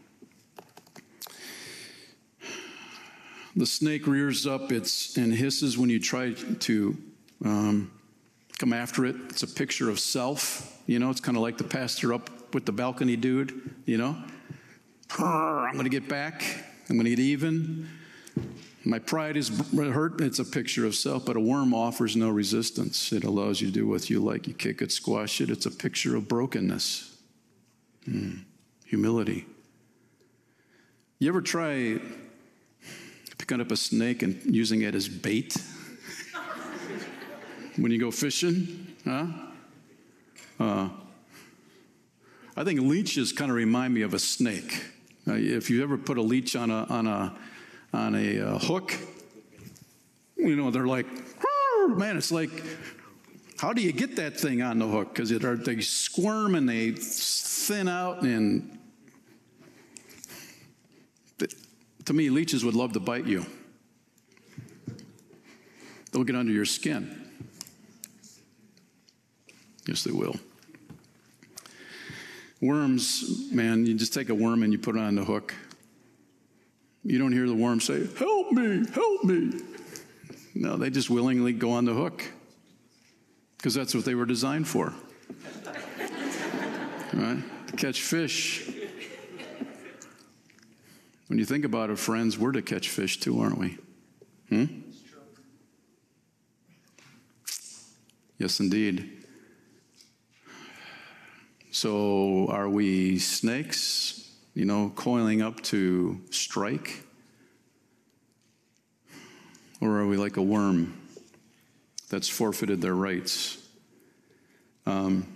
The 3.55 3.67
snake 3.67 4.07
rears 4.07 4.47
up 4.47 4.73
its 4.73 5.17
and 5.17 5.33
hisses 5.33 5.77
when 5.77 5.91
you 5.91 6.01
try 6.01 6.33
to 6.33 6.97
um, 7.45 7.91
come 8.59 8.73
after 8.73 9.05
it. 9.05 9.17
It's 9.29 9.43
a 9.43 9.47
picture 9.47 9.91
of 9.91 10.01
self. 10.01 10.81
You 10.87 10.99
know, 10.99 11.11
it's 11.11 11.21
kind 11.21 11.37
of 11.37 11.43
like 11.43 11.59
the 11.59 11.65
pastor 11.65 12.15
up 12.15 12.55
with 12.55 12.65
the 12.65 12.73
balcony 12.73 13.17
dude. 13.17 13.75
You 13.85 13.99
know, 13.99 14.17
I'm 15.19 15.73
going 15.73 15.85
to 15.85 15.91
get 15.91 16.09
back. 16.09 16.43
I'm 16.89 16.97
going 16.97 17.05
to 17.05 17.11
get 17.11 17.19
even. 17.19 17.89
My 18.85 18.99
pride 18.99 19.37
is 19.37 19.49
hurt. 19.73 20.21
It's 20.21 20.39
a 20.39 20.45
picture 20.45 20.87
of 20.87 20.95
self, 20.95 21.25
but 21.25 21.37
a 21.37 21.41
worm 21.41 21.75
offers 21.75 22.17
no 22.17 22.31
resistance. 22.31 23.13
It 23.13 23.23
allows 23.23 23.61
you 23.61 23.69
to 23.69 23.73
do 23.73 23.87
what 23.87 24.09
you 24.11 24.21
like. 24.21 24.49
You 24.49 24.55
kick 24.55 24.83
it, 24.83 24.91
squash 24.91 25.41
it. 25.41 25.51
It's 25.51 25.67
a 25.67 25.71
picture 25.71 26.17
of 26.17 26.27
brokenness, 26.27 27.17
hmm. 28.05 28.39
humility. 28.87 29.47
You 31.19 31.29
ever 31.29 31.43
try 31.43 32.01
picking 33.53 33.67
up 33.67 33.71
a 33.71 33.77
snake 33.77 34.23
and 34.23 34.41
using 34.47 34.81
it 34.81 34.95
as 34.95 35.11
bait 35.11 35.55
when 37.77 37.93
you 37.93 38.01
go 38.01 38.11
fishing, 38.11 38.87
huh? 39.05 39.27
Uh, 40.59 40.89
I 42.57 42.65
think 42.65 42.81
leeches 42.81 43.31
kind 43.31 43.51
of 43.51 43.57
remind 43.59 43.93
me 43.93 44.01
of 44.01 44.15
a 44.15 44.19
snake. 44.19 44.87
Uh, 45.29 45.35
if 45.35 45.69
you 45.69 45.83
ever 45.83 45.99
put 45.99 46.17
a 46.17 46.23
leech 46.23 46.57
on 46.57 46.71
a 46.71 46.85
on 46.85 47.07
a 47.07 47.35
on 47.93 48.15
a 48.15 48.41
uh, 48.41 48.59
hook, 48.59 48.97
you 50.39 50.57
know 50.57 50.71
they're 50.71 50.87
like, 50.87 51.07
man, 51.89 52.17
it's 52.17 52.33
like, 52.33 52.51
how 53.59 53.75
do 53.75 53.83
you 53.83 53.93
get 53.93 54.17
that 54.17 54.41
thing 54.41 54.63
on 54.63 54.79
the 54.79 54.89
hook? 54.89 55.15
Because 55.15 55.29
they 55.29 55.81
squirm 55.83 56.55
and 56.55 56.67
they 56.67 56.93
thin 56.93 57.87
out 57.87 58.23
and 58.23 58.79
To 62.07 62.13
me, 62.13 62.31
leeches 62.31 62.65
would 62.65 62.75
love 62.75 62.93
to 62.93 63.01
bite 63.01 63.27
you. 63.27 63.47
They'll 66.11 66.25
get 66.25 66.37
under 66.37 66.53
your 66.53 66.65
skin. 66.65 67.31
Yes, 69.87 70.05
they 70.05 70.13
will. 70.13 70.37
Worms, 72.61 73.51
man, 73.51 73.87
you 73.87 73.95
just 73.95 74.15
take 74.15 74.29
a 74.29 74.35
worm 74.35 74.63
and 74.63 74.73
you 74.73 74.79
put 74.79 74.95
it 74.95 75.01
on 75.01 75.17
the 75.17 75.25
hook. 75.25 75.55
You 77.03 77.19
don't 77.19 77.33
hear 77.33 77.49
the 77.49 77.55
worm 77.55 77.81
say, 77.81 78.07
Help 78.17 78.53
me, 78.53 78.85
help 78.93 79.25
me. 79.25 79.61
No, 80.55 80.77
they 80.77 80.91
just 80.91 81.11
willingly 81.11 81.53
go 81.53 81.73
on 81.73 81.85
the 81.85 81.95
hook 81.95 82.25
because 83.57 83.75
that's 83.75 83.95
what 83.95 84.05
they 84.05 84.15
were 84.15 84.27
designed 84.27 84.69
for. 84.69 84.93
right? 87.15 87.43
To 87.69 87.77
catch 87.77 88.03
fish. 88.03 88.69
When 91.33 91.39
you 91.39 91.47
think 91.47 91.65
about 91.65 91.89
it, 91.89 91.99
friends, 91.99 92.39
we're 92.39 92.53
to 92.53 92.61
catch 92.61 92.91
fish 92.91 93.19
too, 93.19 93.41
aren't 93.41 93.57
we? 93.57 93.79
Hmm? 94.51 94.67
Yes, 98.37 98.61
indeed. 98.61 99.25
So, 101.71 102.49
are 102.51 102.69
we 102.69 103.19
snakes, 103.19 104.31
you 104.53 104.67
know, 104.67 104.93
coiling 104.95 105.41
up 105.41 105.63
to 105.63 106.21
strike? 106.29 107.03
Or 109.81 110.01
are 110.01 110.07
we 110.07 110.19
like 110.19 110.37
a 110.37 110.43
worm 110.43 111.01
that's 112.11 112.29
forfeited 112.29 112.83
their 112.83 112.95
rights? 112.95 113.57
Um, 114.85 115.32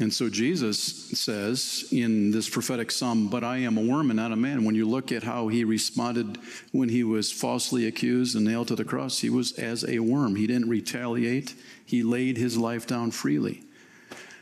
and 0.00 0.12
so 0.12 0.28
Jesus 0.28 0.78
says 0.78 1.84
in 1.92 2.32
this 2.32 2.48
prophetic 2.48 2.90
psalm, 2.90 3.28
But 3.28 3.44
I 3.44 3.58
am 3.58 3.78
a 3.78 3.80
worm 3.80 4.10
and 4.10 4.16
not 4.16 4.32
a 4.32 4.36
man. 4.36 4.64
When 4.64 4.74
you 4.74 4.88
look 4.88 5.12
at 5.12 5.22
how 5.22 5.48
he 5.48 5.62
responded 5.62 6.38
when 6.72 6.88
he 6.88 7.04
was 7.04 7.30
falsely 7.30 7.86
accused 7.86 8.34
and 8.34 8.44
nailed 8.44 8.68
to 8.68 8.76
the 8.76 8.84
cross, 8.84 9.20
he 9.20 9.30
was 9.30 9.52
as 9.52 9.84
a 9.88 10.00
worm. 10.00 10.34
He 10.34 10.48
didn't 10.48 10.68
retaliate, 10.68 11.54
he 11.86 12.02
laid 12.02 12.36
his 12.36 12.56
life 12.56 12.86
down 12.86 13.12
freely. 13.12 13.62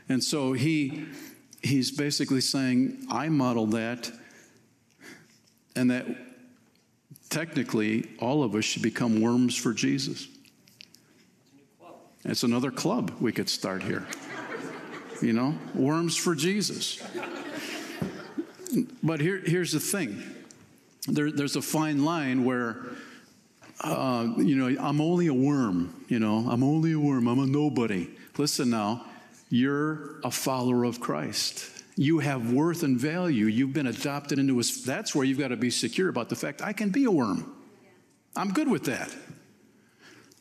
And 0.09 0.25
so 0.25 0.55
he 0.55 1.05
he's 1.63 1.91
basically 1.91 2.41
saying, 2.41 3.07
I 3.11 3.29
modeled 3.29 3.73
that, 3.73 4.11
and 5.77 5.91
that 5.91 6.07
technically 7.29 8.09
all 8.19 8.43
of 8.43 8.55
us 8.55 8.65
should 8.65 8.83
become 8.83 9.21
worms 9.21 9.55
for 9.55 9.75
Jesus. 9.75 10.29
It's 12.25 12.43
another 12.43 12.71
club 12.71 13.13
we 13.21 13.33
could 13.33 13.51
start 13.51 13.83
here 13.83 14.07
you 15.23 15.33
know, 15.33 15.55
worms 15.75 16.17
for 16.17 16.35
Jesus. 16.35 17.03
But 19.03 19.21
here, 19.21 19.41
here's 19.45 19.73
the 19.73 19.81
thing 19.81 20.23
there, 21.07 21.31
there's 21.31 21.57
a 21.57 21.63
fine 21.63 22.05
line 22.05 22.45
where 22.45 22.87
uh, 23.83 24.29
you 24.37 24.57
know, 24.57 24.81
I'm 24.81 25.01
only 25.01 25.27
a 25.27 25.35
worm, 25.35 26.05
you 26.09 26.19
know, 26.19 26.47
I'm 26.49 26.63
only 26.63 26.93
a 26.93 26.99
worm, 26.99 27.27
I'm 27.27 27.41
a 27.41 27.47
nobody. 27.47 28.09
Listen 28.39 28.71
now, 28.71 29.05
you're 29.51 30.21
a 30.25 30.31
follower 30.31 30.85
of 30.85 31.01
Christ. 31.01 31.69
You 31.97 32.21
have 32.21 32.53
worth 32.53 32.85
and 32.85 32.99
value. 32.99 33.47
You've 33.47 33.75
been 33.75 33.89
adopted 33.89 34.39
into 34.39 34.57
his. 34.57 34.83
That's 34.85 35.15
where 35.15 35.25
you've 35.25 35.39
got 35.39 35.49
to 35.49 35.57
be 35.57 35.69
secure 35.69 36.09
about 36.09 36.31
the 36.31 36.37
fact 36.37 36.63
I 36.63 36.73
can 36.73 36.89
be 36.89 37.05
a 37.05 37.11
worm. 37.11 37.55
I'm 38.35 38.53
good 38.53 38.69
with 38.69 38.85
that. 38.85 39.15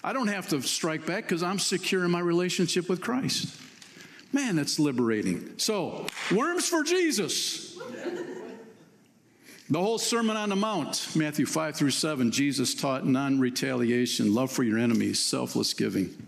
I 0.04 0.14
don't 0.14 0.30
have 0.30 0.48
to 0.50 0.62
strike 0.62 1.06
back 1.06 1.24
because 1.24 1.44
I'm 1.44 1.60
secure 1.60 2.06
in 2.06 2.12
my 2.12 2.22
relationship 2.22 2.88
with 2.88 3.02
Christ. 3.02 3.61
Man, 4.34 4.56
that's 4.56 4.80
liberating. 4.80 5.58
So, 5.58 6.06
worms 6.34 6.68
for 6.68 6.84
Jesus. 6.84 7.78
The 9.70 9.80
whole 9.80 9.98
Sermon 9.98 10.36
on 10.36 10.50
the 10.50 10.56
Mount, 10.56 11.08
Matthew 11.16 11.46
5 11.46 11.78
through 11.78 11.92
7, 11.92 12.32
Jesus 12.32 12.76
taught 12.76 13.06
non 13.06 13.40
retaliation, 13.40 14.34
love 14.34 14.52
for 14.52 14.64
your 14.64 14.78
enemies, 14.78 15.20
selfless 15.20 15.74
giving. 15.74 16.28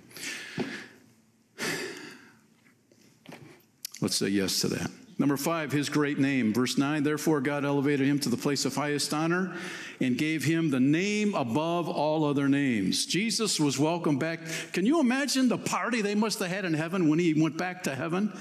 Let's 3.99 4.15
say 4.17 4.27
yes 4.27 4.61
to 4.61 4.67
that. 4.69 4.91
Number 5.17 5.37
five, 5.37 5.71
his 5.71 5.89
great 5.89 6.19
name. 6.19 6.53
Verse 6.53 6.77
9, 6.77 7.03
therefore 7.03 7.39
God 7.39 7.63
elevated 7.63 8.07
him 8.07 8.19
to 8.19 8.29
the 8.29 8.37
place 8.37 8.65
of 8.65 8.75
highest 8.75 9.13
honor 9.13 9.55
and 9.99 10.17
gave 10.17 10.43
him 10.43 10.69
the 10.69 10.79
name 10.79 11.33
above 11.35 11.87
all 11.89 12.25
other 12.25 12.47
names. 12.49 13.05
Jesus 13.05 13.59
was 13.59 13.77
welcomed 13.77 14.19
back. 14.19 14.39
Can 14.71 14.85
you 14.85 14.99
imagine 14.99 15.47
the 15.49 15.57
party 15.57 16.01
they 16.01 16.15
must 16.15 16.39
have 16.39 16.49
had 16.49 16.65
in 16.65 16.73
heaven 16.73 17.09
when 17.09 17.19
he 17.19 17.33
went 17.33 17.57
back 17.57 17.83
to 17.83 17.95
heaven? 17.95 18.31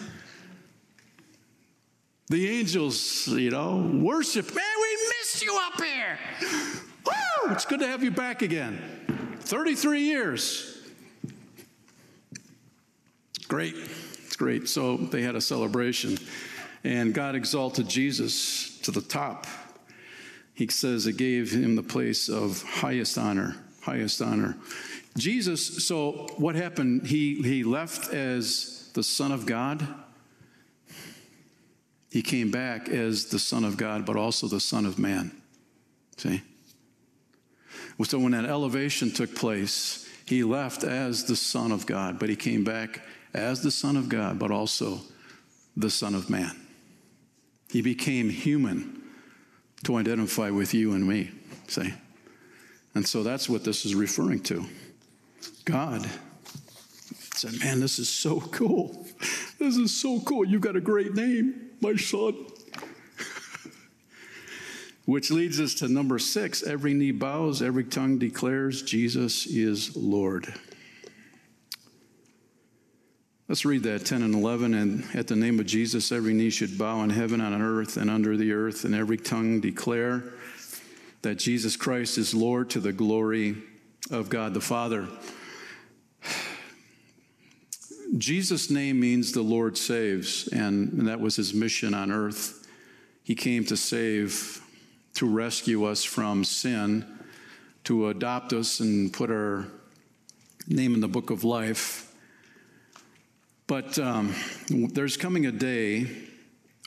The 2.29 2.49
angels, 2.49 3.29
you 3.29 3.51
know, 3.51 3.91
worship. 4.03 4.47
Man, 4.55 4.65
we 4.81 5.09
missed 5.21 5.43
you 5.43 5.61
up 5.67 5.81
here. 5.83 6.19
Woo! 7.05 7.53
It's 7.53 7.67
good 7.67 7.81
to 7.81 7.87
have 7.87 8.03
you 8.03 8.11
back 8.11 8.43
again. 8.43 8.81
33 9.41 10.01
years. 10.01 10.79
Great. 13.49 13.75
It's 13.75 14.37
great. 14.37 14.69
So 14.69 14.97
they 14.97 15.21
had 15.21 15.35
a 15.35 15.41
celebration. 15.41 16.17
And 16.85 17.13
God 17.13 17.35
exalted 17.35 17.89
Jesus 17.89 18.79
to 18.81 18.91
the 18.91 19.03
top. 19.03 19.47
He 20.55 20.69
says 20.69 21.07
it 21.07 21.17
gave 21.17 21.53
him 21.53 21.77
the 21.77 21.83
place 21.83 22.29
of 22.29 22.63
highest 22.63 23.17
honor, 23.17 23.57
highest 23.83 24.21
honor. 24.21 24.57
Jesus, 25.17 25.87
so 25.87 26.29
what 26.37 26.55
happened? 26.55 27.07
He, 27.07 27.43
he 27.43 27.65
left 27.65 28.13
as 28.13 28.91
the 28.95 29.03
Son 29.03 29.33
of 29.33 29.47
God. 29.47 29.87
He 32.11 32.23
came 32.23 32.51
back 32.51 32.89
as 32.89 33.27
the 33.27 33.39
Son 33.39 33.65
of 33.65 33.77
God, 33.77 34.05
but 34.05 34.17
also 34.17 34.47
the 34.47 34.61
Son 34.61 34.85
of 34.85 34.99
Man. 34.99 35.33
See? 36.17 36.43
So 38.05 38.19
when 38.19 38.33
that 38.33 38.45
elevation 38.45 39.11
took 39.11 39.35
place, 39.35 40.09
he 40.27 40.45
left 40.45 40.85
as 40.85 41.25
the 41.25 41.37
Son 41.37 41.73
of 41.73 41.87
God, 41.87 42.19
but 42.19 42.29
he 42.29 42.37
came 42.37 42.65
back 42.65 43.01
as 43.35 43.63
the 43.63 43.71
Son 43.71 43.97
of 43.97 44.09
God, 44.09 44.39
but 44.39 44.51
also 44.51 45.01
the 45.77 45.91
Son 45.91 46.15
of 46.15 46.29
Man. 46.29 46.55
He 47.71 47.81
became 47.81 48.29
human 48.29 49.02
to 49.85 49.97
identify 49.97 50.51
with 50.51 50.75
you 50.75 50.93
and 50.93 51.07
me, 51.07 51.31
see? 51.69 51.93
And 52.95 53.07
so 53.07 53.23
that's 53.23 53.49
what 53.49 53.65
this 53.65 53.85
is 53.85 53.95
referring 53.95 54.41
to. 54.45 54.65
God 55.65 56.09
said, 57.35 57.59
Man, 57.61 57.81
this 57.81 57.99
is 57.99 58.09
so 58.09 58.41
cool. 58.41 59.07
This 59.59 59.77
is 59.77 59.95
so 59.95 60.21
cool. 60.21 60.45
You've 60.45 60.61
got 60.61 60.77
a 60.77 60.81
great 60.81 61.15
name, 61.15 61.71
my 61.81 61.97
son. 61.97 62.35
Which 65.05 65.31
leads 65.31 65.61
us 65.61 65.75
to 65.75 65.89
number 65.89 66.19
six 66.19 66.63
every 66.63 66.95
knee 66.95 67.13
bows, 67.13 67.63
every 67.63 67.85
tongue 67.85 68.19
declares 68.19 68.83
Jesus 68.83 69.47
is 69.47 69.97
Lord. 69.97 70.53
Let's 73.53 73.67
read 73.67 73.83
that 73.83 74.07
10 74.07 74.23
and 74.23 74.35
11. 74.35 74.73
And 74.73 75.05
at 75.13 75.27
the 75.27 75.37
name 75.37 75.61
of 75.61 75.67
Jesus, 75.67 76.11
every 76.11 76.33
knee 76.33 76.49
should 76.49 76.79
bow 76.79 77.03
in 77.03 77.11
heaven, 77.11 77.39
on 77.43 77.61
earth, 77.61 77.99
and 77.99 78.09
under 78.09 78.35
the 78.35 78.51
earth, 78.51 78.87
and 78.87 78.95
every 78.95 79.19
tongue 79.19 79.61
declare 79.61 80.25
that 81.21 81.35
Jesus 81.35 81.77
Christ 81.77 82.17
is 82.17 82.33
Lord 82.33 82.71
to 82.71 82.81
the 82.81 82.95
glory 82.95 83.59
of 84.11 84.31
God 84.31 84.55
the 84.55 84.63
Father. 84.63 85.07
Jesus' 88.17 88.71
name 88.71 88.99
means 88.99 89.33
the 89.33 89.43
Lord 89.43 89.77
saves, 89.77 90.49
and 90.49 91.07
that 91.07 91.21
was 91.21 91.37
his 91.37 91.53
mission 91.53 91.93
on 91.93 92.11
earth. 92.11 92.67
He 93.23 93.35
came 93.35 93.67
to 93.67 93.77
save, 93.77 94.63
to 95.17 95.27
rescue 95.27 95.85
us 95.85 96.03
from 96.03 96.45
sin, 96.45 97.05
to 97.85 98.09
adopt 98.09 98.55
us 98.55 98.81
and 98.81 99.13
put 99.13 99.31
our 99.31 99.67
name 100.67 100.95
in 100.95 101.01
the 101.01 101.07
book 101.07 101.29
of 101.29 101.45
life. 101.45 102.09
But 103.67 103.99
um, 103.99 104.35
there's 104.69 105.17
coming 105.17 105.47
a 105.47 105.53
day 105.53 106.07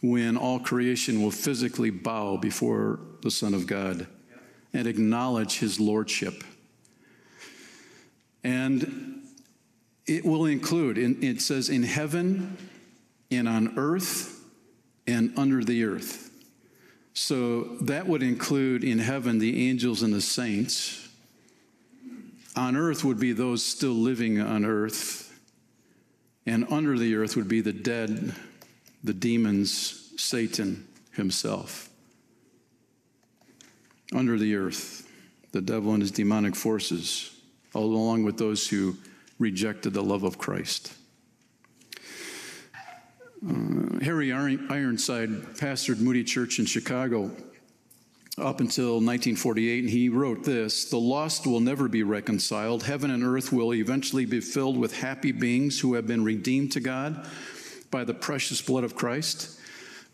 when 0.02 0.38
all 0.38 0.60
creation 0.60 1.22
will 1.22 1.32
physically 1.32 1.90
bow 1.90 2.38
before 2.38 3.00
the 3.22 3.32
Son 3.32 3.54
of 3.54 3.66
God 3.66 4.08
and 4.74 4.88
acknowledge 4.88 5.60
his 5.60 5.80
lordship. 5.80 6.44
And 8.44 9.24
it 10.06 10.24
will 10.24 10.46
include, 10.46 10.98
it 10.98 11.42
says, 11.42 11.70
in 11.70 11.84
heaven 11.84 12.58
and 13.32 13.48
on 13.48 13.74
earth 13.78 14.44
and 15.08 15.34
under 15.38 15.64
the 15.64 15.86
earth. 15.86 16.30
So 17.14 17.64
that 17.82 18.06
would 18.06 18.22
include 18.22 18.84
in 18.84 19.00
heaven 19.00 19.40
the 19.40 19.68
angels 19.70 20.04
and 20.04 20.14
the 20.14 20.22
saints. 20.22 21.08
On 22.56 22.76
earth 22.76 23.04
would 23.04 23.20
be 23.20 23.32
those 23.32 23.64
still 23.64 23.94
living 23.94 24.40
on 24.40 24.66
earth 24.66 25.25
and 26.46 26.66
under 26.70 26.98
the 26.98 27.16
earth 27.16 27.36
would 27.36 27.48
be 27.48 27.62
the 27.62 27.74
dead, 27.74 28.34
the 29.04 29.14
demons, 29.14 30.14
Satan 30.18 30.88
himself. 31.14 31.90
Under 34.14 34.38
the 34.38 34.56
earth, 34.56 35.10
the 35.52 35.62
devil 35.62 35.94
and 35.94 36.02
his 36.02 36.12
demonic 36.12 36.56
forces, 36.56 37.32
along 37.74 38.24
with 38.24 38.38
those 38.38 38.68
who 38.68 38.96
rejected 39.40 39.94
the 39.94 40.04
love 40.04 40.24
of 40.24 40.38
Christ. 40.38 40.94
Uh, 43.48 44.00
Harry 44.02 44.32
Ironside 44.32 45.30
pastored 45.58 46.00
Moody 46.00 46.24
Church 46.24 46.60
in 46.60 46.66
Chicago 46.66 47.32
up 48.38 48.60
until 48.60 48.96
1948, 48.96 49.84
and 49.86 49.90
he 49.90 50.10
wrote 50.10 50.44
this 50.44 50.90
The 50.90 50.98
lost 50.98 51.48
will 51.48 51.62
never 51.62 51.88
be 51.88 52.04
reconciled. 52.04 52.84
Heaven 52.84 53.12
and 53.12 53.24
earth 53.24 53.52
will 53.52 53.74
eventually 53.74 54.26
be 54.26 54.42
filled 54.42 54.78
with 54.78 54.98
happy 54.98 55.32
beings 55.32 55.80
who 55.80 55.94
have 55.94 56.06
been 56.06 56.24
redeemed 56.24 56.74
to 56.74 56.80
God 56.80 57.28
by 57.92 58.04
the 58.04 58.14
precious 58.14 58.62
blood 58.62 58.84
of 58.84 58.96
Christ. 58.96 59.60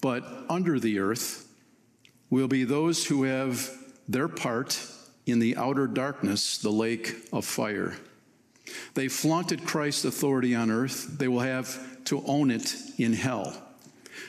But 0.02 0.24
under 0.50 0.80
the 0.80 1.00
earth 1.00 1.48
will 2.30 2.48
be 2.48 2.64
those 2.64 3.06
who 3.06 3.24
have 3.24 3.70
their 4.08 4.28
part 4.28 4.88
in 5.26 5.40
the 5.40 5.56
outer 5.56 5.88
darkness, 5.88 6.58
the 6.58 6.72
lake 6.72 7.16
of 7.32 7.46
fire. 7.46 7.98
They 8.94 9.08
flaunted 9.08 9.66
Christ's 9.66 10.06
authority 10.06 10.56
on 10.56 10.70
earth, 10.70 11.18
they 11.18 11.28
will 11.28 11.40
have 11.40 12.04
to 12.06 12.24
own 12.26 12.52
it 12.52 12.76
in 12.98 13.14
hell. 13.14 13.71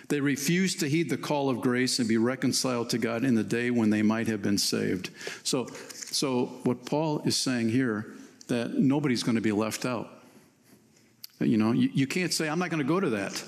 They 0.08 0.20
refused 0.20 0.80
to 0.80 0.88
heed 0.88 1.10
the 1.10 1.16
call 1.16 1.48
of 1.48 1.60
grace 1.60 1.98
and 1.98 2.08
be 2.08 2.18
reconciled 2.18 2.90
to 2.90 2.98
God 2.98 3.24
in 3.24 3.34
the 3.34 3.44
day 3.44 3.70
when 3.70 3.90
they 3.90 4.02
might 4.02 4.26
have 4.28 4.42
been 4.42 4.58
saved. 4.58 5.10
So, 5.42 5.66
so 5.94 6.46
what 6.64 6.84
Paul 6.86 7.20
is 7.24 7.36
saying 7.36 7.70
here, 7.70 8.14
that 8.48 8.74
nobody's 8.74 9.22
going 9.22 9.36
to 9.36 9.40
be 9.40 9.52
left 9.52 9.84
out. 9.84 10.10
You 11.40 11.56
know, 11.56 11.72
you, 11.72 11.90
you 11.92 12.06
can't 12.06 12.32
say, 12.32 12.48
I'm 12.48 12.58
not 12.58 12.70
going 12.70 12.82
to 12.82 12.88
go 12.88 13.00
to 13.00 13.10
that. 13.10 13.44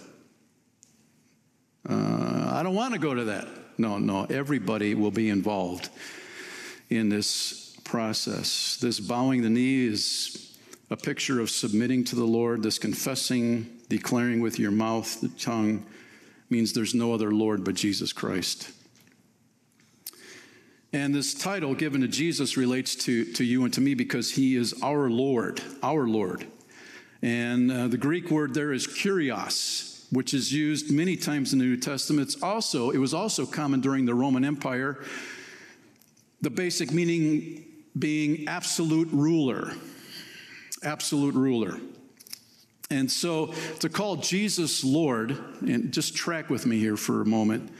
Uh, 1.88 2.50
I 2.52 2.62
don't 2.62 2.74
want 2.74 2.94
to 2.94 3.00
go 3.00 3.14
to 3.14 3.24
that. 3.24 3.46
No, 3.76 3.98
no, 3.98 4.24
everybody 4.24 4.94
will 4.94 5.10
be 5.10 5.28
involved 5.28 5.88
in 6.90 7.08
this 7.08 7.76
process. 7.84 8.78
This 8.80 9.00
bowing 9.00 9.42
the 9.42 9.50
knee 9.50 9.86
is 9.86 10.56
a 10.90 10.96
picture 10.96 11.40
of 11.40 11.50
submitting 11.50 12.04
to 12.04 12.16
the 12.16 12.24
Lord, 12.24 12.62
this 12.62 12.78
confessing, 12.78 13.68
declaring 13.88 14.40
with 14.40 14.58
your 14.58 14.70
mouth, 14.70 15.20
the 15.20 15.28
tongue, 15.28 15.84
means 16.54 16.72
there's 16.72 16.94
no 16.94 17.12
other 17.12 17.32
Lord 17.32 17.64
but 17.64 17.74
Jesus 17.74 18.12
Christ. 18.12 18.70
And 20.92 21.12
this 21.12 21.34
title 21.34 21.74
given 21.74 22.02
to 22.02 22.06
Jesus 22.06 22.56
relates 22.56 22.94
to, 23.06 23.24
to 23.32 23.42
you 23.42 23.64
and 23.64 23.74
to 23.74 23.80
me 23.80 23.94
because 23.94 24.30
he 24.30 24.54
is 24.54 24.72
our 24.80 25.10
Lord, 25.10 25.60
our 25.82 26.06
Lord. 26.06 26.46
And 27.22 27.72
uh, 27.72 27.88
the 27.88 27.96
Greek 27.96 28.30
word 28.30 28.54
there 28.54 28.72
is 28.72 28.86
kurios, 28.86 30.06
which 30.12 30.32
is 30.32 30.52
used 30.52 30.92
many 30.92 31.16
times 31.16 31.52
in 31.52 31.58
the 31.58 31.64
New 31.64 31.76
Testament. 31.76 32.28
It's 32.28 32.40
also, 32.40 32.90
it 32.90 32.98
was 32.98 33.12
also 33.12 33.46
common 33.46 33.80
during 33.80 34.06
the 34.06 34.14
Roman 34.14 34.44
Empire. 34.44 35.02
The 36.40 36.50
basic 36.50 36.92
meaning 36.92 37.64
being 37.98 38.46
absolute 38.46 39.08
ruler. 39.10 39.72
Absolute 40.84 41.34
ruler. 41.34 41.80
And 42.94 43.10
so 43.10 43.52
to 43.80 43.88
call 43.88 44.16
Jesus 44.16 44.84
Lord, 44.84 45.36
and 45.62 45.92
just 45.92 46.14
track 46.14 46.48
with 46.48 46.64
me 46.64 46.78
here 46.78 46.96
for 46.96 47.22
a 47.22 47.26
moment, 47.26 47.72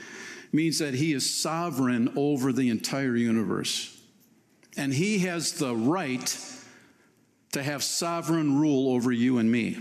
means 0.51 0.79
that 0.79 0.93
he 0.93 1.13
is 1.13 1.33
sovereign 1.33 2.11
over 2.17 2.51
the 2.51 2.69
entire 2.69 3.15
universe. 3.15 3.97
And 4.75 4.93
he 4.93 5.19
has 5.19 5.53
the 5.53 5.73
right 5.73 6.37
to 7.53 7.63
have 7.63 7.81
sovereign 7.81 8.59
rule 8.59 8.93
over 8.93 9.09
you 9.09 9.37
and 9.37 9.49
me. 9.49 9.77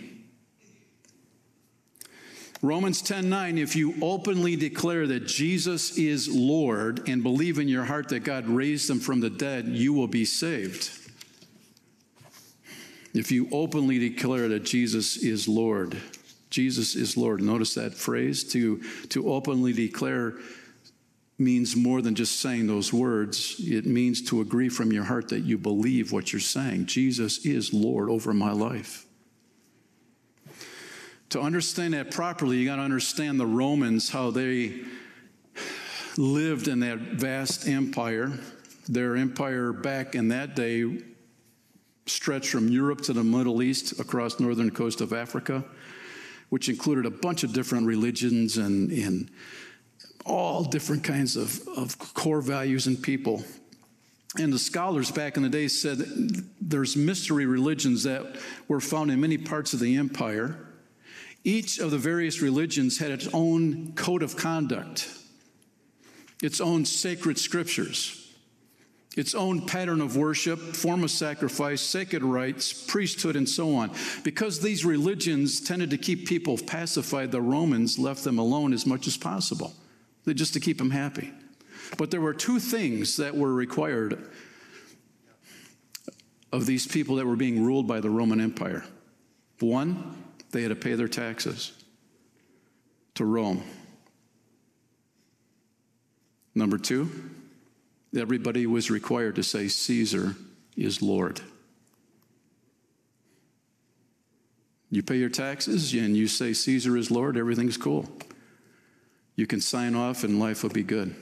Romans 2.62 3.03
10:9 3.03 3.59
if 3.59 3.74
you 3.74 3.97
openly 4.01 4.55
declare 4.55 5.05
that 5.09 5.26
Jesus 5.26 5.99
is 5.99 6.28
Lord 6.28 7.09
and 7.09 7.24
believe 7.24 7.59
in 7.59 7.66
your 7.66 7.85
heart 7.85 8.09
that 8.11 8.20
God 8.20 8.49
raised 8.49 8.89
him 8.89 9.01
from 9.01 9.18
the 9.18 9.30
dead, 9.30 9.66
you 9.66 9.93
will 9.93 10.07
be 10.07 10.24
saved. 10.24 11.03
If 13.14 13.30
you 13.30 13.48
openly 13.52 13.98
declare 13.98 14.48
that 14.48 14.64
Jesus 14.64 15.16
is 15.16 15.46
Lord, 15.46 15.96
Jesus 16.50 16.96
is 16.96 17.16
Lord. 17.16 17.40
Notice 17.40 17.74
that 17.74 17.94
phrase 17.94 18.44
to 18.52 18.82
to 19.08 19.32
openly 19.32 19.72
declare 19.72 20.34
means 21.38 21.74
more 21.74 22.00
than 22.02 22.14
just 22.14 22.40
saying 22.40 22.66
those 22.66 22.92
words. 22.92 23.56
It 23.58 23.86
means 23.86 24.22
to 24.30 24.40
agree 24.40 24.68
from 24.68 24.92
your 24.92 25.04
heart 25.04 25.28
that 25.28 25.40
you 25.40 25.58
believe 25.58 26.12
what 26.12 26.32
you're 26.32 26.40
saying. 26.40 26.86
Jesus 26.86 27.44
is 27.44 27.72
Lord 27.72 28.08
over 28.08 28.32
my 28.32 28.52
life. 28.52 29.06
To 31.30 31.40
understand 31.40 31.94
that 31.94 32.12
properly, 32.12 32.58
you 32.58 32.66
got 32.66 32.76
to 32.76 32.82
understand 32.82 33.40
the 33.40 33.46
Romans, 33.46 34.10
how 34.10 34.30
they 34.30 34.82
lived 36.16 36.68
in 36.68 36.80
that 36.80 36.98
vast 36.98 37.66
empire. 37.66 38.38
Their 38.88 39.16
empire 39.16 39.72
back 39.72 40.14
in 40.14 40.28
that 40.28 40.54
day 40.54 41.00
stretched 42.07 42.50
from 42.50 42.68
Europe 42.68 43.00
to 43.02 43.12
the 43.12 43.24
Middle 43.24 43.62
East 43.62 43.98
across 43.98 44.40
northern 44.40 44.70
coast 44.70 45.00
of 45.00 45.12
Africa, 45.12 45.64
which 46.50 46.68
included 46.68 47.07
a 47.07 47.11
bunch 47.11 47.44
of 47.44 47.52
different 47.52 47.86
religions 47.86 48.57
and, 48.57 48.90
and 48.90 49.30
all 50.24 50.64
different 50.64 51.05
kinds 51.05 51.36
of, 51.36 51.66
of 51.76 51.98
core 51.98 52.40
values 52.40 52.86
and 52.86 53.02
people. 53.02 53.42
And 54.38 54.52
the 54.52 54.59
scholars 54.59 55.11
back 55.11 55.36
in 55.36 55.42
the 55.42 55.48
day 55.48 55.68
said 55.68 55.98
there's 56.61 56.96
mystery 56.96 57.46
religions 57.46 58.02
that 58.02 58.36
were 58.66 58.80
found 58.80 59.11
in 59.11 59.20
many 59.20 59.38
parts 59.38 59.72
of 59.74 59.80
the 59.80 59.96
empire. 59.96 60.59
Each 61.44 61.78
of 61.78 61.90
the 61.90 61.98
various 61.98 62.40
religions 62.40 62.98
had 62.98 63.11
its 63.11 63.28
own 63.32 63.92
code 63.92 64.22
of 64.22 64.36
conduct, 64.36 65.09
its 66.42 66.61
own 66.61 66.84
sacred 66.84 67.38
scriptures, 67.38 68.24
its 69.16 69.34
own 69.34 69.64
pattern 69.66 70.00
of 70.00 70.16
worship, 70.16 70.58
form 70.58 71.04
of 71.04 71.10
sacrifice, 71.10 71.80
sacred 71.80 72.22
rites, 72.22 72.72
priesthood, 72.72 73.36
and 73.36 73.48
so 73.48 73.76
on. 73.76 73.90
Because 74.22 74.60
these 74.60 74.84
religions 74.84 75.60
tended 75.60 75.90
to 75.90 75.98
keep 75.98 76.26
people 76.26 76.58
pacified, 76.58 77.30
the 77.30 77.40
Romans 77.40 77.98
left 77.98 78.24
them 78.24 78.38
alone 78.38 78.72
as 78.72 78.86
much 78.86 79.06
as 79.06 79.16
possible 79.16 79.74
just 80.26 80.54
to 80.54 80.60
keep 80.60 80.78
them 80.78 80.90
happy. 80.90 81.32
But 81.98 82.10
there 82.10 82.20
were 82.20 82.34
two 82.34 82.58
things 82.58 83.18
that 83.18 83.36
were 83.36 83.52
required 83.52 84.30
of 86.50 86.66
these 86.66 86.86
people 86.86 87.16
that 87.16 87.26
were 87.26 87.36
being 87.36 87.64
ruled 87.64 87.86
by 87.86 88.00
the 88.00 88.10
Roman 88.10 88.40
Empire. 88.40 88.84
One, 89.60 90.16
they 90.50 90.62
had 90.62 90.68
to 90.68 90.76
pay 90.76 90.94
their 90.94 91.08
taxes 91.08 91.72
to 93.14 93.24
Rome. 93.24 93.62
Number 96.54 96.78
two, 96.78 97.10
everybody 98.16 98.66
was 98.66 98.90
required 98.90 99.36
to 99.36 99.42
say, 99.42 99.68
Caesar 99.68 100.36
is 100.76 101.02
Lord. 101.02 101.40
You 104.90 105.02
pay 105.02 105.16
your 105.16 105.28
taxes 105.28 105.92
and 105.92 106.16
you 106.16 106.28
say, 106.28 106.52
Caesar 106.52 106.96
is 106.96 107.10
Lord, 107.10 107.36
everything's 107.36 107.76
cool. 107.76 108.08
You 109.34 109.46
can 109.46 109.60
sign 109.60 109.94
off 109.96 110.22
and 110.22 110.38
life 110.38 110.62
will 110.62 110.70
be 110.70 110.84
good. 110.84 111.14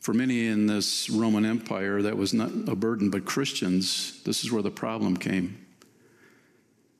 For 0.00 0.12
many 0.12 0.48
in 0.48 0.66
this 0.66 1.08
Roman 1.08 1.46
Empire, 1.46 2.02
that 2.02 2.18
was 2.18 2.34
not 2.34 2.50
a 2.68 2.76
burden, 2.76 3.08
but 3.08 3.24
Christians, 3.24 4.22
this 4.24 4.44
is 4.44 4.52
where 4.52 4.60
the 4.60 4.70
problem 4.70 5.16
came. 5.16 5.64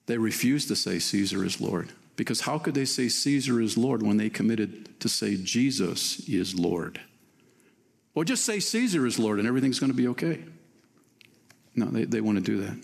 They 0.07 0.17
refused 0.17 0.69
to 0.69 0.77
say 0.77 0.99
Caesar 0.99 1.45
is 1.45 1.61
Lord. 1.61 1.93
Because 2.17 2.43
how 2.43 2.59
could 2.59 2.75
they 2.75 2.85
say 2.85 3.09
Caesar 3.09 3.61
is 3.61 3.77
Lord 3.77 4.03
when 4.03 4.17
they 4.17 4.31
committed 4.31 5.01
to 5.01 5.09
say 5.09 5.37
Jesus 5.37 6.29
is 6.29 6.59
Lord? 6.59 7.01
Well, 8.15 8.25
just 8.25 8.45
say 8.45 8.61
Caesar 8.61 9.07
is 9.07 9.19
Lord 9.19 9.39
and 9.39 9.49
everything's 9.49 9.81
going 9.81 9.91
to 9.91 9.97
be 9.97 10.09
okay. 10.09 10.45
No, 11.75 11.87
they, 11.87 12.05
they 12.05 12.21
want 12.21 12.39
to 12.39 12.45
do 12.45 12.61
that. 12.61 12.79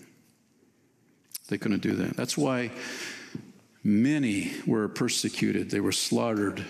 They 1.47 1.57
couldn't 1.57 1.81
do 1.81 1.93
that. 1.93 2.17
That's 2.17 2.37
why 2.37 2.71
Many 3.83 4.51
were 4.67 4.87
persecuted, 4.87 5.71
they 5.71 5.79
were 5.79 5.91
slaughtered, 5.91 6.63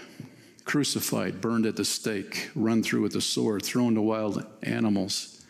crucified, 0.63 1.41
burned 1.41 1.65
at 1.65 1.75
the 1.75 1.83
stake, 1.83 2.49
run 2.55 2.83
through 2.83 3.01
with 3.01 3.11
the 3.11 3.21
sword, 3.21 3.65
thrown 3.65 3.95
to 3.95 4.01
wild 4.01 4.45
animals 4.63 5.43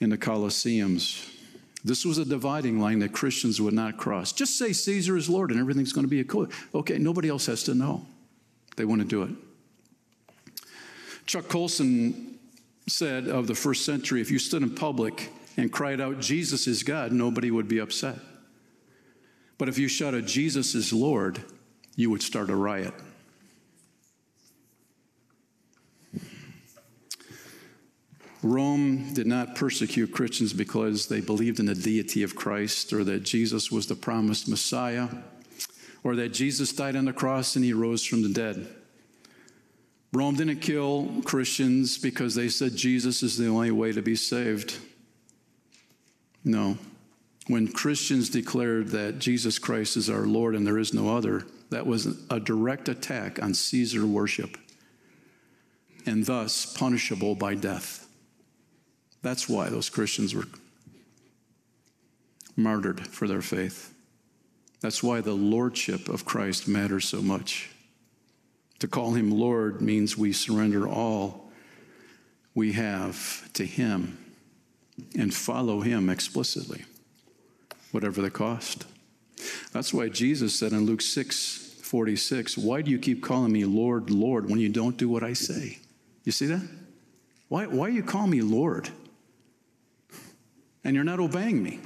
in 0.00 0.10
the 0.10 0.18
Colosseums. 0.18 1.26
This 1.84 2.04
was 2.04 2.18
a 2.18 2.24
dividing 2.24 2.78
line 2.78 2.98
that 2.98 3.12
Christians 3.12 3.60
would 3.60 3.72
not 3.72 3.96
cross. 3.96 4.32
Just 4.32 4.58
say 4.58 4.72
Caesar 4.72 5.16
is 5.16 5.28
Lord 5.28 5.50
and 5.50 5.58
everything's 5.58 5.92
going 5.92 6.06
to 6.06 6.10
be 6.10 6.20
a 6.20 6.48
Okay, 6.74 6.98
nobody 6.98 7.28
else 7.28 7.46
has 7.46 7.62
to 7.64 7.74
know. 7.74 8.04
They 8.76 8.84
want 8.84 9.00
to 9.00 9.06
do 9.06 9.22
it. 9.22 9.30
Chuck 11.26 11.48
Colson 11.48 12.38
said 12.86 13.28
of 13.28 13.46
the 13.46 13.54
first 13.54 13.84
century 13.84 14.20
if 14.20 14.30
you 14.30 14.38
stood 14.38 14.62
in 14.62 14.74
public 14.74 15.30
and 15.56 15.72
cried 15.72 16.00
out, 16.00 16.20
Jesus 16.20 16.66
is 16.66 16.82
God, 16.82 17.12
nobody 17.12 17.50
would 17.50 17.68
be 17.68 17.78
upset. 17.78 18.16
But 19.56 19.68
if 19.68 19.78
you 19.78 19.88
shouted, 19.88 20.26
Jesus 20.26 20.74
is 20.74 20.92
Lord, 20.92 21.42
you 21.94 22.10
would 22.10 22.22
start 22.22 22.50
a 22.50 22.56
riot. 22.56 22.94
Rome 28.42 29.12
did 29.12 29.26
not 29.26 29.54
persecute 29.54 30.12
Christians 30.12 30.52
because 30.52 31.08
they 31.08 31.20
believed 31.20 31.60
in 31.60 31.66
the 31.66 31.74
deity 31.74 32.22
of 32.22 32.34
Christ 32.34 32.92
or 32.92 33.04
that 33.04 33.22
Jesus 33.22 33.70
was 33.70 33.86
the 33.86 33.94
promised 33.94 34.48
Messiah 34.48 35.08
or 36.02 36.16
that 36.16 36.30
Jesus 36.30 36.72
died 36.72 36.96
on 36.96 37.04
the 37.04 37.12
cross 37.12 37.54
and 37.54 37.64
he 37.64 37.74
rose 37.74 38.04
from 38.04 38.22
the 38.22 38.30
dead. 38.30 38.66
Rome 40.12 40.36
didn't 40.36 40.60
kill 40.60 41.22
Christians 41.24 41.98
because 41.98 42.34
they 42.34 42.48
said 42.48 42.74
Jesus 42.74 43.22
is 43.22 43.36
the 43.36 43.48
only 43.48 43.70
way 43.70 43.92
to 43.92 44.02
be 44.02 44.16
saved. 44.16 44.78
No. 46.42 46.78
When 47.46 47.68
Christians 47.68 48.30
declared 48.30 48.88
that 48.88 49.18
Jesus 49.18 49.58
Christ 49.58 49.96
is 49.96 50.08
our 50.08 50.26
Lord 50.26 50.54
and 50.54 50.66
there 50.66 50.78
is 50.78 50.94
no 50.94 51.14
other, 51.16 51.46
that 51.70 51.86
was 51.86 52.06
a 52.30 52.40
direct 52.40 52.88
attack 52.88 53.42
on 53.42 53.54
Caesar 53.54 54.06
worship 54.06 54.56
and 56.06 56.24
thus 56.24 56.66
punishable 56.66 57.34
by 57.34 57.54
death. 57.54 57.99
That's 59.22 59.48
why 59.48 59.68
those 59.68 59.90
Christians 59.90 60.34
were 60.34 60.46
martyred 62.56 63.06
for 63.06 63.28
their 63.28 63.42
faith. 63.42 63.92
That's 64.80 65.02
why 65.02 65.20
the 65.20 65.34
lordship 65.34 66.08
of 66.08 66.24
Christ 66.24 66.66
matters 66.66 67.06
so 67.06 67.20
much. 67.20 67.70
To 68.78 68.88
call 68.88 69.12
him 69.12 69.30
Lord 69.30 69.82
means 69.82 70.16
we 70.16 70.32
surrender 70.32 70.88
all 70.88 71.50
we 72.54 72.72
have 72.72 73.50
to 73.52 73.64
him 73.64 74.18
and 75.16 75.32
follow 75.32 75.80
him 75.80 76.08
explicitly 76.08 76.84
whatever 77.92 78.20
the 78.20 78.30
cost. 78.30 78.86
That's 79.72 79.94
why 79.94 80.08
Jesus 80.08 80.58
said 80.58 80.72
in 80.72 80.86
Luke 80.86 81.02
6 81.02 81.66
46, 81.82 82.56
Why 82.56 82.82
do 82.82 82.90
you 82.90 82.98
keep 82.98 83.22
calling 83.22 83.50
me 83.50 83.64
Lord, 83.64 84.10
Lord, 84.10 84.48
when 84.48 84.60
you 84.60 84.68
don't 84.68 84.96
do 84.96 85.08
what 85.08 85.24
I 85.24 85.32
say? 85.32 85.78
You 86.24 86.30
see 86.30 86.46
that? 86.46 86.62
Why, 87.48 87.66
why 87.66 87.88
you 87.88 88.04
call 88.04 88.28
me 88.28 88.42
Lord? 88.42 88.90
And 90.84 90.94
you're 90.94 91.04
not 91.04 91.20
obeying 91.20 91.62
me. 91.62 91.80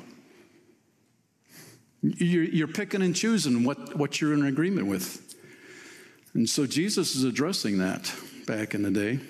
You're, 2.03 2.45
you're 2.45 2.68
picking 2.68 3.03
and 3.03 3.16
choosing 3.16 3.64
what, 3.64 3.97
what 3.97 4.20
you're 4.20 4.34
in 4.34 4.45
agreement 4.45 4.86
with. 4.86 5.34
And 6.34 6.49
so 6.49 6.66
Jesus 6.66 7.14
is 7.14 7.24
addressing 7.24 7.78
that 7.78 8.14
back 8.47 8.74
in 8.74 8.82
the 8.82 8.90
day. 8.90 9.20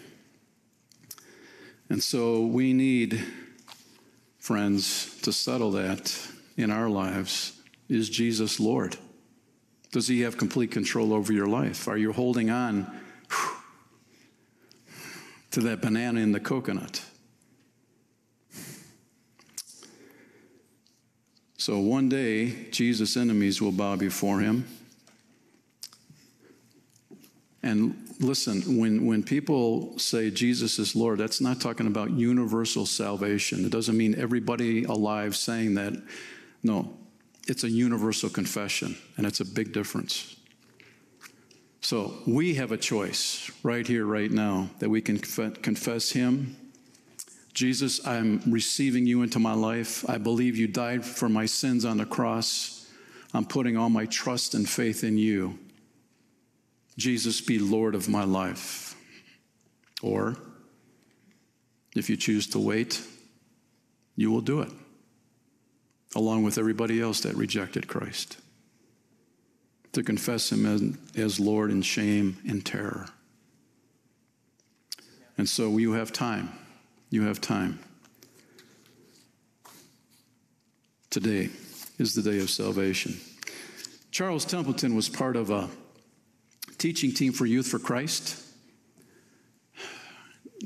And 1.89 2.03
so 2.03 2.47
we 2.47 2.73
need, 2.73 3.23
friends, 4.39 5.21
to 5.21 5.33
settle 5.33 5.71
that 5.73 6.19
in 6.57 6.71
our 6.71 6.89
lives 6.89 7.61
is 7.89 8.09
Jesus 8.09 8.59
Lord? 8.59 8.97
Does 9.93 10.09
he 10.09 10.23
have 10.23 10.37
complete 10.37 10.71
control 10.71 11.12
over 11.12 11.33
your 11.33 11.47
life? 11.47 11.87
Are 11.87 11.97
you 11.97 12.12
holding 12.12 12.51
on 12.51 12.91
to 15.53 15.61
that 15.61 15.81
banana 15.81 16.21
in 16.21 16.33
the 16.33 16.41
coconut? 16.41 17.05
So 21.65 21.79
one 21.79 22.11
day, 22.11 22.67
Jesus' 22.73 23.17
enemies 23.17 23.62
will 23.62 23.73
bow 23.73 23.97
before 23.97 24.41
him. 24.41 24.67
And 27.62 28.07
listen, 28.21 28.77
when, 28.77 29.07
when 29.07 29.23
people 29.23 29.99
say 29.99 30.31
Jesus 30.31 30.79
is 30.79 30.95
Lord, 30.95 31.21
that's 31.21 31.41
not 31.41 31.62
talking 31.62 31.87
about 31.87 32.11
universal 32.11 32.85
salvation. 32.85 33.65
It 33.65 33.73
doesn't 33.73 33.97
mean 33.97 34.15
everybody 34.15 34.85
alive 34.85 35.35
saying 35.37 35.73
that 35.77 35.95
no, 36.62 36.99
it's 37.49 37.65
a 37.65 37.71
universal 37.71 38.29
confession, 38.29 38.95
and 39.17 39.25
it's 39.27 39.41
a 39.41 39.47
big 39.47 39.73
difference. 39.73 40.37
So 41.81 42.12
we 42.27 42.57
have 42.57 42.73
a 42.73 42.77
choice 42.77 43.51
right 43.62 43.87
here, 43.87 44.05
right 44.05 44.31
now, 44.31 44.69
that 44.81 44.91
we 44.91 45.01
can 45.01 45.19
confess 45.19 46.11
Him. 46.11 46.59
Jesus, 47.55 48.05
I'm 48.05 48.43
receiving 48.47 49.07
you 49.07 49.23
into 49.23 49.39
my 49.39 49.55
life. 49.55 50.09
I 50.11 50.19
believe 50.19 50.57
you 50.57 50.67
died 50.67 51.05
for 51.05 51.29
my 51.29 51.47
sins 51.47 51.85
on 51.85 51.99
the 51.99 52.05
cross. 52.05 52.91
I'm 53.33 53.45
putting 53.45 53.77
all 53.77 53.89
my 53.89 54.07
trust 54.07 54.55
and 54.55 54.69
faith 54.69 55.05
in 55.05 55.17
you. 55.17 55.59
Jesus, 56.99 57.41
be 57.41 57.61
Lord 57.61 57.95
of 57.95 58.09
my 58.09 58.25
life. 58.25 58.97
Or, 60.03 60.37
if 61.95 62.11
you 62.11 62.17
choose 62.17 62.49
to 62.49 62.59
wait, 62.59 63.01
you 64.17 64.33
will 64.33 64.41
do 64.41 64.61
it, 64.61 64.71
along 66.17 66.43
with 66.43 66.59
everybody 66.59 67.01
else 67.01 67.21
that 67.21 67.37
rejected 67.37 67.87
Christ 67.87 68.37
to 69.93 70.03
confess 70.03 70.51
him 70.51 70.67
as, 70.67 70.83
as 71.17 71.39
Lord 71.39 71.71
in 71.71 71.83
shame 71.83 72.37
and 72.49 72.67
terror. 72.67 73.07
And 75.39 75.49
so 75.49 75.79
you 75.79 75.93
have 75.93 76.13
time. 76.13 76.51
You 77.15 77.23
have 77.27 77.41
time. 77.41 77.79
Today 81.11 81.49
is 81.97 82.12
the 82.17 82.29
day 82.29 82.41
of 82.41 82.51
salvation. 82.51 83.21
Charles 84.11 84.45
Templeton 84.45 84.97
was 84.97 85.09
part 85.09 85.37
of 85.37 85.49
a 85.49 85.69
teaching 86.77 87.15
team 87.15 87.33
for 87.33 87.47
Youth 87.47 87.69
for 87.69 87.79
Christ. 87.79 88.45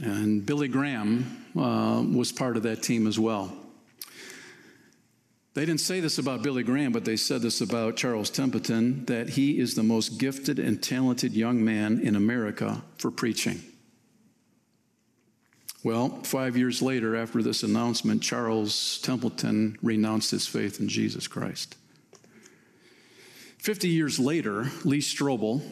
And 0.01 0.47
Billy 0.47 0.69
Graham 0.69 1.45
uh, 1.55 2.03
was 2.11 2.33
part 2.33 2.57
of 2.57 2.63
that 2.63 2.83
team 2.83 3.07
as 3.07 3.19
well. 3.19 3.55
They 5.53 5.67
didn't 5.67 5.83
say 5.83 6.01
this 6.01 6.17
about 6.17 6.43
Billy 6.43 6.63
Graham, 6.63 6.93
but 6.93 7.05
they 7.05 7.17
said 7.17 7.43
this 7.43 7.61
about 7.61 7.99
Charles 7.99 8.31
Templeton 8.31 9.05
that 9.05 9.29
he 9.29 9.59
is 9.59 9.75
the 9.75 9.83
most 9.83 10.19
gifted 10.19 10.59
and 10.59 10.83
talented 10.83 11.35
young 11.35 11.63
man 11.63 12.01
in 12.01 12.17
America 12.17 12.83
for 12.97 13.11
preaching. 13.11 13.61
Well, 15.85 16.09
five 16.25 16.57
years 16.57 16.83
later, 16.83 17.15
after 17.15 17.41
this 17.41 17.63
announcement, 17.63 18.21
Charles 18.21 18.99
Templeton 18.99 19.79
renounced 19.81 20.33
his 20.33 20.47
faith 20.47 20.81
in 20.81 20.89
Jesus 20.89 21.29
Christ. 21.29 21.77
Fifty 23.59 23.89
years 23.89 24.19
later, 24.19 24.71
Lee 24.85 24.99
Strobel, 24.99 25.63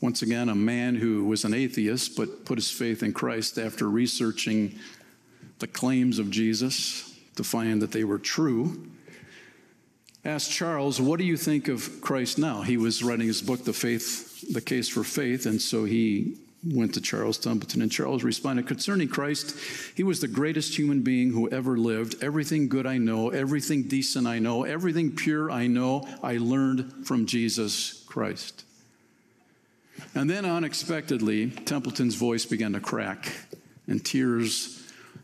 once 0.00 0.22
again 0.22 0.48
a 0.48 0.54
man 0.54 0.94
who 0.94 1.24
was 1.24 1.44
an 1.44 1.54
atheist 1.54 2.16
but 2.16 2.44
put 2.44 2.58
his 2.58 2.70
faith 2.70 3.02
in 3.02 3.12
Christ 3.12 3.58
after 3.58 3.90
researching 3.90 4.78
the 5.58 5.66
claims 5.66 6.20
of 6.20 6.30
Jesus, 6.30 7.18
to 7.34 7.42
find 7.42 7.82
that 7.82 7.92
they 7.92 8.04
were 8.04 8.18
true, 8.18 8.88
asked 10.24 10.52
Charles, 10.52 11.00
What 11.00 11.18
do 11.18 11.24
you 11.24 11.36
think 11.36 11.66
of 11.66 12.00
Christ 12.00 12.38
now? 12.38 12.62
He 12.62 12.76
was 12.76 13.02
writing 13.02 13.26
his 13.26 13.42
book, 13.42 13.64
The 13.64 13.72
Faith, 13.72 14.52
The 14.52 14.60
Case 14.60 14.88
for 14.88 15.02
Faith, 15.02 15.46
and 15.46 15.60
so 15.60 15.84
he 15.84 16.38
went 16.64 16.94
to 16.94 17.00
Charles 17.00 17.38
Templeton, 17.38 17.82
and 17.82 17.92
Charles 17.92 18.24
responded 18.24 18.66
Concerning 18.66 19.08
Christ, 19.08 19.56
he 19.94 20.02
was 20.02 20.20
the 20.20 20.28
greatest 20.28 20.76
human 20.76 21.02
being 21.02 21.32
who 21.32 21.48
ever 21.50 21.76
lived. 21.76 22.22
Everything 22.22 22.68
good 22.68 22.86
I 22.86 22.98
know, 22.98 23.30
everything 23.30 23.84
decent 23.84 24.26
I 24.26 24.38
know, 24.38 24.64
everything 24.64 25.14
pure 25.14 25.50
I 25.50 25.66
know, 25.66 26.08
I 26.22 26.38
learned 26.38 27.06
from 27.06 27.26
Jesus 27.26 28.04
Christ. 28.06 28.64
And 30.14 30.28
then 30.28 30.44
unexpectedly, 30.44 31.50
Templeton's 31.50 32.14
voice 32.14 32.44
began 32.44 32.72
to 32.72 32.80
crack, 32.80 33.32
and 33.86 34.04
tears 34.04 34.82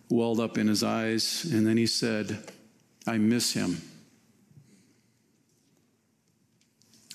welled 0.09 0.41
up 0.41 0.59
in 0.59 0.69
his 0.69 0.83
eyes, 0.83 1.45
and 1.53 1.67
then 1.67 1.77
he 1.77 1.87
said, 1.87 2.51
I 3.07 3.19
miss 3.19 3.53
him. 3.53 3.81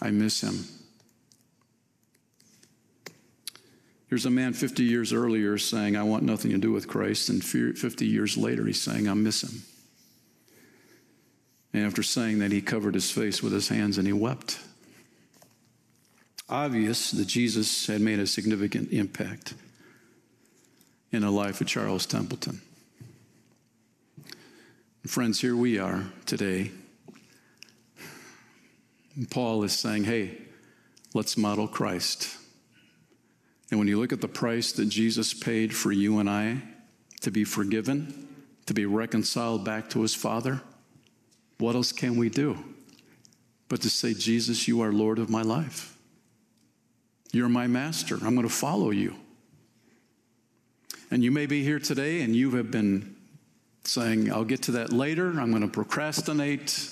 I 0.02 0.12
miss 0.12 0.42
him. 0.42 0.66
Here's 4.10 4.26
a 4.26 4.30
man 4.30 4.54
50 4.54 4.84
years 4.84 5.12
earlier 5.12 5.58
saying, 5.58 5.98
I 5.98 6.04
want 6.04 6.24
nothing 6.24 6.52
to 6.52 6.58
do 6.58 6.72
with 6.72 6.88
Christ, 6.88 7.28
and 7.30 7.44
50 7.44 8.06
years 8.06 8.38
later, 8.38 8.66
he's 8.66 8.82
saying, 8.82 9.10
I 9.10 9.14
miss 9.14 9.44
him. 9.44 9.64
And 11.74 11.86
after 11.86 12.02
saying 12.02 12.40
that, 12.40 12.52
he 12.52 12.62
covered 12.62 12.94
his 12.94 13.12
face 13.12 13.44
with 13.44 13.52
his 13.52 13.68
hands 13.68 13.98
and 13.98 14.08
he 14.08 14.14
wept. 14.14 14.60
Obvious 16.50 17.12
that 17.12 17.28
Jesus 17.28 17.88
had 17.88 18.00
made 18.00 18.20
a 18.20 18.26
significant 18.26 18.94
impact 18.94 19.54
in 21.12 21.22
the 21.22 21.30
life 21.30 21.60
of 21.60 21.68
Charles 21.68 22.06
Templeton. 22.06 22.62
Friends, 25.06 25.42
here 25.42 25.56
we 25.56 25.78
are 25.78 26.06
today. 26.26 26.72
And 29.16 29.30
Paul 29.30 29.64
is 29.64 29.74
saying, 29.74 30.06
hey, 30.06 30.38
let's 31.14 31.38
model 31.38 31.68
Christ. 31.68 32.38
And 33.70 33.80
when 33.80 33.88
you 33.88 34.00
look 34.00 34.14
at 34.14 34.22
the 34.22 34.28
price 34.28 34.72
that 34.74 34.86
Jesus 34.86 35.34
paid 35.34 35.76
for 35.76 35.92
you 35.92 36.20
and 36.20 36.30
I 36.30 36.62
to 37.22 37.32
be 37.32 37.44
forgiven, 37.44 38.28
to 38.66 38.74
be 38.74 38.86
reconciled 38.86 39.66
back 39.66 39.90
to 39.90 40.02
his 40.02 40.16
Father, 40.16 40.62
what 41.58 41.76
else 41.76 41.92
can 41.92 42.18
we 42.18 42.30
do 42.30 42.58
but 43.70 43.82
to 43.82 43.90
say, 43.90 44.14
Jesus, 44.14 44.68
you 44.68 44.82
are 44.82 44.94
Lord 44.94 45.20
of 45.20 45.30
my 45.30 45.42
life? 45.42 45.98
You're 47.34 47.50
my 47.50 47.68
master. 47.68 48.16
I'm 48.16 48.36
going 48.36 48.48
to 48.48 48.54
follow 48.54 48.92
you. 48.92 49.16
And 51.12 51.24
you 51.24 51.32
may 51.32 51.46
be 51.46 51.64
here 51.64 51.80
today 51.80 52.22
and 52.22 52.36
you 52.36 52.52
have 52.52 52.72
been 52.72 53.16
saying, 53.84 54.32
I'll 54.32 54.46
get 54.46 54.64
to 54.64 54.72
that 54.74 54.92
later. 54.92 55.40
I'm 55.40 55.52
going 55.52 55.62
to 55.62 55.68
procrastinate. 55.68 56.90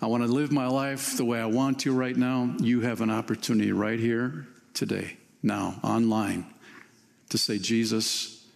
I 0.00 0.06
want 0.06 0.22
to 0.22 0.28
live 0.28 0.52
my 0.52 0.66
life 0.66 1.16
the 1.16 1.24
way 1.24 1.40
I 1.40 1.46
want 1.46 1.80
to 1.80 1.92
right 1.92 2.16
now. 2.16 2.54
You 2.58 2.82
have 2.82 3.00
an 3.00 3.10
opportunity 3.10 3.72
right 3.72 3.98
here, 3.98 4.46
today, 4.74 5.16
now, 5.42 5.78
online, 5.82 6.46
to 7.30 7.38
say, 7.38 7.58
Jesus, 7.58 8.46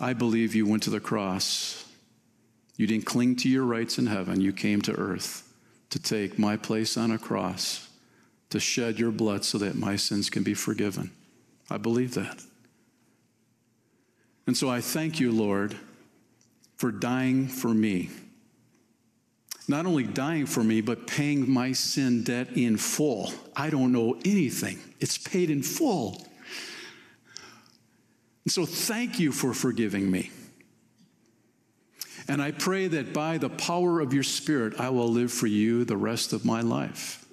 I 0.00 0.12
believe 0.12 0.54
you 0.54 0.66
went 0.66 0.82
to 0.84 0.90
the 0.90 1.00
cross. 1.00 1.86
You 2.76 2.86
didn't 2.86 3.06
cling 3.06 3.36
to 3.36 3.48
your 3.48 3.64
rights 3.64 3.98
in 3.98 4.06
heaven. 4.06 4.40
You 4.40 4.52
came 4.52 4.80
to 4.82 4.92
earth 4.92 5.52
to 5.90 5.98
take 5.98 6.38
my 6.38 6.56
place 6.56 6.96
on 6.96 7.10
a 7.10 7.18
cross, 7.18 7.88
to 8.48 8.58
shed 8.58 8.98
your 8.98 9.10
blood 9.10 9.44
so 9.44 9.58
that 9.58 9.74
my 9.74 9.96
sins 9.96 10.30
can 10.30 10.42
be 10.42 10.54
forgiven. 10.54 11.10
I 11.68 11.76
believe 11.76 12.14
that. 12.14 12.42
And 14.46 14.56
so 14.56 14.68
I 14.68 14.80
thank 14.80 15.20
you, 15.20 15.30
Lord, 15.30 15.76
for 16.76 16.90
dying 16.90 17.46
for 17.46 17.68
me. 17.68 18.10
Not 19.68 19.86
only 19.86 20.04
dying 20.04 20.46
for 20.46 20.64
me, 20.64 20.80
but 20.80 21.06
paying 21.06 21.50
my 21.50 21.72
sin 21.72 22.24
debt 22.24 22.56
in 22.56 22.76
full. 22.76 23.32
I 23.54 23.70
don't 23.70 23.92
know 23.92 24.14
anything, 24.24 24.78
it's 24.98 25.18
paid 25.18 25.50
in 25.50 25.62
full. 25.62 26.26
And 28.44 28.52
so 28.52 28.64
thank 28.64 29.20
you 29.20 29.32
for 29.32 29.52
forgiving 29.52 30.10
me. 30.10 30.30
And 32.26 32.40
I 32.40 32.52
pray 32.52 32.86
that 32.88 33.12
by 33.12 33.38
the 33.38 33.50
power 33.50 34.00
of 34.00 34.14
your 34.14 34.22
Spirit, 34.22 34.78
I 34.78 34.90
will 34.90 35.08
live 35.08 35.32
for 35.32 35.46
you 35.46 35.84
the 35.84 35.96
rest 35.96 36.32
of 36.32 36.44
my 36.44 36.60
life 36.60 37.26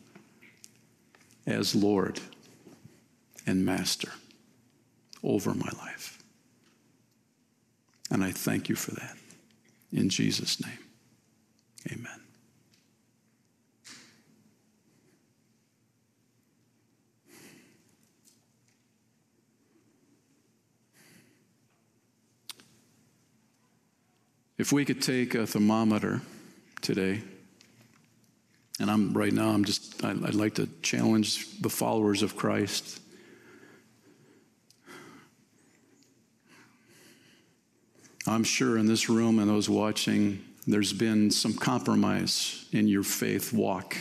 as 1.46 1.76
Lord 1.76 2.20
and 3.46 3.66
Master 3.66 4.12
over 5.24 5.54
my 5.54 5.70
life. 5.82 6.22
And 8.10 8.24
I 8.24 8.32
thank 8.32 8.70
you 8.70 8.76
for 8.76 8.92
that. 8.92 9.18
In 9.92 10.10
Jesus' 10.10 10.62
name, 10.64 10.80
amen. 11.92 12.22
If 24.58 24.72
we 24.72 24.86
could 24.86 25.02
take 25.02 25.36
a 25.36 25.46
thermometer 25.46 26.22
today, 26.82 27.22
and 28.80 28.90
I'm 28.90 29.14
right 29.14 29.32
now, 29.32 29.50
I'm 29.50 29.66
just, 29.66 30.04
I'd 30.04 30.34
like 30.34 30.56
to 30.56 30.68
challenge 30.82 31.62
the 31.62 31.70
followers 31.70 32.24
of 32.24 32.36
Christ 32.36 33.00
I'm 38.28 38.44
sure 38.44 38.78
in 38.78 38.88
this 38.88 39.10
room 39.10 39.40
and 39.40 39.50
those 39.50 39.70
watching, 39.70 40.44
there's 40.68 40.92
been 40.92 41.32
some 41.32 41.54
compromise 41.54 42.66
in 42.74 42.90
your 42.90 43.04
faith 43.04 43.54
walk. 43.54 43.96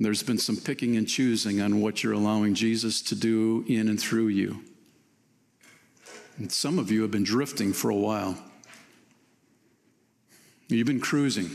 There's 0.00 0.24
been 0.24 0.38
some 0.38 0.56
picking 0.56 0.96
and 0.96 1.06
choosing 1.06 1.60
on 1.60 1.80
what 1.80 2.02
you're 2.02 2.12
allowing 2.12 2.54
Jesus 2.54 3.00
to 3.02 3.14
do 3.14 3.64
in 3.68 3.88
and 3.88 4.00
through 4.00 4.28
you. 4.28 4.64
And 6.38 6.50
some 6.50 6.80
of 6.80 6.90
you 6.90 7.02
have 7.02 7.12
been 7.12 7.22
drifting 7.22 7.72
for 7.72 7.88
a 7.88 7.94
while. 7.94 8.36
You've 10.66 10.88
been 10.88 10.98
cruising 10.98 11.50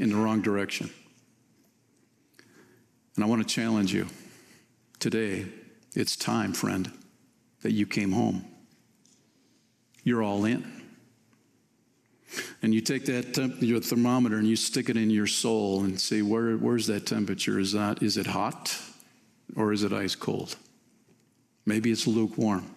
in 0.00 0.10
the 0.10 0.16
wrong 0.16 0.42
direction. 0.42 0.90
And 3.14 3.24
I 3.24 3.28
want 3.28 3.46
to 3.46 3.54
challenge 3.54 3.94
you 3.94 4.08
today. 4.98 5.46
It's 5.94 6.16
time, 6.16 6.52
friend, 6.52 6.90
that 7.60 7.70
you 7.70 7.86
came 7.86 8.10
home. 8.10 8.44
You're 10.02 10.24
all 10.24 10.44
in. 10.44 10.81
And 12.62 12.72
you 12.74 12.80
take 12.80 13.04
that 13.06 13.34
temp- 13.34 13.60
your 13.60 13.80
thermometer 13.80 14.36
and 14.36 14.46
you 14.46 14.56
stick 14.56 14.88
it 14.88 14.96
in 14.96 15.10
your 15.10 15.26
soul 15.26 15.84
and 15.84 16.00
say, 16.00 16.22
Where, 16.22 16.56
where's 16.56 16.86
that 16.86 17.06
temperature? 17.06 17.58
Is 17.58 17.72
that 17.72 18.02
is 18.02 18.16
it 18.16 18.26
hot 18.26 18.78
or 19.56 19.72
is 19.72 19.82
it 19.82 19.92
ice 19.92 20.14
cold? 20.14 20.56
Maybe 21.66 21.90
it's 21.90 22.06
lukewarm. 22.06 22.74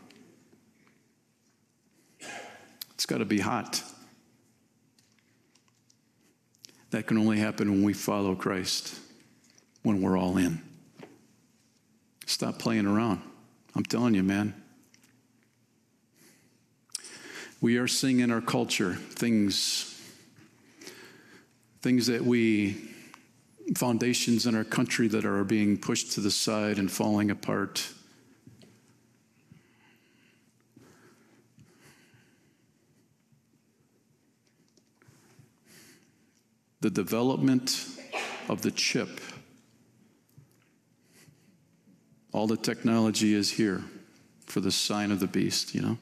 It's 2.93 3.05
got 3.05 3.17
to 3.19 3.25
be 3.25 3.39
hot. 3.39 3.83
That 6.91 7.07
can 7.07 7.17
only 7.17 7.39
happen 7.39 7.69
when 7.69 7.83
we 7.83 7.93
follow 7.93 8.35
Christ, 8.35 8.99
when 9.83 10.01
we're 10.01 10.17
all 10.17 10.37
in. 10.37 10.61
Stop 12.25 12.57
playing 12.57 12.87
around. 12.87 13.21
I'm 13.75 13.83
telling 13.83 14.15
you, 14.15 14.23
man. 14.23 14.53
We 17.65 17.77
are 17.77 17.87
seeing 17.87 18.19
in 18.19 18.29
our 18.29 18.41
culture 18.41 18.93
things, 18.93 19.99
things 21.81 22.05
that 22.05 22.23
we, 22.23 22.91
foundations 23.75 24.45
in 24.45 24.53
our 24.53 24.63
country 24.63 25.07
that 25.07 25.25
are 25.25 25.43
being 25.43 25.75
pushed 25.79 26.11
to 26.11 26.21
the 26.21 26.29
side 26.29 26.77
and 26.77 26.91
falling 26.91 27.31
apart. 27.31 27.91
The 36.81 36.91
development 36.91 37.83
of 38.47 38.61
the 38.61 38.69
chip. 38.69 39.19
All 42.31 42.45
the 42.45 42.57
technology 42.57 43.33
is 43.33 43.53
here 43.53 43.83
for 44.45 44.59
the 44.59 44.71
sign 44.71 45.09
of 45.09 45.19
the 45.19 45.25
beast, 45.25 45.73
you 45.73 45.81
know? 45.81 45.97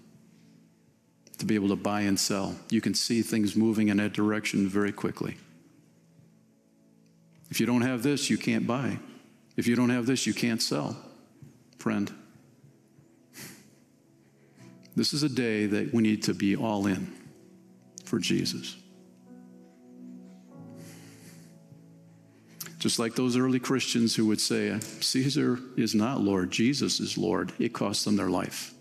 To 1.37 1.45
be 1.45 1.55
able 1.55 1.69
to 1.69 1.75
buy 1.75 2.01
and 2.01 2.19
sell. 2.19 2.55
You 2.69 2.81
can 2.81 2.93
see 2.93 3.21
things 3.21 3.55
moving 3.55 3.89
in 3.89 3.97
that 3.97 4.13
direction 4.13 4.67
very 4.67 4.91
quickly. 4.91 5.37
If 7.49 7.59
you 7.59 7.65
don't 7.65 7.81
have 7.81 8.03
this, 8.03 8.29
you 8.29 8.37
can't 8.37 8.65
buy. 8.65 8.99
If 9.55 9.67
you 9.67 9.75
don't 9.75 9.89
have 9.89 10.05
this, 10.05 10.25
you 10.25 10.33
can't 10.33 10.61
sell, 10.61 10.97
friend. 11.77 12.11
This 14.95 15.11
is 15.11 15.23
a 15.23 15.29
day 15.29 15.65
that 15.65 15.91
we 15.91 16.03
need 16.03 16.21
to 16.23 16.35
be 16.35 16.55
all 16.55 16.85
in 16.85 17.11
for 18.05 18.19
Jesus. 18.19 18.75
Just 22.83 22.99
like 22.99 23.15
those 23.15 23.37
early 23.37 23.59
Christians 23.59 24.13
who 24.13 24.25
would 24.27 24.41
say, 24.41 24.77
Caesar 24.79 25.57
is 25.77 25.95
not 25.95 26.19
Lord, 26.19 26.51
Jesus 26.51 26.99
is 26.99 27.17
Lord. 27.17 27.53
It 27.57 27.71
cost 27.73 28.03
them 28.03 28.17
their 28.17 28.29
life. 28.29 28.72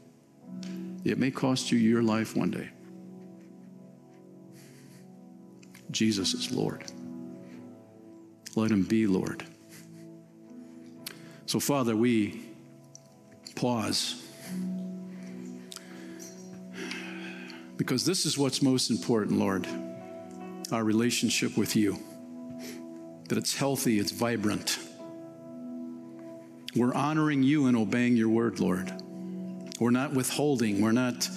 It 1.05 1.19
may 1.19 1.31
cost 1.31 1.73
you 1.73 1.79
your 1.79 2.03
life 2.03 2.37
one 2.37 2.51
day. 2.51 2.69
Jesus 5.91 6.35
is 6.35 6.53
Lord. 6.53 6.85
Let 8.55 8.71
him 8.71 8.83
be 8.83 9.07
Lord. 9.07 9.45
So, 11.47 11.61
Father, 11.61 11.95
we 11.95 12.43
pause 13.57 14.23
because 17.77 18.07
this 18.07 18.25
is 18.25 18.39
what's 18.39 18.63
most 18.63 18.91
important, 18.91 19.39
Lord 19.39 19.67
our 20.73 20.85
relationship 20.85 21.57
with 21.57 21.77
you. 21.77 21.99
That 23.29 23.39
it's 23.39 23.55
healthy, 23.55 23.99
it's 23.99 24.11
vibrant. 24.11 24.79
We're 26.75 26.95
honoring 26.95 27.43
you 27.43 27.67
and 27.67 27.77
obeying 27.77 28.17
your 28.17 28.31
word, 28.31 28.59
Lord. 28.59 28.91
We're 29.83 29.91
not 29.91 30.13
withholding. 30.13 30.81
We're 30.81 30.93
not, 30.93 31.29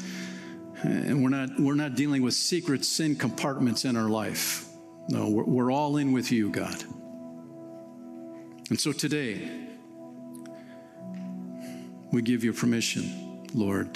and 0.83 1.23
we're 1.23 1.29
not, 1.29 1.49
we're 1.59 1.73
not 1.73 1.95
dealing 1.95 2.21
with 2.21 2.35
secret 2.35 2.85
sin 2.85 3.15
compartments 3.15 3.85
in 3.85 3.97
our 3.97 4.07
life. 4.07 4.67
No, 5.09 5.29
we're, 5.29 5.45
we're 5.45 5.71
all 5.71 5.97
in 5.97 6.11
with 6.11 6.31
you, 6.31 6.51
God. 6.51 6.83
And 8.69 8.79
so 8.79 8.91
today, 8.91 9.49
we 12.11 12.21
give 12.21 12.43
you 12.43 12.53
permission, 12.53 13.47
Lord, 13.55 13.95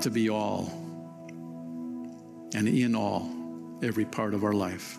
to 0.00 0.10
be 0.10 0.30
all 0.30 0.72
and 2.54 2.66
in 2.66 2.96
all 2.96 3.30
every 3.82 4.06
part 4.06 4.32
of 4.32 4.44
our 4.44 4.54
life. 4.54 4.98